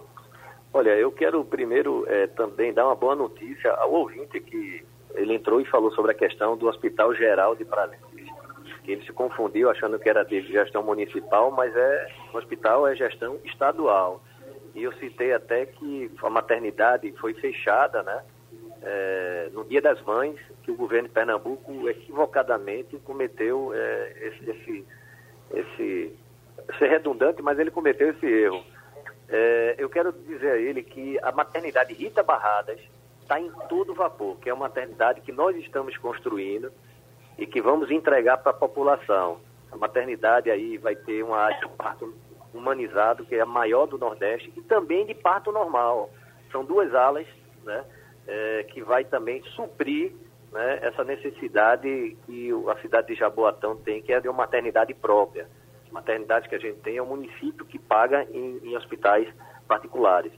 Olha, 0.73 0.91
eu 0.91 1.11
quero 1.11 1.43
primeiro 1.43 2.05
é, 2.07 2.27
também 2.27 2.71
dar 2.73 2.85
uma 2.85 2.95
boa 2.95 3.15
notícia 3.15 3.71
ao 3.71 3.91
ouvinte 3.93 4.39
que 4.39 4.83
ele 5.15 5.35
entrou 5.35 5.59
e 5.59 5.65
falou 5.65 5.91
sobre 5.91 6.11
a 6.11 6.15
questão 6.15 6.55
do 6.55 6.67
Hospital 6.67 7.15
Geral 7.15 7.55
de 7.55 7.65
Prazeres. 7.65 7.99
Que 8.83 8.93
ele 8.93 9.05
se 9.05 9.11
confundiu 9.11 9.69
achando 9.69 9.99
que 9.99 10.09
era 10.09 10.23
de 10.23 10.41
gestão 10.43 10.83
municipal, 10.83 11.51
mas 11.51 11.75
é 11.75 12.07
o 12.33 12.37
hospital 12.37 12.87
é 12.87 12.95
gestão 12.95 13.37
estadual. 13.43 14.21
E 14.73 14.83
eu 14.83 14.93
citei 14.93 15.33
até 15.33 15.65
que 15.65 16.09
a 16.23 16.29
maternidade 16.29 17.11
foi 17.19 17.33
fechada, 17.33 18.01
né? 18.03 18.21
É, 18.83 19.49
no 19.53 19.63
Dia 19.63 19.81
das 19.81 20.01
Mães, 20.01 20.39
que 20.63 20.71
o 20.71 20.75
governo 20.75 21.07
de 21.07 21.13
Pernambuco 21.13 21.87
equivocadamente 21.87 22.97
cometeu 22.99 23.71
é, 23.73 24.13
esse, 24.21 24.49
esse, 24.49 24.85
esse, 25.53 26.17
redundante, 26.87 27.41
mas 27.43 27.59
ele 27.59 27.69
cometeu 27.69 28.09
esse 28.09 28.25
erro. 28.25 28.63
É, 29.29 29.75
eu 29.77 29.87
quero 29.89 30.11
dizer 30.11 30.51
a 30.51 30.57
ele 30.57 30.81
que 30.81 31.19
a 31.21 31.31
maternidade 31.31 31.93
Rita 31.93 32.23
Barradas 32.23 32.79
está 33.21 33.39
em 33.39 33.51
todo 33.69 33.93
vapor, 33.93 34.37
que 34.39 34.49
é 34.49 34.53
uma 34.53 34.67
maternidade 34.67 35.21
que 35.21 35.31
nós 35.31 35.55
estamos 35.57 35.95
construindo 35.97 36.71
e 37.37 37.45
que 37.45 37.61
vamos 37.61 37.89
entregar 37.91 38.37
para 38.37 38.51
a 38.51 38.55
população. 38.55 39.39
A 39.71 39.77
maternidade 39.77 40.49
aí 40.51 40.77
vai 40.77 40.95
ter 40.95 41.23
uma 41.23 41.37
área 41.37 41.59
de 41.59 41.69
parto 41.75 42.13
humanizado, 42.53 43.25
que 43.25 43.35
é 43.35 43.41
a 43.41 43.45
maior 43.45 43.85
do 43.85 43.97
Nordeste, 43.97 44.51
e 44.55 44.61
também 44.61 45.05
de 45.05 45.13
parto 45.13 45.51
normal. 45.51 46.09
São 46.51 46.65
duas 46.65 46.93
alas, 46.93 47.25
né? 47.63 47.85
É, 48.27 48.63
que 48.63 48.81
vai 48.83 49.03
também 49.05 49.41
suprir 49.55 50.13
né, 50.51 50.79
essa 50.81 51.03
necessidade 51.03 52.17
que 52.25 52.49
a 52.69 52.81
cidade 52.81 53.07
de 53.07 53.15
Jaboatão 53.15 53.75
tem, 53.77 54.01
que 54.01 54.11
é 54.11 54.19
de 54.19 54.27
uma 54.27 54.37
maternidade 54.37 54.93
própria. 54.93 55.47
A 55.89 55.93
maternidade 55.93 56.47
que 56.47 56.55
a 56.55 56.59
gente 56.59 56.79
tem 56.79 56.97
é 56.97 57.01
o 57.01 57.05
município 57.05 57.65
que 57.65 57.79
paga 57.79 58.25
em, 58.31 58.59
em 58.63 58.77
hospitais 58.77 59.27
particulares. 59.67 60.31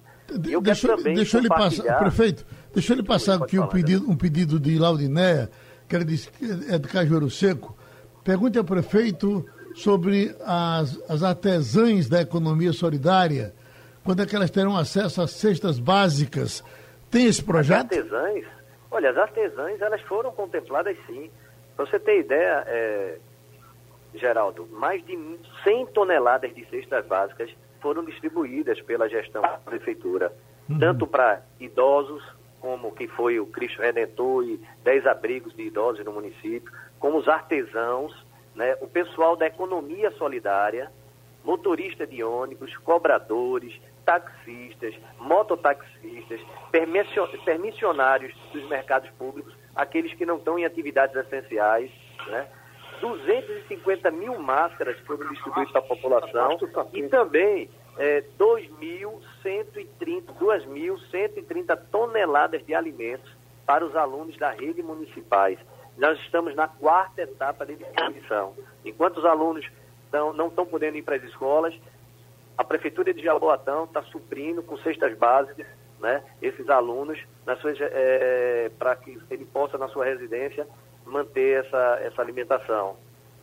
Eu 0.49 0.61
deixa, 0.61 0.87
também 0.87 1.15
deixa 1.15 1.37
ele 1.37 1.49
passar, 1.49 1.99
prefeito, 1.99 2.45
deixa 2.73 2.93
ele 2.93 3.03
passar 3.03 3.43
aqui 3.43 3.59
um 3.59 3.67
pedido, 3.67 4.09
um 4.09 4.15
pedido 4.15 4.59
de 4.59 4.77
Laudinéia, 4.79 5.49
que 5.87 5.95
ele 5.95 6.05
disse 6.05 6.31
que 6.31 6.45
é 6.73 6.77
de 6.77 6.87
Cajueiro 6.87 7.29
Seco. 7.29 7.75
Pergunte 8.23 8.57
ao 8.57 8.63
prefeito 8.63 9.45
sobre 9.75 10.33
as, 10.45 10.99
as 11.09 11.23
artesãs 11.23 12.07
da 12.07 12.21
economia 12.21 12.71
solidária, 12.71 13.53
quando 14.03 14.21
é 14.21 14.25
que 14.25 14.35
elas 14.35 14.49
terão 14.49 14.77
acesso 14.77 15.21
às 15.21 15.31
cestas 15.31 15.79
básicas 15.79 16.63
tem 17.13 17.27
esse 17.27 17.43
projeto? 17.43 17.93
As 17.93 17.99
artesãs, 17.99 18.45
olha, 18.89 19.11
as 19.11 19.17
artesãs, 19.17 19.79
elas 19.79 20.01
foram 20.01 20.31
contempladas 20.31 20.97
sim. 21.05 21.29
Para 21.75 21.85
você 21.85 21.99
ter 21.99 22.19
ideia, 22.19 22.63
é, 22.65 23.17
Geraldo, 24.15 24.67
mais 24.71 25.05
de 25.05 25.15
100 25.63 25.87
toneladas 25.87 26.53
de 26.53 26.65
cestas 26.65 27.05
básicas 27.05 27.51
foram 27.79 28.03
distribuídas 28.03 28.81
pela 28.81 29.07
gestão 29.07 29.43
da 29.43 29.59
prefeitura, 29.59 30.33
uhum. 30.67 30.79
tanto 30.79 31.05
para 31.05 31.43
idosos, 31.59 32.23
como 32.59 32.91
que 32.93 33.07
foi 33.07 33.39
o 33.39 33.45
Cristo 33.45 33.81
Redentor 33.81 34.45
e 34.45 34.59
10 34.83 35.05
abrigos 35.05 35.53
de 35.55 35.63
idosos 35.63 36.03
no 36.03 36.13
município, 36.13 36.71
como 36.99 37.17
os 37.17 37.27
artesãos, 37.27 38.25
né, 38.55 38.75
o 38.81 38.87
pessoal 38.87 39.35
da 39.35 39.45
economia 39.45 40.09
solidária, 40.11 40.89
motorista 41.43 42.07
de 42.07 42.23
ônibus, 42.23 42.75
cobradores, 42.77 43.73
taxistas, 44.05 44.95
mototaxistas, 45.19 46.39
permissionários 47.45 48.33
dos 48.51 48.67
mercados 48.69 49.09
públicos, 49.11 49.53
aqueles 49.75 50.13
que 50.13 50.25
não 50.25 50.37
estão 50.37 50.57
em 50.57 50.65
atividades 50.65 51.15
essenciais, 51.15 51.91
né? 52.27 52.47
250 53.01 54.11
mil 54.11 54.39
máscaras 54.39 54.97
foram 55.01 55.27
distribuídas 55.29 55.71
para 55.71 55.81
a 55.81 55.85
população 55.85 56.57
e 56.93 57.03
também 57.09 57.69
é, 57.97 58.23
2.130, 58.39 60.23
2.130 60.39 61.79
toneladas 61.91 62.65
de 62.65 62.73
alimentos 62.73 63.29
para 63.65 63.85
os 63.85 63.93
alunos 63.95 64.37
da 64.37 64.51
rede 64.51 64.81
municipais. 64.81 65.59
Nós 65.97 66.17
estamos 66.19 66.55
na 66.55 66.67
quarta 66.67 67.21
etapa 67.21 67.65
de 67.65 67.75
distribuição. 67.75 68.55
Enquanto 68.85 69.17
os 69.17 69.25
alunos 69.25 69.69
não 70.11 70.47
estão 70.47 70.65
podendo 70.65 70.97
ir 70.97 71.01
para 71.01 71.15
as 71.15 71.23
escolas, 71.23 71.73
a 72.57 72.63
Prefeitura 72.63 73.13
de 73.13 73.23
Jaboatão 73.23 73.85
está 73.85 74.01
suprindo 74.03 74.61
com 74.61 74.77
cestas 74.77 75.17
básicas 75.17 75.65
né, 75.99 76.21
esses 76.41 76.69
alunos 76.69 77.17
é, 77.79 78.69
para 78.77 78.95
que 78.97 79.17
ele 79.31 79.45
possa, 79.45 79.77
na 79.77 79.87
sua 79.87 80.05
residência, 80.05 80.67
manter 81.05 81.65
essa, 81.65 81.99
essa 82.03 82.21
alimentação. 82.21 82.97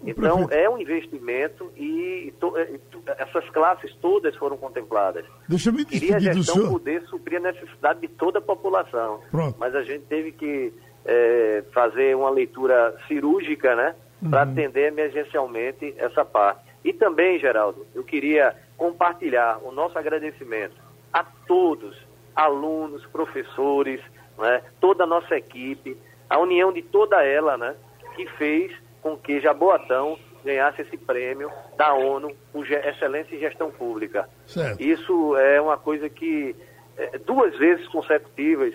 Então, 0.05 0.49
é 0.51 0.69
um 0.69 0.79
investimento 0.79 1.71
e 1.77 2.33
to, 2.41 2.57
é, 2.57 2.81
essas 3.19 3.49
classes 3.51 3.95
todas 3.97 4.35
foram 4.37 4.57
contempladas. 4.57 5.27
Deixa 5.47 5.69
eu 5.69 5.75
me 5.75 5.85
Queria 5.85 6.17
a 6.17 6.21
gestão 6.21 6.55
senhor... 6.55 6.71
poder 6.71 7.03
suprir 7.03 7.39
a 7.39 7.53
necessidade 7.53 8.01
de 8.01 8.09
toda 8.09 8.39
a 8.39 8.43
população. 8.43 9.21
Pronto. 9.31 9.57
Mas 9.59 9.75
a 9.75 9.83
gente 9.83 10.05
teve 10.05 10.33
que 10.33 10.73
é, 11.05 11.65
fazer 11.73 12.17
uma 12.17 12.31
leitura 12.31 12.97
cirúrgica, 13.09 13.75
né? 13.75 13.95
Para 14.29 14.45
uhum. 14.45 14.53
atender 14.53 14.89
emergencialmente 14.89 15.95
essa 15.99 16.25
parte. 16.25 16.63
E 16.85 16.93
também, 16.93 17.39
Geraldo, 17.39 17.87
eu 17.95 18.03
queria 18.03 18.55
compartilhar 18.81 19.59
o 19.63 19.71
nosso 19.71 19.99
agradecimento 19.99 20.75
a 21.13 21.23
todos, 21.23 21.95
alunos, 22.35 23.05
professores, 23.09 24.01
né, 24.39 24.63
toda 24.81 25.05
a 25.05 25.07
nossa 25.07 25.37
equipe, 25.37 25.99
a 26.31 26.39
união 26.39 26.73
de 26.73 26.81
toda 26.81 27.23
ela, 27.23 27.59
né, 27.59 27.77
que 28.17 28.25
fez 28.39 28.73
com 29.03 29.19
que 29.19 29.39
Jaboatão 29.39 30.19
ganhasse 30.43 30.81
esse 30.81 30.97
prêmio 30.97 31.53
da 31.77 31.93
ONU 31.93 32.35
por 32.51 32.67
excelência 32.73 33.37
em 33.37 33.41
gestão 33.41 33.71
pública. 33.71 34.27
Certo. 34.47 34.81
Isso 34.81 35.37
é 35.37 35.61
uma 35.61 35.77
coisa 35.77 36.09
que 36.09 36.57
é, 36.97 37.19
duas 37.19 37.55
vezes 37.59 37.87
consecutivas 37.89 38.73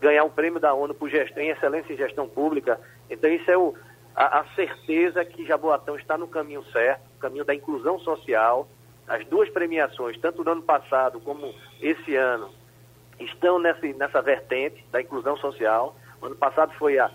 ganhar 0.00 0.22
um 0.22 0.30
prêmio 0.30 0.60
da 0.60 0.72
ONU 0.72 0.94
por 0.94 1.10
gestão 1.10 1.42
em 1.42 1.48
excelência 1.48 1.92
em 1.92 1.96
gestão 1.96 2.28
pública. 2.28 2.78
Então 3.10 3.28
isso 3.28 3.50
é 3.50 3.58
o, 3.58 3.74
a, 4.14 4.38
a 4.38 4.44
certeza 4.54 5.24
que 5.24 5.44
Jaboatão 5.44 5.96
está 5.96 6.16
no 6.16 6.28
caminho 6.28 6.62
certo, 6.66 7.02
o 7.16 7.18
caminho 7.18 7.44
da 7.44 7.56
inclusão 7.56 7.98
social, 7.98 8.68
as 9.08 9.26
duas 9.26 9.48
premiações, 9.50 10.18
tanto 10.20 10.44
no 10.44 10.50
ano 10.50 10.62
passado 10.62 11.18
como 11.20 11.54
esse 11.80 12.14
ano, 12.14 12.50
estão 13.18 13.58
nessa, 13.58 13.86
nessa 13.86 14.22
vertente 14.22 14.84
da 14.92 15.00
inclusão 15.00 15.36
social. 15.38 15.96
O 16.20 16.26
ano 16.26 16.36
passado 16.36 16.72
foi 16.78 16.98
a 16.98 17.10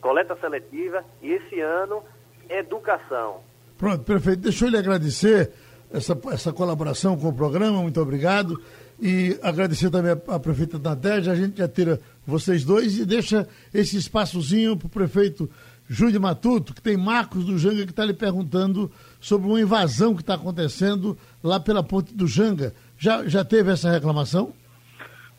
coleta 0.00 0.36
seletiva 0.36 1.04
e 1.20 1.32
esse 1.32 1.60
ano, 1.60 2.02
educação. 2.48 3.40
Pronto, 3.76 4.04
perfeito. 4.04 4.40
Deixa 4.40 4.66
eu 4.66 4.70
lhe 4.70 4.78
agradecer 4.78 5.52
essa, 5.92 6.18
essa 6.32 6.52
colaboração 6.52 7.18
com 7.18 7.28
o 7.28 7.34
programa, 7.34 7.82
muito 7.82 8.00
obrigado. 8.00 8.60
E 9.00 9.38
agradecer 9.42 9.90
também 9.90 10.12
a, 10.12 10.34
a 10.34 10.40
prefeita 10.40 10.78
Nadege, 10.78 11.28
a 11.28 11.34
gente 11.34 11.58
já 11.58 11.68
tira 11.68 12.00
vocês 12.26 12.64
dois 12.64 12.98
e 12.98 13.04
deixa 13.04 13.46
esse 13.74 13.98
espaçozinho 13.98 14.76
para 14.76 14.86
o 14.86 14.90
prefeito 14.90 15.50
Júlio 15.88 16.20
Matuto, 16.20 16.74
que 16.74 16.82
tem 16.82 16.96
Marcos 16.96 17.44
do 17.44 17.58
Janga 17.58 17.84
que 17.84 17.90
está 17.90 18.04
lhe 18.04 18.14
perguntando 18.14 18.90
sobre 19.20 19.48
uma 19.48 19.60
invasão 19.60 20.14
que 20.14 20.22
está 20.22 20.34
acontecendo 20.34 21.16
lá 21.42 21.60
pela 21.60 21.82
ponte 21.82 22.12
do 22.14 22.26
Janga. 22.26 22.74
Já, 22.98 23.24
já 23.26 23.44
teve 23.44 23.72
essa 23.72 23.90
reclamação? 23.90 24.52